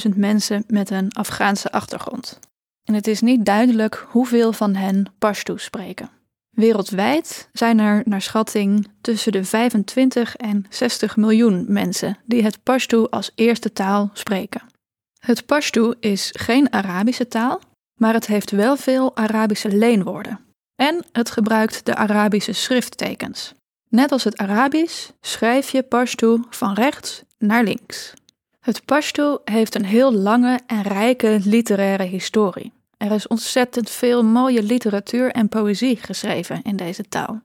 50.000 0.08 0.16
mensen 0.16 0.64
met 0.66 0.90
een 0.90 1.12
Afghaanse 1.12 1.72
achtergrond. 1.72 2.38
En 2.84 2.94
het 2.94 3.06
is 3.06 3.20
niet 3.20 3.44
duidelijk 3.44 4.06
hoeveel 4.08 4.52
van 4.52 4.74
hen 4.74 5.12
Pashto 5.18 5.56
spreken. 5.56 6.10
Wereldwijd 6.50 7.48
zijn 7.52 7.78
er 7.78 8.02
naar 8.04 8.22
schatting 8.22 8.88
tussen 9.00 9.32
de 9.32 9.44
25 9.44 10.36
en 10.36 10.66
60 10.68 11.16
miljoen 11.16 11.64
mensen 11.68 12.18
die 12.24 12.42
het 12.42 12.62
Pashto 12.62 13.06
als 13.06 13.32
eerste 13.34 13.72
taal 13.72 14.10
spreken. 14.12 14.62
Het 15.18 15.46
Pashto 15.46 15.94
is 16.00 16.30
geen 16.32 16.72
Arabische 16.72 17.28
taal, 17.28 17.60
maar 18.00 18.14
het 18.14 18.26
heeft 18.26 18.50
wel 18.50 18.76
veel 18.76 19.16
Arabische 19.16 19.76
leenwoorden. 19.76 20.40
En 20.74 21.04
het 21.12 21.30
gebruikt 21.30 21.86
de 21.86 21.94
Arabische 21.94 22.52
schrifttekens. 22.52 23.54
Net 23.88 24.12
als 24.12 24.24
het 24.24 24.36
Arabisch 24.36 25.10
schrijf 25.20 25.70
je 25.70 25.82
Pashto 25.82 26.40
van 26.50 26.74
rechts 26.74 27.22
naar 27.38 27.64
links. 27.64 28.14
Het 28.62 28.84
Pashto 28.84 29.40
heeft 29.44 29.74
een 29.74 29.84
heel 29.84 30.12
lange 30.12 30.60
en 30.66 30.82
rijke 30.82 31.40
literaire 31.44 32.02
historie. 32.02 32.72
Er 32.96 33.12
is 33.12 33.26
ontzettend 33.26 33.90
veel 33.90 34.24
mooie 34.24 34.62
literatuur 34.62 35.30
en 35.30 35.48
poëzie 35.48 35.96
geschreven 35.96 36.62
in 36.62 36.76
deze 36.76 37.08
taal. 37.08 37.42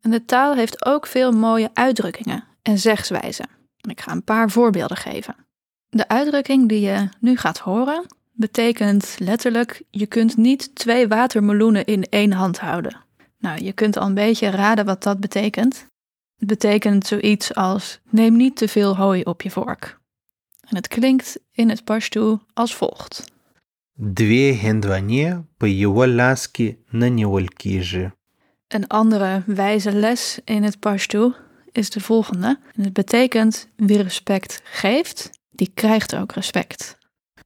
En 0.00 0.10
de 0.10 0.24
taal 0.24 0.54
heeft 0.54 0.86
ook 0.86 1.06
veel 1.06 1.32
mooie 1.32 1.70
uitdrukkingen 1.72 2.44
en 2.62 2.78
zegswijzen. 2.78 3.48
Ik 3.88 4.00
ga 4.00 4.12
een 4.12 4.24
paar 4.24 4.50
voorbeelden 4.50 4.96
geven. 4.96 5.36
De 5.88 6.08
uitdrukking 6.08 6.68
die 6.68 6.80
je 6.80 7.08
nu 7.20 7.36
gaat 7.36 7.58
horen 7.58 8.06
betekent 8.32 9.16
letterlijk: 9.18 9.82
je 9.90 10.06
kunt 10.06 10.36
niet 10.36 10.74
twee 10.74 11.08
watermeloenen 11.08 11.84
in 11.84 12.04
één 12.04 12.32
hand 12.32 12.58
houden. 12.58 13.04
Nou, 13.38 13.64
je 13.64 13.72
kunt 13.72 13.96
al 13.96 14.06
een 14.06 14.14
beetje 14.14 14.50
raden 14.50 14.84
wat 14.84 15.02
dat 15.02 15.20
betekent. 15.20 15.86
Het 16.36 16.48
betekent 16.48 17.06
zoiets 17.06 17.54
als: 17.54 18.00
neem 18.10 18.36
niet 18.36 18.56
te 18.56 18.68
veel 18.68 18.96
hooi 18.96 19.22
op 19.22 19.42
je 19.42 19.50
vork. 19.50 19.98
En 20.67 20.75
het 20.75 20.87
klinkt 20.87 21.39
in 21.51 21.69
het 21.69 21.83
Pashto 21.83 22.39
als 22.53 22.75
volgt. 22.75 23.31
Две 23.95 24.53
гендване 24.53 25.43
по 25.57 25.65
его 25.65 26.05
ласке 26.05 26.77
на 26.91 27.09
неволькиже. 27.09 28.11
Een 28.67 28.87
andere 28.87 29.43
wijze 29.45 29.91
les 29.91 30.39
in 30.43 30.63
het 30.63 30.79
Pashto 30.79 31.33
is 31.71 31.89
de 31.89 31.99
volgende. 31.99 32.59
En 32.75 32.83
het 32.83 32.93
betekent 32.93 33.67
wie 33.75 34.01
respect 34.01 34.61
geeft, 34.63 35.29
die 35.49 35.71
krijgt 35.73 36.15
ook 36.15 36.31
respect. 36.31 36.97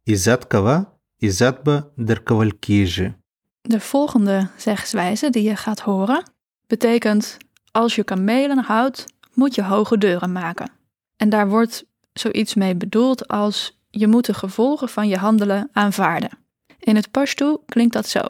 Изаткова, 0.04 0.94
изатба 1.18 1.90
деркавалькиже. 1.96 3.16
De 3.62 3.80
volgende 3.80 4.50
zegswijze 4.58 5.30
die 5.30 5.44
je 5.44 5.56
gaat 5.56 5.80
horen 5.80 6.24
betekent 6.68 7.38
als 7.72 7.96
je 7.96 8.04
kamelen 8.04 8.64
houdt, 8.64 9.06
moet 9.34 9.56
je 9.56 9.64
hoge 9.64 9.98
deuren 9.98 10.32
maken. 10.32 10.72
En 11.16 11.30
daar 11.30 11.50
wordt 11.50 11.86
zoiets 12.13 12.55
mee 12.55 12.75
bedoeld 12.75 13.29
als 13.29 13.81
je 13.91 14.07
moet 14.07 14.27
de 14.27 14.35
gevolgen 14.35 14.89
van 14.89 15.09
je 15.09 15.17
handelen 15.17 15.69
aanvaarden. 15.73 16.31
In 16.79 16.97
het 16.97 17.11
Pashto 17.11 17.63
klinkt 17.67 17.93
dat 17.93 18.09
zo. 18.09 18.21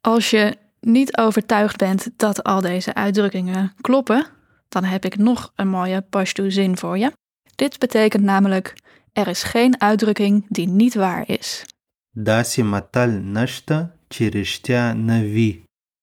Als 0.00 0.30
je 0.30 0.56
niet 0.80 1.16
overtuigd 1.16 1.76
bent 1.76 2.10
dat 2.16 2.42
al 2.42 2.60
deze 2.60 2.94
uitdrukkingen 2.94 3.74
kloppen, 3.80 4.26
dan 4.68 4.84
heb 4.84 5.04
ik 5.04 5.16
nog 5.16 5.52
een 5.56 5.68
mooie 5.68 6.02
Pashto-zin 6.02 6.76
voor 6.76 6.98
je. 6.98 7.12
Dit 7.54 7.78
betekent 7.78 8.22
namelijk: 8.22 8.74
er 9.12 9.28
is 9.28 9.42
geen 9.42 9.80
uitdrukking 9.80 10.46
die 10.48 10.68
niet 10.68 10.94
waar 10.94 11.28
is. 11.28 11.64
Dasi 12.10 12.62
matal 12.62 13.08
nashta 13.08 13.94
chirishtya 14.08 14.92
navi. 14.92 15.61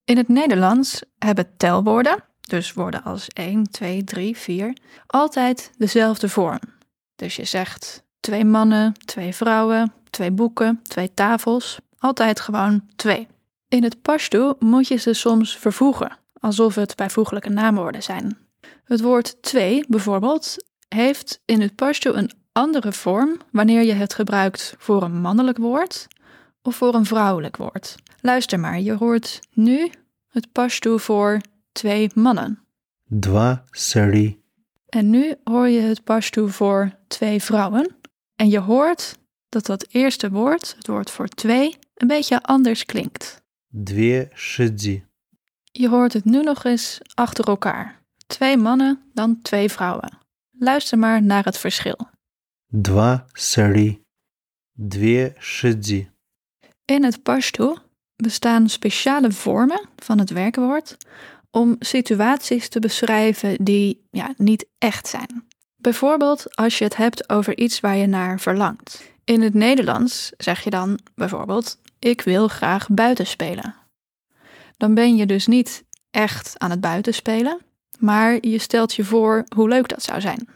In 0.09 0.17
het 0.17 0.27
Nederlands 0.27 1.01
hebben 1.19 1.57
telwoorden, 1.57 2.23
dus 2.41 2.73
woorden 2.73 3.03
als 3.03 3.27
1, 3.27 3.69
2, 3.71 4.03
3, 4.03 4.37
4, 4.37 4.73
altijd 5.07 5.71
dezelfde 5.77 6.29
vorm. 6.29 6.59
Dus 7.15 7.35
je 7.35 7.45
zegt 7.45 8.03
twee 8.19 8.45
mannen, 8.45 8.93
twee 9.05 9.35
vrouwen, 9.35 9.93
twee 10.09 10.31
boeken, 10.31 10.79
twee 10.83 11.13
tafels, 11.13 11.79
altijd 11.99 12.39
gewoon 12.39 12.81
twee. 12.95 13.27
In 13.67 13.83
het 13.83 14.01
Pashto 14.01 14.55
moet 14.59 14.87
je 14.87 14.95
ze 14.95 15.13
soms 15.13 15.57
vervoegen, 15.57 16.17
alsof 16.39 16.75
het 16.75 16.95
bijvoeglijke 16.95 17.49
naamwoorden 17.49 18.03
zijn. 18.03 18.37
Het 18.83 19.01
woord 19.01 19.41
twee 19.41 19.85
bijvoorbeeld 19.87 20.55
heeft 20.87 21.41
in 21.45 21.61
het 21.61 21.75
Pashto 21.75 22.13
een 22.13 22.31
andere 22.51 22.91
vorm 22.91 23.37
wanneer 23.51 23.83
je 23.83 23.93
het 23.93 24.13
gebruikt 24.13 24.75
voor 24.77 25.03
een 25.03 25.21
mannelijk 25.21 25.57
woord 25.57 26.07
of 26.61 26.75
voor 26.75 26.93
een 26.93 27.05
vrouwelijk 27.05 27.57
woord. 27.57 27.95
Luister 28.21 28.59
maar, 28.59 28.79
je 28.79 28.93
hoort 28.93 29.39
nu 29.53 29.91
het 30.29 30.51
Pashto 30.51 30.97
voor 30.97 31.41
twee 31.71 32.09
mannen. 32.15 32.59
Dva 33.19 33.63
sari. 33.71 34.41
En 34.89 35.09
nu 35.09 35.35
hoor 35.43 35.67
je 35.67 35.79
het 35.79 36.03
Pashto 36.03 36.47
voor 36.47 36.97
twee 37.07 37.43
vrouwen. 37.43 37.95
En 38.35 38.49
je 38.49 38.59
hoort 38.59 39.17
dat 39.49 39.65
dat 39.65 39.87
eerste 39.89 40.29
woord, 40.29 40.75
het 40.77 40.87
woord 40.87 41.11
voor 41.11 41.27
twee, 41.27 41.77
een 41.93 42.07
beetje 42.07 42.43
anders 42.43 42.85
klinkt. 42.85 43.41
Dve 43.83 44.29
shidzi. 44.35 45.03
Je 45.71 45.89
hoort 45.89 46.13
het 46.13 46.25
nu 46.25 46.41
nog 46.41 46.63
eens 46.63 46.99
achter 47.13 47.47
elkaar. 47.47 48.01
Twee 48.27 48.57
mannen, 48.57 49.01
dan 49.13 49.41
twee 49.41 49.69
vrouwen. 49.69 50.17
Luister 50.51 50.99
maar 50.99 51.23
naar 51.23 51.43
het 51.43 51.57
verschil. 51.57 51.97
Dva 52.81 53.25
sari. 53.33 54.01
Dve 54.71 55.35
shidzi. 55.39 56.09
In 56.85 57.03
het 57.03 57.23
Pashto 57.23 57.77
bestaan 58.21 58.69
speciale 58.69 59.31
vormen 59.31 59.89
van 59.95 60.19
het 60.19 60.29
werkwoord 60.29 60.97
om 61.51 61.75
situaties 61.79 62.69
te 62.69 62.79
beschrijven 62.79 63.63
die 63.63 64.07
ja, 64.11 64.33
niet 64.37 64.65
echt 64.77 65.07
zijn. 65.07 65.47
Bijvoorbeeld 65.75 66.55
als 66.55 66.77
je 66.77 66.83
het 66.83 66.95
hebt 66.95 67.29
over 67.29 67.57
iets 67.57 67.79
waar 67.79 67.95
je 67.95 68.07
naar 68.07 68.39
verlangt. 68.39 69.03
In 69.23 69.41
het 69.41 69.53
Nederlands 69.53 70.31
zeg 70.37 70.63
je 70.63 70.69
dan 70.69 70.99
bijvoorbeeld: 71.15 71.77
Ik 71.99 72.21
wil 72.21 72.47
graag 72.47 72.87
buiten 72.89 73.27
spelen. 73.27 73.75
Dan 74.77 74.93
ben 74.93 75.15
je 75.15 75.25
dus 75.25 75.47
niet 75.47 75.83
echt 76.11 76.53
aan 76.57 76.69
het 76.69 76.81
buiten 76.81 77.13
spelen, 77.13 77.59
maar 77.99 78.37
je 78.47 78.59
stelt 78.59 78.93
je 78.93 79.03
voor 79.03 79.43
hoe 79.55 79.67
leuk 79.67 79.87
dat 79.87 80.03
zou 80.03 80.21
zijn. 80.21 80.47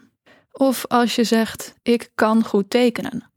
Of 0.52 0.86
als 0.88 1.16
je 1.16 1.24
zegt: 1.24 1.74
Ik 1.84 2.12
kan 2.16 2.44
goed 2.44 2.70
tekenen. 2.70 3.32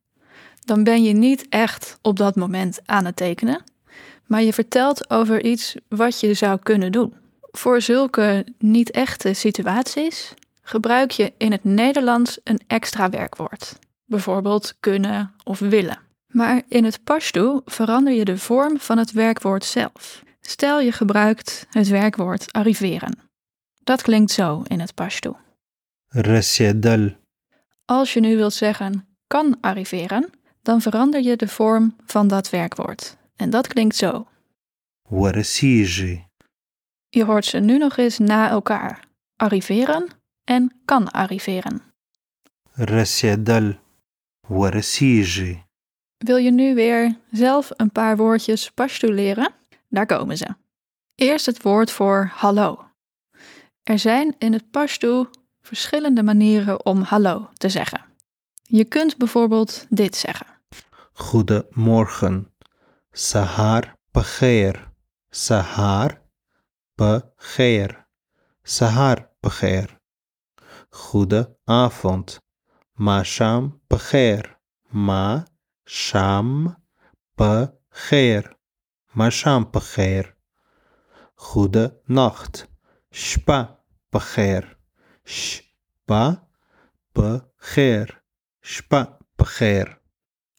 Dan 0.65 0.85
ben 0.85 1.03
je 1.03 1.13
niet 1.13 1.47
echt 1.49 1.99
op 2.03 2.17
dat 2.17 2.37
moment 2.37 2.81
aan 2.85 3.05
het 3.05 3.17
tekenen, 3.17 3.65
maar 4.27 4.43
je 4.43 4.53
vertelt 4.53 5.11
over 5.11 5.45
iets 5.45 5.75
wat 5.89 6.21
je 6.21 6.35
zou 6.35 6.59
kunnen 6.63 6.93
doen. 6.93 7.15
Voor 7.41 7.81
zulke 7.81 8.47
niet-echte 8.59 9.33
situaties 9.33 10.35
gebruik 10.63 11.11
je 11.11 11.33
in 11.39 11.53
het 11.53 11.65
Nederlands 11.65 12.39
een 12.45 12.61
extra 12.67 13.11
werkwoord, 13.11 13.79
bijvoorbeeld 14.05 14.75
kunnen 14.81 15.35
of 15.45 15.59
willen. 15.59 15.99
Maar 16.27 16.63
in 16.69 16.85
het 16.85 17.05
Pashto 17.05 17.63
verander 17.65 18.13
je 18.13 18.25
de 18.25 18.39
vorm 18.39 18.79
van 18.79 18.99
het 18.99 19.13
werkwoord 19.13 19.65
zelf. 19.65 20.23
Stel 20.41 20.81
je 20.81 20.93
gebruikt 20.93 21.67
het 21.71 21.89
werkwoord 21.89 22.53
arriveren. 22.53 23.19
Dat 23.85 24.03
klinkt 24.03 24.31
zo 24.31 24.63
in 24.67 24.81
het 24.81 24.95
Pashto. 24.95 25.37
Rasiedal. 26.09 27.11
Als 27.85 28.13
je 28.13 28.21
nu 28.21 28.37
wilt 28.37 28.55
zeggen 28.55 29.07
kan 29.27 29.57
arriveren, 29.61 30.31
dan 30.63 30.81
verander 30.81 31.23
je 31.23 31.37
de 31.37 31.49
vorm 31.49 31.97
van 32.07 32.29
dat 32.29 32.51
werkwoord. 32.51 33.17
En 33.37 33.51
dat 33.51 33.67
klinkt 33.67 33.97
zo. 33.97 34.27
Warasiji. 35.09 36.25
Je 37.09 37.25
hoort 37.25 37.45
ze 37.45 37.59
nu 37.59 37.79
nog 37.79 37.97
eens 37.97 38.19
na 38.19 38.51
elkaar. 38.51 39.05
Arriveren 39.37 40.09
en 40.45 40.81
kan 40.85 41.11
arriveren. 41.11 41.83
Warasiji. 44.49 45.65
Wil 46.17 46.37
je 46.37 46.51
nu 46.51 46.75
weer 46.75 47.19
zelf 47.31 47.71
een 47.77 47.91
paar 47.91 48.17
woordjes 48.17 48.71
Pashto 48.71 49.13
leren? 49.13 49.53
Daar 49.89 50.07
komen 50.07 50.37
ze. 50.37 50.47
Eerst 51.15 51.47
het 51.47 51.63
woord 51.63 51.91
voor 51.91 52.31
hallo. 52.35 52.85
Er 53.83 53.99
zijn 53.99 54.35
in 54.39 54.53
het 54.53 54.71
Pashto 54.71 55.31
verschillende 55.61 56.23
manieren 56.23 56.85
om 56.85 57.03
hallo 57.03 57.49
te 57.53 57.69
zeggen. 57.69 58.05
Je 58.63 58.85
kunt 58.85 59.17
bijvoorbeeld 59.17 59.87
dit 59.89 60.17
zeggen. 60.17 60.47
Goedemorgen. 61.13 62.51
سهار 63.19 63.95
بخير 64.15 64.89
سهار 65.33 66.23
بخير 66.99 68.05
سهار 68.65 69.31
بخير 69.45 69.99
goede 70.93 71.47
avond 71.71 72.39
ما 72.99 73.23
شام 73.23 73.81
بخير 73.91 74.59
ما 74.93 75.45
شام 75.87 76.77
بخير 77.39 78.57
ما 79.15 79.31
شام 79.31 79.65
بخير 79.65 80.37
goede 81.39 81.91
nacht 82.09 82.67
شبا 83.13 83.79
بخير 84.13 84.79
شبا 85.25 86.47
بخير 87.17 88.23
شبا 88.63 89.19
بخير 89.39 89.96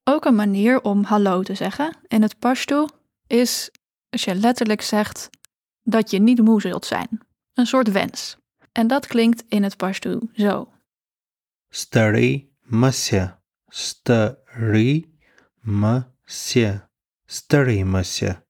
ook 0.08 0.26
een 0.26 0.36
manier 0.36 0.82
om 0.82 1.04
hallo 1.04 1.44
te 1.44 1.56
zeggen. 1.56 1.98
In 2.08 2.22
het 2.22 2.40
Pashto 2.40 2.88
is 3.28 3.72
als 4.10 4.24
je 4.24 4.36
letterlijk 4.36 4.82
zegt 4.82 5.30
dat 5.84 6.12
je 6.12 6.20
niet 6.20 6.42
moe 6.42 6.62
zult 6.62 6.86
zijn. 6.86 7.22
Een 7.54 7.66
soort 7.66 7.92
wens. 7.92 8.38
En 8.72 8.88
dat 8.88 9.08
klinkt 9.08 9.44
in 9.48 9.64
het 9.64 9.78
Pashto 9.78 10.20
zo. 10.34 10.72
Stari 11.70 12.52
masya. 12.62 13.42
Stari 13.68 15.18
masya. 15.60 16.90
Stari 17.26 17.84
masya. 17.84 18.46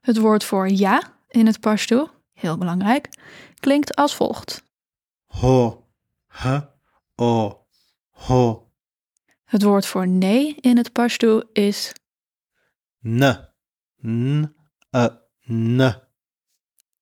Het 0.00 0.18
woord 0.18 0.44
voor 0.44 0.68
ja 0.68 1.18
in 1.28 1.46
het 1.46 1.60
Pashto, 1.60 2.10
heel 2.32 2.58
belangrijk, 2.58 3.08
klinkt 3.60 3.96
als 3.96 4.14
volgt. 4.14 4.62
Ho, 5.26 5.86
ha, 6.26 6.74
o, 7.14 7.66
ho, 8.10 8.69
het 9.50 9.62
woord 9.62 9.86
voor 9.86 10.08
nee 10.08 10.54
in 10.54 10.76
het 10.76 10.92
Pashto 10.92 11.42
is 11.52 11.92
N. 13.06 13.48
N. 14.06 14.54
A. 14.96 15.22
N. 15.52 15.94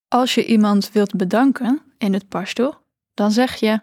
als 0.08 0.34
je 0.34 0.46
iemand 0.46 0.92
wilt 0.92 1.16
bedanken 1.16 1.82
in 1.98 2.12
het 2.12 2.28
Pashto, 2.28 2.82
dan 3.14 3.30
zeg 3.30 3.54
je 3.54 3.80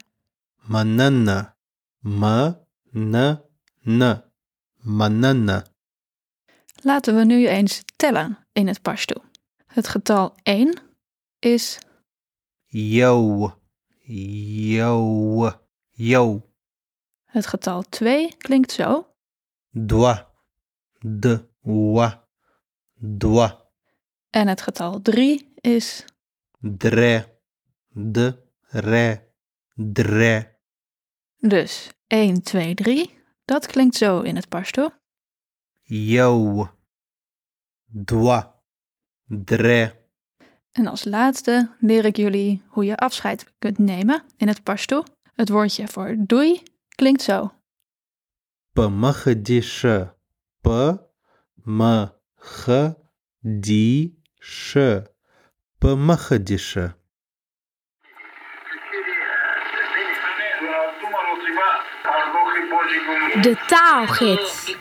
Manana. 0.61 1.57
Ma. 1.99 2.65
Na. 2.91 3.41
Na. 3.81 4.31
Manana. 4.75 5.65
Laten 6.81 7.15
we 7.15 7.25
nu 7.25 7.47
eens 7.47 7.83
tellen 7.95 8.37
in 8.53 8.67
het 8.67 8.81
Pashto. 8.81 9.23
Het 9.65 9.87
getal 9.87 10.35
1 10.43 10.77
is 11.39 11.79
Yo. 12.65 13.53
Yo. 14.01 15.51
Yo. 15.91 16.53
Het 17.35 17.47
getal 17.47 17.81
2 17.81 18.35
klinkt 18.37 18.71
zo. 18.71 19.07
Dwa, 19.85 20.31
de, 20.99 21.49
wa, 21.61 22.27
dwa. 23.17 23.63
En 24.29 24.47
het 24.47 24.61
getal 24.61 25.01
3 25.01 25.53
is. 25.55 26.05
Dre, 26.59 27.39
de, 27.87 28.43
re, 28.59 29.19
dre. 29.73 30.57
Dus 31.37 31.89
1, 32.07 32.41
2, 32.41 32.75
3, 32.75 33.19
dat 33.45 33.65
klinkt 33.65 33.95
zo 33.95 34.21
in 34.21 34.35
het 34.35 34.49
pashto. 34.49 34.89
Yo. 35.83 36.69
dwa, 37.85 38.61
dre. 39.25 40.03
En 40.71 40.87
als 40.87 41.03
laatste 41.03 41.75
leer 41.79 42.05
ik 42.05 42.15
jullie 42.15 42.63
hoe 42.67 42.85
je 42.85 42.97
afscheid 42.97 43.53
kunt 43.59 43.77
nemen 43.77 44.23
in 44.37 44.47
het 44.47 44.63
pashto. 44.63 45.03
Het 45.33 45.49
woordje 45.49 45.87
voor 45.87 46.15
doei 46.19 46.73
Klinkt 46.95 47.21
zo. 47.21 47.51
Помогдише. 48.73 50.13
П 50.61 50.69
м 51.65 52.09
De 63.41 63.55
taalgids. 63.67 64.75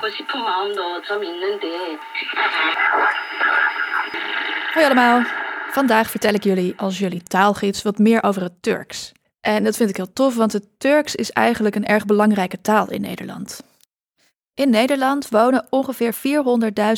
Hoi 4.75 4.85
allemaal. 4.85 5.23
Vandaag 5.71 6.11
vertel 6.11 6.35
ik 6.35 6.45
jullie 6.45 6.75
als 6.77 6.99
jullie 6.99 7.23
taalgids 7.23 7.83
wat 7.83 7.99
meer 7.99 8.23
over 8.23 8.43
het 8.43 8.63
Turks. 8.63 9.13
En 9.45 9.65
dat 9.65 9.77
vind 9.77 9.91
ik 9.91 9.97
heel 9.97 10.13
tof, 10.13 10.35
want 10.35 10.53
het 10.53 10.67
Turks 10.79 11.15
is 11.15 11.31
eigenlijk 11.31 11.75
een 11.75 11.87
erg 11.87 12.07
belangrijke 12.07 12.61
taal 12.61 12.91
in 12.91 13.01
Nederland. 13.01 13.63
In 14.55 14.71
Nederland 14.71 15.29
wonen 15.29 15.67
ongeveer 15.71 16.15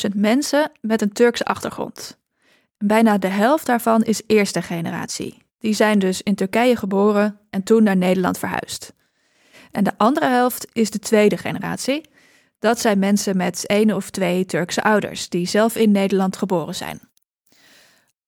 400.000 0.08 0.16
mensen 0.16 0.70
met 0.80 1.02
een 1.02 1.12
Turkse 1.12 1.44
achtergrond. 1.44 2.18
Bijna 2.78 3.18
de 3.18 3.28
helft 3.28 3.66
daarvan 3.66 4.02
is 4.02 4.22
eerste 4.26 4.62
generatie. 4.62 5.38
Die 5.58 5.74
zijn 5.74 5.98
dus 5.98 6.22
in 6.22 6.34
Turkije 6.34 6.76
geboren 6.76 7.38
en 7.50 7.62
toen 7.62 7.82
naar 7.82 7.96
Nederland 7.96 8.38
verhuisd. 8.38 8.92
En 9.70 9.84
de 9.84 9.92
andere 9.96 10.26
helft 10.26 10.66
is 10.72 10.90
de 10.90 10.98
tweede 10.98 11.36
generatie. 11.36 12.08
Dat 12.58 12.80
zijn 12.80 12.98
mensen 12.98 13.36
met 13.36 13.66
één 13.66 13.90
of 13.90 14.10
twee 14.10 14.44
Turkse 14.44 14.82
ouders 14.82 15.28
die 15.28 15.46
zelf 15.46 15.76
in 15.76 15.90
Nederland 15.90 16.36
geboren 16.36 16.74
zijn. 16.74 17.00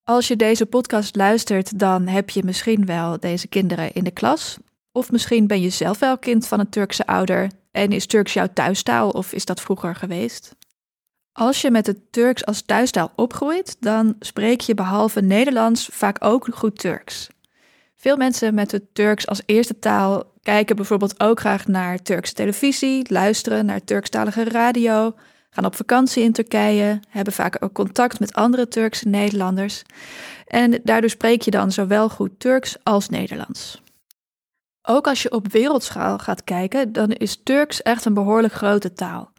Als 0.08 0.28
je 0.28 0.36
deze 0.36 0.66
podcast 0.66 1.16
luistert, 1.16 1.78
dan 1.78 2.06
heb 2.06 2.30
je 2.30 2.42
misschien 2.44 2.86
wel 2.86 3.20
deze 3.20 3.48
kinderen 3.48 3.92
in 3.92 4.04
de 4.04 4.10
klas. 4.10 4.56
Of 4.92 5.10
misschien 5.10 5.46
ben 5.46 5.60
je 5.60 5.70
zelf 5.70 5.98
wel 5.98 6.18
kind 6.18 6.46
van 6.46 6.60
een 6.60 6.68
Turkse 6.68 7.06
ouder 7.06 7.50
en 7.70 7.92
is 7.92 8.06
Turks 8.06 8.32
jouw 8.32 8.48
thuistaal 8.52 9.10
of 9.10 9.32
is 9.32 9.44
dat 9.44 9.60
vroeger 9.60 9.94
geweest? 9.94 10.56
Als 11.32 11.60
je 11.60 11.70
met 11.70 11.86
het 11.86 12.12
Turks 12.12 12.44
als 12.44 12.62
thuistaal 12.62 13.12
opgroeit, 13.16 13.76
dan 13.80 14.16
spreek 14.18 14.60
je 14.60 14.74
behalve 14.74 15.20
Nederlands 15.20 15.88
vaak 15.92 16.24
ook 16.24 16.48
goed 16.50 16.78
Turks. 16.78 17.28
Veel 17.96 18.16
mensen 18.16 18.54
met 18.54 18.72
het 18.72 18.94
Turks 18.94 19.26
als 19.26 19.42
eerste 19.46 19.78
taal 19.78 20.32
kijken 20.42 20.76
bijvoorbeeld 20.76 21.20
ook 21.20 21.40
graag 21.40 21.66
naar 21.66 22.02
Turkse 22.02 22.34
televisie, 22.34 23.12
luisteren 23.12 23.66
naar 23.66 23.84
Turkstalige 23.84 24.44
radio, 24.44 25.14
gaan 25.58 25.66
op 25.66 25.76
vakantie 25.76 26.22
in 26.22 26.32
Turkije, 26.32 27.00
hebben 27.08 27.32
vaak 27.32 27.56
ook 27.60 27.72
contact 27.72 28.20
met 28.20 28.34
andere 28.34 28.68
Turkse 28.68 29.08
Nederlanders. 29.08 29.82
En 30.46 30.80
daardoor 30.84 31.10
spreek 31.10 31.42
je 31.42 31.50
dan 31.50 31.72
zowel 31.72 32.08
goed 32.08 32.30
Turks 32.38 32.76
als 32.82 33.08
Nederlands. 33.08 33.82
Ook 34.82 35.06
als 35.06 35.22
je 35.22 35.32
op 35.32 35.52
wereldschaal 35.52 36.18
gaat 36.18 36.44
kijken, 36.44 36.92
dan 36.92 37.10
is 37.10 37.40
Turks 37.42 37.82
echt 37.82 38.04
een 38.04 38.14
behoorlijk 38.14 38.52
grote 38.52 38.92
taal. 38.92 39.30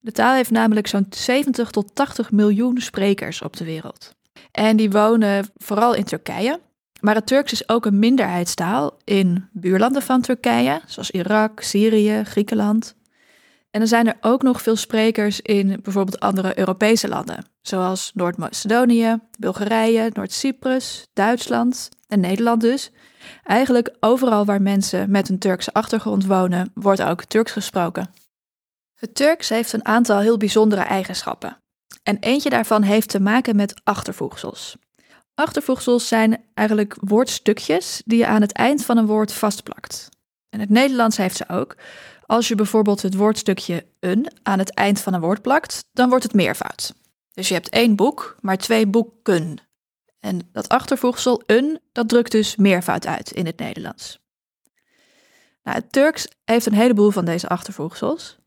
De 0.00 0.12
taal 0.12 0.34
heeft 0.34 0.50
namelijk 0.50 0.86
zo'n 0.86 1.06
70 1.10 1.70
tot 1.70 1.94
80 1.94 2.30
miljoen 2.30 2.80
sprekers 2.80 3.42
op 3.42 3.56
de 3.56 3.64
wereld. 3.64 4.14
En 4.52 4.76
die 4.76 4.90
wonen 4.90 5.50
vooral 5.56 5.94
in 5.94 6.04
Turkije. 6.04 6.60
Maar 7.00 7.14
het 7.14 7.26
Turks 7.26 7.52
is 7.52 7.68
ook 7.68 7.86
een 7.86 7.98
minderheidstaal 7.98 8.96
in 9.04 9.48
buurlanden 9.52 10.02
van 10.02 10.20
Turkije, 10.20 10.80
zoals 10.86 11.10
Irak, 11.10 11.60
Syrië, 11.60 12.24
Griekenland. 12.24 12.98
En 13.70 13.80
dan 13.80 13.88
zijn 13.88 14.06
er 14.06 14.16
ook 14.20 14.42
nog 14.42 14.62
veel 14.62 14.76
sprekers 14.76 15.40
in 15.40 15.80
bijvoorbeeld 15.82 16.20
andere 16.20 16.58
Europese 16.58 17.08
landen, 17.08 17.44
zoals 17.62 18.10
Noord-Macedonië, 18.14 19.18
Bulgarije, 19.38 20.10
Noord-Cyprus, 20.12 21.06
Duitsland 21.12 21.88
en 22.08 22.20
Nederland 22.20 22.60
dus. 22.60 22.90
Eigenlijk 23.44 23.96
overal 24.00 24.44
waar 24.44 24.62
mensen 24.62 25.10
met 25.10 25.28
een 25.28 25.38
Turkse 25.38 25.72
achtergrond 25.72 26.26
wonen, 26.26 26.70
wordt 26.74 27.02
ook 27.02 27.24
Turks 27.24 27.52
gesproken. 27.52 28.14
Het 28.94 29.14
Turks 29.14 29.48
heeft 29.48 29.72
een 29.72 29.84
aantal 29.84 30.18
heel 30.18 30.36
bijzondere 30.36 30.82
eigenschappen. 30.82 31.56
En 32.02 32.18
eentje 32.18 32.50
daarvan 32.50 32.82
heeft 32.82 33.08
te 33.08 33.20
maken 33.20 33.56
met 33.56 33.80
achtervoegsels. 33.84 34.76
Achtervoegsels 35.34 36.08
zijn 36.08 36.44
eigenlijk 36.54 36.96
woordstukjes 37.00 38.02
die 38.04 38.18
je 38.18 38.26
aan 38.26 38.40
het 38.40 38.52
eind 38.52 38.84
van 38.84 38.96
een 38.96 39.06
woord 39.06 39.32
vastplakt. 39.32 40.08
En 40.48 40.60
het 40.60 40.68
Nederlands 40.68 41.16
heeft 41.16 41.36
ze 41.36 41.48
ook. 41.48 41.76
Als 42.30 42.48
je 42.48 42.54
bijvoorbeeld 42.54 43.02
het 43.02 43.14
woordstukje 43.14 43.86
een 44.00 44.32
aan 44.42 44.58
het 44.58 44.74
eind 44.74 45.00
van 45.00 45.14
een 45.14 45.20
woord 45.20 45.42
plakt, 45.42 45.84
dan 45.92 46.08
wordt 46.08 46.24
het 46.24 46.34
meervoud. 46.34 46.94
Dus 47.32 47.48
je 47.48 47.54
hebt 47.54 47.68
één 47.68 47.96
boek, 47.96 48.36
maar 48.40 48.56
twee 48.56 48.86
boeken. 48.86 49.58
En 50.20 50.48
dat 50.52 50.68
achtervoegsel 50.68 51.42
een, 51.46 51.80
dat 51.92 52.08
drukt 52.08 52.30
dus 52.30 52.56
meervoud 52.56 53.06
uit 53.06 53.30
in 53.30 53.46
het 53.46 53.58
Nederlands. 53.58 54.18
Nou, 55.62 55.76
het 55.76 55.92
Turks 55.92 56.28
heeft 56.44 56.66
een 56.66 56.74
heleboel 56.74 57.10
van 57.10 57.24
deze 57.24 57.48
achtervoegsels. 57.48 58.38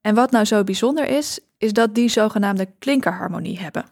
En 0.00 0.14
wat 0.14 0.30
nou 0.30 0.44
zo 0.44 0.64
bijzonder 0.64 1.06
is, 1.06 1.38
is 1.58 1.72
dat 1.72 1.94
die 1.94 2.08
zogenaamde 2.08 2.68
klinkerharmonie 2.78 3.58
hebben. 3.58 3.84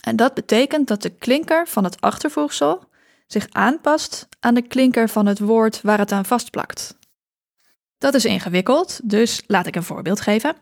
En 0.00 0.16
dat 0.16 0.34
betekent 0.34 0.88
dat 0.88 1.02
de 1.02 1.10
klinker 1.10 1.68
van 1.68 1.84
het 1.84 2.00
achtervoegsel 2.00 2.84
zich 3.26 3.46
aanpast 3.50 4.28
aan 4.40 4.54
de 4.54 4.62
klinker 4.62 5.08
van 5.08 5.26
het 5.26 5.38
woord 5.38 5.80
waar 5.80 5.98
het 5.98 6.12
aan 6.12 6.24
vastplakt. 6.24 7.00
Dat 8.02 8.14
is 8.14 8.24
ingewikkeld, 8.24 9.00
dus 9.04 9.42
laat 9.46 9.66
ik 9.66 9.76
een 9.76 9.82
voorbeeld 9.82 10.20
geven. 10.20 10.56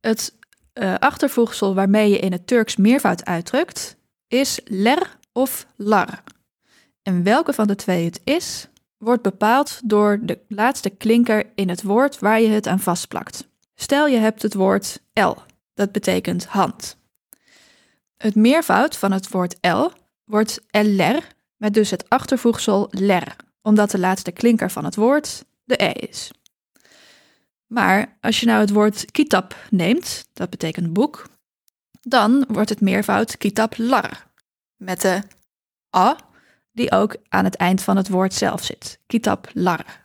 Het 0.00 0.34
uh, 0.74 0.94
achtervoegsel 0.94 1.74
waarmee 1.74 2.10
je 2.10 2.18
in 2.18 2.32
het 2.32 2.46
Turks 2.46 2.76
meervoud 2.76 3.24
uitdrukt 3.24 3.96
is 4.28 4.60
ler 4.64 5.18
of 5.32 5.66
lar. 5.76 6.22
En 7.02 7.22
welke 7.22 7.52
van 7.52 7.66
de 7.66 7.74
twee 7.74 8.04
het 8.04 8.20
is, 8.24 8.68
wordt 8.96 9.22
bepaald 9.22 9.80
door 9.84 10.18
de 10.22 10.38
laatste 10.48 10.90
klinker 10.90 11.52
in 11.54 11.68
het 11.68 11.82
woord 11.82 12.18
waar 12.18 12.40
je 12.40 12.48
het 12.48 12.66
aan 12.66 12.80
vastplakt. 12.80 13.48
Stel 13.74 14.06
je 14.06 14.18
hebt 14.18 14.42
het 14.42 14.54
woord 14.54 15.00
L, 15.12 15.34
dat 15.74 15.92
betekent 15.92 16.46
hand. 16.46 16.96
Het 18.16 18.34
meervoud 18.34 18.96
van 18.96 19.12
het 19.12 19.28
woord 19.28 19.56
L 19.60 19.90
wordt 20.24 20.60
LR, 20.70 21.22
met 21.56 21.74
dus 21.74 21.90
het 21.90 22.08
achtervoegsel 22.08 22.88
ler, 22.90 23.36
omdat 23.62 23.90
de 23.90 23.98
laatste 23.98 24.32
klinker 24.32 24.70
van 24.70 24.84
het 24.84 24.96
woord 24.96 25.44
de 25.64 25.84
E 25.84 25.90
is. 25.92 26.30
Maar 27.68 28.16
als 28.20 28.40
je 28.40 28.46
nou 28.46 28.60
het 28.60 28.70
woord 28.70 29.10
kitab 29.10 29.56
neemt, 29.70 30.28
dat 30.32 30.50
betekent 30.50 30.92
boek, 30.92 31.28
dan 32.00 32.44
wordt 32.48 32.68
het 32.68 32.80
meervoud 32.80 33.36
kitab 33.36 33.74
lar, 33.76 34.26
met 34.76 35.00
de 35.00 35.22
A, 35.96 36.16
die 36.72 36.92
ook 36.92 37.16
aan 37.28 37.44
het 37.44 37.56
eind 37.56 37.82
van 37.82 37.96
het 37.96 38.08
woord 38.08 38.34
zelf 38.34 38.64
zit. 38.64 38.98
Kitab 39.06 39.50
lar. 39.52 40.02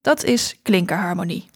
Dat 0.00 0.24
is 0.24 0.58
klinkerharmonie. 0.62 1.46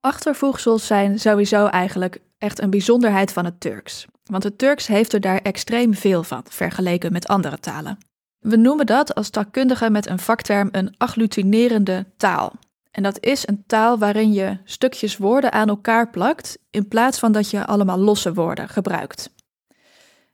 Achtervoegsels 0.00 0.86
zijn 0.86 1.18
sowieso 1.18 1.66
eigenlijk 1.66 2.20
echt 2.38 2.60
een 2.60 2.70
bijzonderheid 2.70 3.32
van 3.32 3.44
het 3.44 3.60
Turks. 3.60 4.06
Want 4.24 4.42
het 4.42 4.58
Turks 4.58 4.86
heeft 4.86 5.12
er 5.12 5.20
daar 5.20 5.40
extreem 5.42 5.94
veel 5.94 6.22
van, 6.22 6.42
vergeleken 6.48 7.12
met 7.12 7.26
andere 7.26 7.58
talen. 7.58 7.98
We 8.38 8.56
noemen 8.56 8.86
dat 8.86 9.14
als 9.14 9.30
taalkundige 9.30 9.90
met 9.90 10.08
een 10.08 10.18
vakterm 10.18 10.68
een 10.72 10.94
agglutinerende 10.98 12.06
taal. 12.16 12.52
En 12.90 13.02
dat 13.02 13.20
is 13.20 13.48
een 13.48 13.64
taal 13.66 13.98
waarin 13.98 14.32
je 14.32 14.58
stukjes 14.64 15.16
woorden 15.16 15.52
aan 15.52 15.68
elkaar 15.68 16.10
plakt, 16.10 16.58
in 16.70 16.88
plaats 16.88 17.18
van 17.18 17.32
dat 17.32 17.50
je 17.50 17.66
allemaal 17.66 17.98
losse 17.98 18.34
woorden 18.34 18.68
gebruikt. 18.68 19.30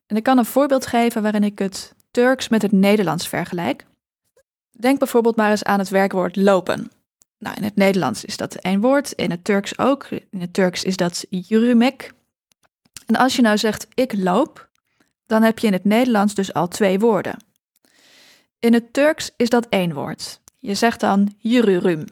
En 0.07 0.17
ik 0.17 0.23
kan 0.23 0.39
een 0.39 0.45
voorbeeld 0.45 0.87
geven 0.87 1.23
waarin 1.23 1.45
ik 1.45 1.59
het 1.59 1.95
Turks 2.11 2.49
met 2.49 2.63
het 2.63 2.73
Nederlands 2.73 3.29
vergelijk. 3.29 3.87
Denk 4.71 4.99
bijvoorbeeld 4.99 5.37
maar 5.37 5.51
eens 5.51 5.65
aan 5.65 5.79
het 5.79 5.89
werkwoord 5.89 6.37
lopen. 6.37 6.91
Nou, 7.39 7.57
in 7.57 7.63
het 7.63 7.77
Nederlands 7.77 8.25
is 8.25 8.37
dat 8.37 8.55
één 8.55 8.81
woord, 8.81 9.13
in 9.13 9.31
het 9.31 9.45
Turks 9.45 9.79
ook. 9.79 10.09
In 10.11 10.41
het 10.41 10.53
Turks 10.53 10.85
is 10.85 10.97
dat 10.97 11.27
yürümek. 11.31 12.13
En 13.07 13.17
als 13.17 13.37
je 13.37 13.43
nou 13.43 13.59
zegt 13.59 13.87
ik 13.95 14.13
loop, 14.17 14.69
dan 15.27 15.43
heb 15.43 15.59
je 15.59 15.67
in 15.67 15.73
het 15.73 15.85
Nederlands 15.85 16.35
dus 16.35 16.53
al 16.53 16.69
twee 16.69 16.99
woorden. 16.99 17.45
In 18.59 18.73
het 18.73 18.93
Turks 18.93 19.31
is 19.37 19.49
dat 19.49 19.67
één 19.69 19.95
woord. 19.95 20.41
Je 20.59 20.75
zegt 20.75 21.01
dan 21.01 21.35
yürürüm. 21.39 22.05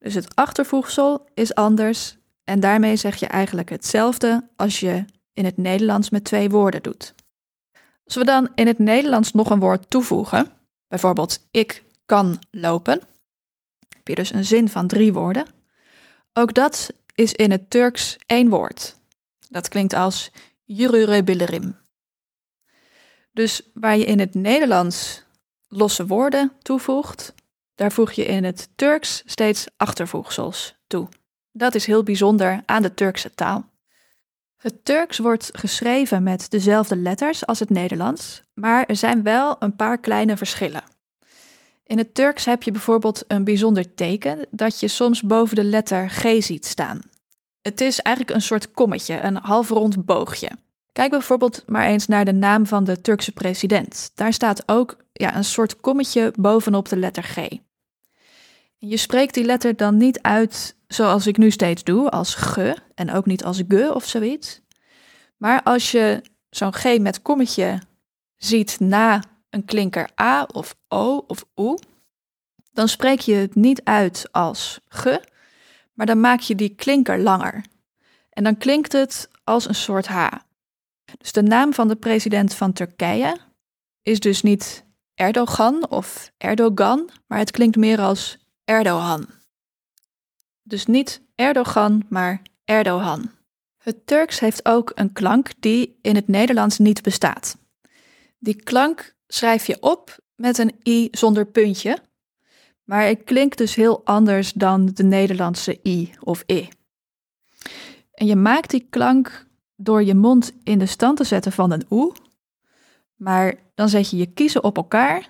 Dus 0.00 0.14
het 0.14 0.34
achtervoegsel 0.36 1.28
is 1.34 1.54
anders 1.54 2.16
en 2.44 2.60
daarmee 2.60 2.96
zeg 2.96 3.16
je 3.16 3.26
eigenlijk 3.26 3.68
hetzelfde 3.68 4.48
als 4.56 4.80
je 4.80 5.04
in 5.32 5.44
het 5.44 5.56
Nederlands 5.56 6.10
met 6.10 6.24
twee 6.24 6.50
woorden 6.50 6.82
doet. 6.82 7.14
Als 8.04 8.14
we 8.14 8.24
dan 8.24 8.48
in 8.54 8.66
het 8.66 8.78
Nederlands 8.78 9.32
nog 9.32 9.50
een 9.50 9.60
woord 9.60 9.90
toevoegen, 9.90 10.52
bijvoorbeeld 10.88 11.46
ik 11.50 11.84
kan 12.06 12.38
lopen, 12.50 13.00
heb 13.88 14.08
je 14.08 14.14
dus 14.14 14.32
een 14.32 14.44
zin 14.44 14.68
van 14.68 14.86
drie 14.86 15.12
woorden. 15.12 15.46
Ook 16.32 16.54
dat 16.54 16.92
is 17.14 17.32
in 17.32 17.50
het 17.50 17.70
Turks 17.70 18.18
één 18.26 18.48
woord. 18.48 18.96
Dat 19.48 19.68
klinkt 19.68 19.92
als 19.92 20.30
jururebillerim. 20.64 21.76
Dus 23.32 23.62
waar 23.74 23.96
je 23.96 24.04
in 24.04 24.18
het 24.18 24.34
Nederlands 24.34 25.22
losse 25.68 26.06
woorden 26.06 26.52
toevoegt, 26.62 27.34
daar 27.80 27.92
voeg 27.92 28.12
je 28.12 28.24
in 28.24 28.44
het 28.44 28.68
Turks 28.76 29.22
steeds 29.24 29.66
achtervoegsels 29.76 30.74
toe. 30.86 31.08
Dat 31.52 31.74
is 31.74 31.86
heel 31.86 32.02
bijzonder 32.02 32.62
aan 32.66 32.82
de 32.82 32.94
Turkse 32.94 33.34
taal. 33.34 33.64
Het 34.56 34.84
Turks 34.84 35.18
wordt 35.18 35.50
geschreven 35.52 36.22
met 36.22 36.50
dezelfde 36.50 36.96
letters 36.96 37.46
als 37.46 37.58
het 37.58 37.70
Nederlands, 37.70 38.42
maar 38.54 38.84
er 38.86 38.96
zijn 38.96 39.22
wel 39.22 39.56
een 39.58 39.76
paar 39.76 39.98
kleine 39.98 40.36
verschillen. 40.36 40.82
In 41.84 41.98
het 41.98 42.14
Turks 42.14 42.44
heb 42.44 42.62
je 42.62 42.70
bijvoorbeeld 42.70 43.24
een 43.26 43.44
bijzonder 43.44 43.94
teken 43.94 44.46
dat 44.50 44.80
je 44.80 44.88
soms 44.88 45.22
boven 45.22 45.56
de 45.56 45.64
letter 45.64 46.10
G 46.10 46.42
ziet 46.42 46.66
staan. 46.66 47.00
Het 47.62 47.80
is 47.80 48.00
eigenlijk 48.00 48.36
een 48.36 48.42
soort 48.42 48.70
kommetje, 48.70 49.20
een 49.20 49.36
halfrond 49.36 50.04
boogje. 50.04 50.50
Kijk 50.92 51.10
bijvoorbeeld 51.10 51.62
maar 51.66 51.86
eens 51.86 52.06
naar 52.06 52.24
de 52.24 52.32
naam 52.32 52.66
van 52.66 52.84
de 52.84 53.00
Turkse 53.00 53.32
president. 53.32 54.10
Daar 54.14 54.32
staat 54.32 54.62
ook 54.66 54.96
ja, 55.12 55.36
een 55.36 55.44
soort 55.44 55.80
kommetje 55.80 56.32
bovenop 56.36 56.88
de 56.88 56.96
letter 56.96 57.22
G. 57.22 57.48
Je 58.82 58.96
spreekt 58.96 59.34
die 59.34 59.44
letter 59.44 59.76
dan 59.76 59.96
niet 59.96 60.22
uit 60.22 60.76
zoals 60.86 61.26
ik 61.26 61.36
nu 61.36 61.50
steeds 61.50 61.84
doe, 61.84 62.10
als 62.10 62.34
ge 62.34 62.76
en 62.94 63.12
ook 63.12 63.26
niet 63.26 63.44
als 63.44 63.62
ge 63.68 63.94
of 63.94 64.04
zoiets. 64.04 64.60
Maar 65.36 65.62
als 65.62 65.90
je 65.90 66.22
zo'n 66.50 66.74
g 66.74 66.98
met 66.98 67.22
kommetje 67.22 67.80
ziet 68.36 68.80
na 68.80 69.22
een 69.50 69.64
klinker 69.64 70.10
a 70.20 70.42
of 70.52 70.76
o 70.88 71.24
of 71.26 71.44
u, 71.54 71.78
dan 72.72 72.88
spreek 72.88 73.20
je 73.20 73.34
het 73.34 73.54
niet 73.54 73.84
uit 73.84 74.28
als 74.30 74.80
ge, 74.88 75.24
maar 75.92 76.06
dan 76.06 76.20
maak 76.20 76.40
je 76.40 76.54
die 76.54 76.74
klinker 76.74 77.18
langer. 77.18 77.64
En 78.30 78.44
dan 78.44 78.56
klinkt 78.56 78.92
het 78.92 79.28
als 79.44 79.68
een 79.68 79.74
soort 79.74 80.06
h. 80.06 80.28
Dus 81.18 81.32
de 81.32 81.42
naam 81.42 81.74
van 81.74 81.88
de 81.88 81.96
president 81.96 82.54
van 82.54 82.72
Turkije 82.72 83.36
is 84.02 84.20
dus 84.20 84.42
niet 84.42 84.84
Erdogan 85.14 85.88
of 85.90 86.32
Erdogan, 86.38 87.10
maar 87.26 87.38
het 87.38 87.50
klinkt 87.50 87.76
meer 87.76 88.00
als 88.00 88.39
Erdogan. 88.70 89.26
Dus 90.62 90.86
niet 90.86 91.22
Erdogan, 91.34 92.06
maar 92.08 92.42
Erdogan. 92.64 93.30
Het 93.78 94.06
Turks 94.06 94.40
heeft 94.40 94.64
ook 94.64 94.92
een 94.94 95.12
klank 95.12 95.50
die 95.60 95.98
in 96.02 96.14
het 96.14 96.28
Nederlands 96.28 96.78
niet 96.78 97.02
bestaat. 97.02 97.56
Die 98.38 98.62
klank 98.62 99.14
schrijf 99.26 99.66
je 99.66 99.76
op 99.80 100.18
met 100.34 100.58
een 100.58 100.80
i 100.86 101.08
zonder 101.10 101.46
puntje, 101.46 101.98
maar 102.84 103.06
het 103.06 103.24
klinkt 103.24 103.58
dus 103.58 103.74
heel 103.74 104.04
anders 104.04 104.52
dan 104.52 104.86
de 104.86 105.04
Nederlandse 105.04 105.80
i 105.84 106.12
of 106.20 106.44
i. 106.46 106.68
En 108.12 108.26
je 108.26 108.36
maakt 108.36 108.70
die 108.70 108.86
klank 108.90 109.46
door 109.76 110.02
je 110.02 110.14
mond 110.14 110.52
in 110.62 110.78
de 110.78 110.86
stand 110.86 111.16
te 111.16 111.24
zetten 111.24 111.52
van 111.52 111.70
een 111.70 111.86
oe, 111.90 112.12
maar 113.16 113.54
dan 113.74 113.88
zet 113.88 114.10
je 114.10 114.16
je 114.16 114.32
kiezen 114.32 114.64
op 114.64 114.76
elkaar, 114.76 115.28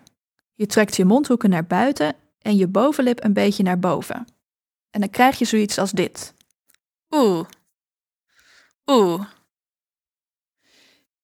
je 0.54 0.66
trekt 0.66 0.96
je 0.96 1.04
mondhoeken 1.04 1.50
naar 1.50 1.66
buiten 1.66 2.14
en 2.42 2.56
je 2.56 2.66
bovenlip 2.66 3.24
een 3.24 3.32
beetje 3.32 3.62
naar 3.62 3.78
boven. 3.78 4.26
En 4.90 5.00
dan 5.00 5.10
krijg 5.10 5.38
je 5.38 5.44
zoiets 5.44 5.78
als 5.78 5.90
dit. 5.90 6.34
Oeh. 7.10 7.48
Oeh. 8.86 9.24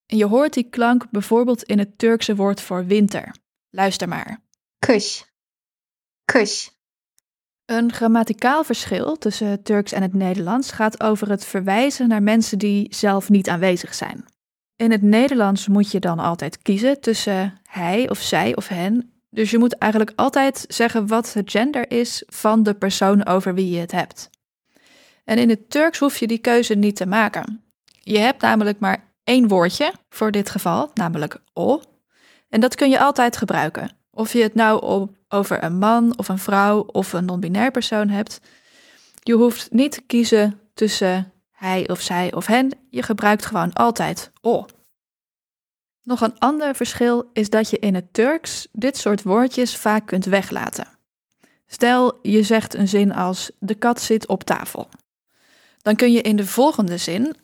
En 0.07 0.17
je 0.17 0.27
hoort 0.27 0.55
die 0.55 0.69
klank 0.71 1.11
bijvoorbeeld 1.11 1.63
in 1.63 1.79
het 1.79 1.99
Turkse 1.99 2.37
woord 2.37 2.61
voor 2.61 2.87
winter. 2.87 3.35
Luister 3.71 4.09
maar. 4.09 4.41
Kış. 4.79 5.25
Kış. 6.25 6.71
Een 7.65 7.93
grammaticaal 7.93 8.65
verschil 8.65 9.17
tussen 9.17 9.47
het 9.47 9.65
Turks 9.65 9.93
en 9.93 10.03
het 10.03 10.15
Nederlands 10.15 10.71
gaat 10.71 11.03
over 11.03 11.31
het 11.31 11.45
verwijzen 11.45 12.09
naar 12.09 12.23
mensen 12.23 12.59
die 12.59 12.95
zelf 12.95 13.29
niet 13.29 13.49
aanwezig 13.49 13.95
zijn. 13.95 14.25
In 14.77 14.91
het 14.91 15.03
Nederlands 15.03 15.69
moet 15.69 15.91
je 15.91 16.01
dan 16.01 16.19
altijd 16.19 16.63
kiezen 16.63 17.01
tussen 17.01 17.61
hij 17.63 18.11
of 18.11 18.19
zij 18.19 18.57
of 18.57 18.69
hen. 18.69 19.16
Dus 19.37 19.51
je 19.51 19.59
moet 19.59 19.79
eigenlijk 19.79 20.13
altijd 20.15 20.65
zeggen 20.69 21.07
wat 21.07 21.33
het 21.33 21.51
gender 21.51 21.91
is 21.91 22.23
van 22.27 22.63
de 22.63 22.75
persoon 22.75 23.27
over 23.27 23.55
wie 23.55 23.71
je 23.71 23.81
het 23.81 23.93
hebt. 23.93 24.31
En 25.25 25.39
in 25.39 25.49
het 25.49 25.71
Turks 25.71 25.99
hoef 25.99 26.17
je 26.17 26.27
die 26.27 26.39
keuze 26.39 26.75
niet 26.75 26.97
te 26.97 27.07
maken. 27.07 27.65
Je 28.01 28.19
hebt 28.19 28.43
namelijk 28.43 28.79
maar 28.79 29.13
één 29.25 29.49
woordje 29.49 29.93
voor 30.09 30.31
dit 30.31 30.51
geval, 30.51 30.91
namelijk 30.95 31.43
o. 31.53 31.83
En 32.49 32.61
dat 32.61 32.75
kun 32.75 32.91
je 32.91 32.99
altijd 32.99 33.37
gebruiken. 33.37 33.91
Of 34.11 34.33
je 34.33 34.43
het 34.43 34.55
nou 34.55 35.09
over 35.29 35.65
een 35.65 35.79
man 35.79 36.19
of 36.19 36.29
een 36.29 36.39
vrouw 36.39 36.81
of 36.81 37.13
een 37.13 37.25
non-binair 37.25 37.71
persoon 37.71 38.09
hebt. 38.09 38.41
Je 39.23 39.35
hoeft 39.35 39.73
niet 39.73 39.93
te 39.93 40.03
kiezen 40.03 40.61
tussen 40.75 41.33
hij 41.53 41.89
of 41.89 42.01
zij 42.01 42.33
of 42.35 42.47
hen. 42.47 42.71
Je 42.91 43.03
gebruikt 43.03 43.47
gewoon 43.47 43.73
altijd 43.73 44.31
o. 44.41 44.67
Nog 46.07 46.21
een 46.21 46.39
ander 46.39 46.75
verschil 46.75 47.31
is 47.33 47.51
dat 47.51 47.71
je 47.71 47.79
in 47.79 47.95
het 47.95 48.13
Turks 48.13 48.69
dit 48.73 48.97
soort 48.97 49.23
woordjes 49.23 49.77
vaak 49.77 50.07
kunt 50.07 50.25
weglaten. 50.25 50.87
Stel, 51.67 52.19
je 52.23 52.43
zegt 52.43 52.75
een 52.75 52.89
zin 52.89 53.13
als 53.13 53.51
de 53.59 53.75
kat 53.75 54.01
zit 54.01 54.27
op 54.27 54.45
tafel. 54.45 54.89
Dan 55.83 55.97
kun 55.97 56.13
je 56.13 56.21
in 56.21 56.37
de 56.37 56.47
volgende 56.47 56.97
zin, 56.97 57.37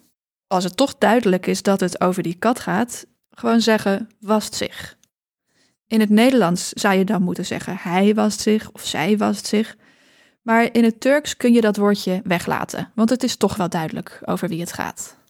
als 0.47 0.65
het 0.65 0.77
toch 0.77 0.99
duidelijk 0.99 1.47
is 1.47 1.63
dat 1.63 1.81
het 1.81 2.01
over 2.01 2.23
die 2.23 2.35
kat 2.35 2.61
gaat, 2.61 3.07
gewoon 3.31 3.61
zeggen 3.61 4.11
wast 4.21 4.55
zich. 4.55 4.97
In 5.87 6.01
het 6.01 6.11
Nederlands 6.11 6.69
zou 6.69 6.95
je 6.95 7.05
dan 7.05 7.23
moeten 7.23 7.47
zeggen 7.47 7.77
hij 7.77 8.15
wast 8.15 8.41
zich 8.41 8.71
of 8.73 8.85
zij 8.87 9.17
wast 9.17 9.47
zich. 9.47 9.77
Maar 10.43 10.69
in 10.73 10.85
het 10.85 11.01
Turks 11.01 11.37
kun 11.37 11.53
je 11.53 11.61
dat 11.61 11.77
woordje 11.77 12.21
weglaten, 12.25 12.93
want 12.95 13.11
het 13.11 13.23
is 13.23 13.37
toch 13.37 13.57
wel 13.57 13.69
duidelijk 13.69 14.21
over 14.25 14.49
wie 14.49 14.61
het 14.61 14.73
gaat. 14.73 15.21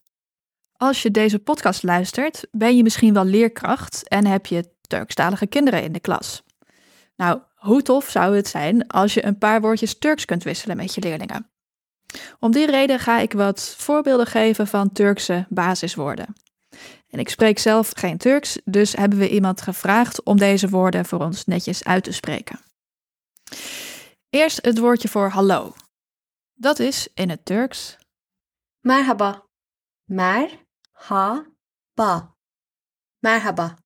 Als 0.82 1.02
je 1.02 1.10
deze 1.10 1.38
podcast 1.38 1.82
luistert, 1.82 2.46
ben 2.50 2.76
je 2.76 2.82
misschien 2.82 3.14
wel 3.14 3.24
leerkracht 3.24 4.08
en 4.08 4.26
heb 4.26 4.46
je 4.46 4.70
Turkstalige 4.80 5.46
kinderen 5.46 5.82
in 5.82 5.92
de 5.92 6.00
klas. 6.00 6.42
Nou, 7.16 7.40
hoe 7.54 7.82
tof 7.82 8.10
zou 8.10 8.36
het 8.36 8.48
zijn 8.48 8.86
als 8.86 9.14
je 9.14 9.24
een 9.24 9.38
paar 9.38 9.60
woordjes 9.60 9.98
Turks 9.98 10.24
kunt 10.24 10.42
wisselen 10.42 10.76
met 10.76 10.94
je 10.94 11.00
leerlingen? 11.00 11.50
Om 12.38 12.52
die 12.52 12.66
reden 12.66 12.98
ga 12.98 13.18
ik 13.18 13.32
wat 13.32 13.74
voorbeelden 13.78 14.26
geven 14.26 14.66
van 14.66 14.92
Turkse 14.92 15.46
basiswoorden. 15.48 16.34
En 17.08 17.18
ik 17.18 17.28
spreek 17.28 17.58
zelf 17.58 17.92
geen 17.94 18.18
Turks, 18.18 18.58
dus 18.64 18.92
hebben 18.92 19.18
we 19.18 19.30
iemand 19.30 19.60
gevraagd 19.60 20.22
om 20.22 20.36
deze 20.36 20.68
woorden 20.68 21.04
voor 21.04 21.20
ons 21.20 21.44
netjes 21.44 21.84
uit 21.84 22.04
te 22.04 22.12
spreken. 22.12 22.60
Eerst 24.30 24.64
het 24.64 24.78
woordje 24.78 25.08
voor 25.08 25.28
hallo. 25.28 25.74
Dat 26.54 26.78
is 26.78 27.08
in 27.14 27.30
het 27.30 27.44
Turks 27.44 27.96
Merhaba. 28.80 29.42
Merhaba. 31.02 32.36
Merhaba. 33.20 33.76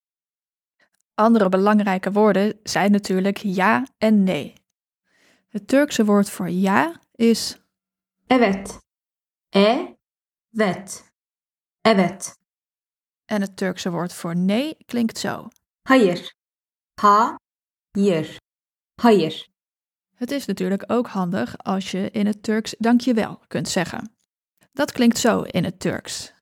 Andere 1.13 1.49
belangrijke 1.49 2.11
woorden 2.11 2.59
zijn 2.63 2.91
natuurlijk 2.91 3.37
ja 3.37 3.87
en 3.97 4.23
nee. 4.23 4.53
Het 5.47 5.67
Turkse 5.67 6.05
woord 6.05 6.29
voor 6.29 6.49
ja 6.49 7.01
is 7.15 7.57
Evet. 8.27 8.79
Evet. 9.49 11.11
Evet. 11.81 12.37
En 13.25 13.41
het 13.41 13.57
Turkse 13.57 13.91
woord 13.91 14.13
voor 14.13 14.35
nee 14.35 14.77
klinkt 14.85 15.17
zo. 15.17 15.47
Hayır. 15.81 16.33
Hayır. 17.01 18.37
Hayır. 19.01 19.47
Het 20.15 20.31
is 20.31 20.45
natuurlijk 20.45 20.83
ook 20.91 21.07
handig 21.07 21.57
als 21.57 21.91
je 21.91 22.11
in 22.11 22.25
het 22.25 22.43
Turks 22.43 22.75
dankjewel 22.77 23.39
kunt 23.47 23.69
zeggen. 23.69 24.15
Dat 24.71 24.91
klinkt 24.91 25.17
zo 25.17 25.41
in 25.41 25.63
het 25.63 25.79
Turks. 25.79 26.35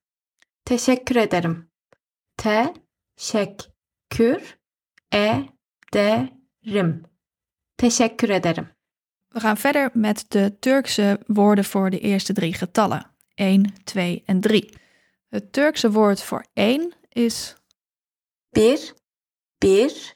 Teşekkür 0.66 1.16
ederim. 1.16 1.72
Teşekkür 3.18 4.58
ederim. 5.12 7.04
Teşekkür 7.78 8.30
ederim. 8.30 8.70
We 9.34 9.40
gaan 9.40 9.58
verder 9.58 9.92
met 9.94 10.32
de 10.32 10.60
Turkse 10.60 11.18
woorden 11.28 11.64
voor 11.64 11.90
de 11.90 12.00
eerste 12.00 12.34
drie 12.34 12.54
getallen. 12.54 13.16
1, 13.38 13.74
2 13.86 14.24
en 14.26 14.42
3. 14.42 14.70
Het 15.30 15.54
Turkse 15.54 15.92
woord 15.92 16.24
voor 16.24 16.46
1 16.54 16.94
is 17.10 17.56
bir, 18.50 18.94
bir, 19.58 20.16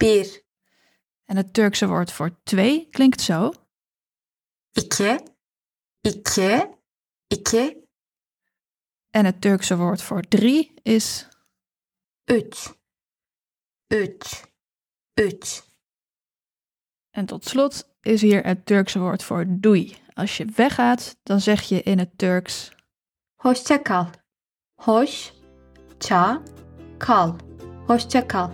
bir. 0.00 0.42
En 1.24 1.36
het 1.36 1.54
Turkse 1.54 1.86
woord 1.86 2.12
voor 2.12 2.30
2 2.42 2.88
klinkt 2.90 3.20
zo. 3.20 3.52
İki, 4.72 5.18
iki, 6.02 6.64
iki. 7.28 7.87
En 9.10 9.24
het 9.24 9.40
Turkse 9.40 9.76
woord 9.76 10.02
voor 10.02 10.22
3 10.22 10.74
is 10.82 11.28
üç, 12.32 12.72
üç, 13.94 14.44
üç. 15.20 15.62
En 17.10 17.26
tot 17.26 17.44
slot 17.44 17.88
is 18.02 18.20
hier 18.20 18.44
het 18.44 18.66
Turkse 18.66 18.98
woord 18.98 19.22
voor 19.22 19.44
doei. 19.48 19.96
Als 20.14 20.36
je 20.36 20.44
weggaat, 20.44 21.16
dan 21.22 21.40
zeg 21.40 21.62
je 21.62 21.82
in 21.82 21.98
het 21.98 22.18
Turks 22.18 22.70
Hoşça 23.38 23.82
kal. 23.82 24.06
Hoşça 24.76 26.42
kal. 26.98 27.34
Hoşça 27.86 28.28
kal. 28.28 28.50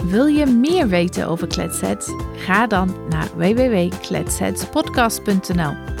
Wil 0.00 0.26
je 0.26 0.46
meer 0.46 0.88
weten 0.88 1.28
over 1.28 1.46
Kletsets? 1.46 2.10
Ga 2.46 2.66
dan 2.66 2.96
naar 3.08 3.28
www.kletsetspodcast.nl. 3.36 5.95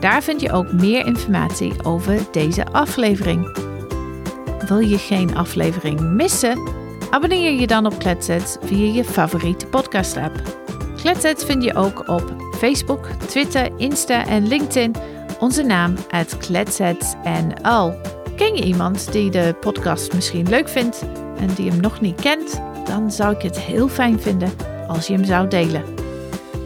Daar 0.00 0.22
vind 0.22 0.40
je 0.40 0.52
ook 0.52 0.72
meer 0.72 1.06
informatie 1.06 1.72
over 1.82 2.18
deze 2.32 2.66
aflevering. 2.66 3.58
Wil 4.66 4.78
je 4.78 4.98
geen 4.98 5.36
aflevering 5.36 6.00
missen? 6.00 6.60
Abonneer 7.10 7.60
je 7.60 7.66
dan 7.66 7.86
op 7.86 7.98
Kletsets 7.98 8.56
via 8.62 8.92
je 8.92 9.04
favoriete 9.04 9.66
podcast-app. 9.66 10.42
Kletsets 10.96 11.44
vind 11.44 11.64
je 11.64 11.74
ook 11.74 12.08
op 12.08 12.34
Facebook, 12.58 13.06
Twitter, 13.26 13.70
Insta 13.76 14.26
en 14.26 14.48
LinkedIn. 14.48 14.94
Onze 15.38 15.62
naam 15.62 15.94
al. 17.62 17.94
Ken 18.36 18.56
je 18.56 18.64
iemand 18.64 19.12
die 19.12 19.30
de 19.30 19.56
podcast 19.60 20.14
misschien 20.14 20.48
leuk 20.48 20.68
vindt 20.68 21.04
en 21.36 21.54
die 21.54 21.70
hem 21.70 21.80
nog 21.80 22.00
niet 22.00 22.20
kent? 22.20 22.60
Dan 22.84 23.10
zou 23.10 23.34
ik 23.34 23.42
het 23.42 23.58
heel 23.58 23.88
fijn 23.88 24.20
vinden 24.20 24.52
als 24.88 25.06
je 25.06 25.12
hem 25.12 25.24
zou 25.24 25.48
delen. 25.48 25.99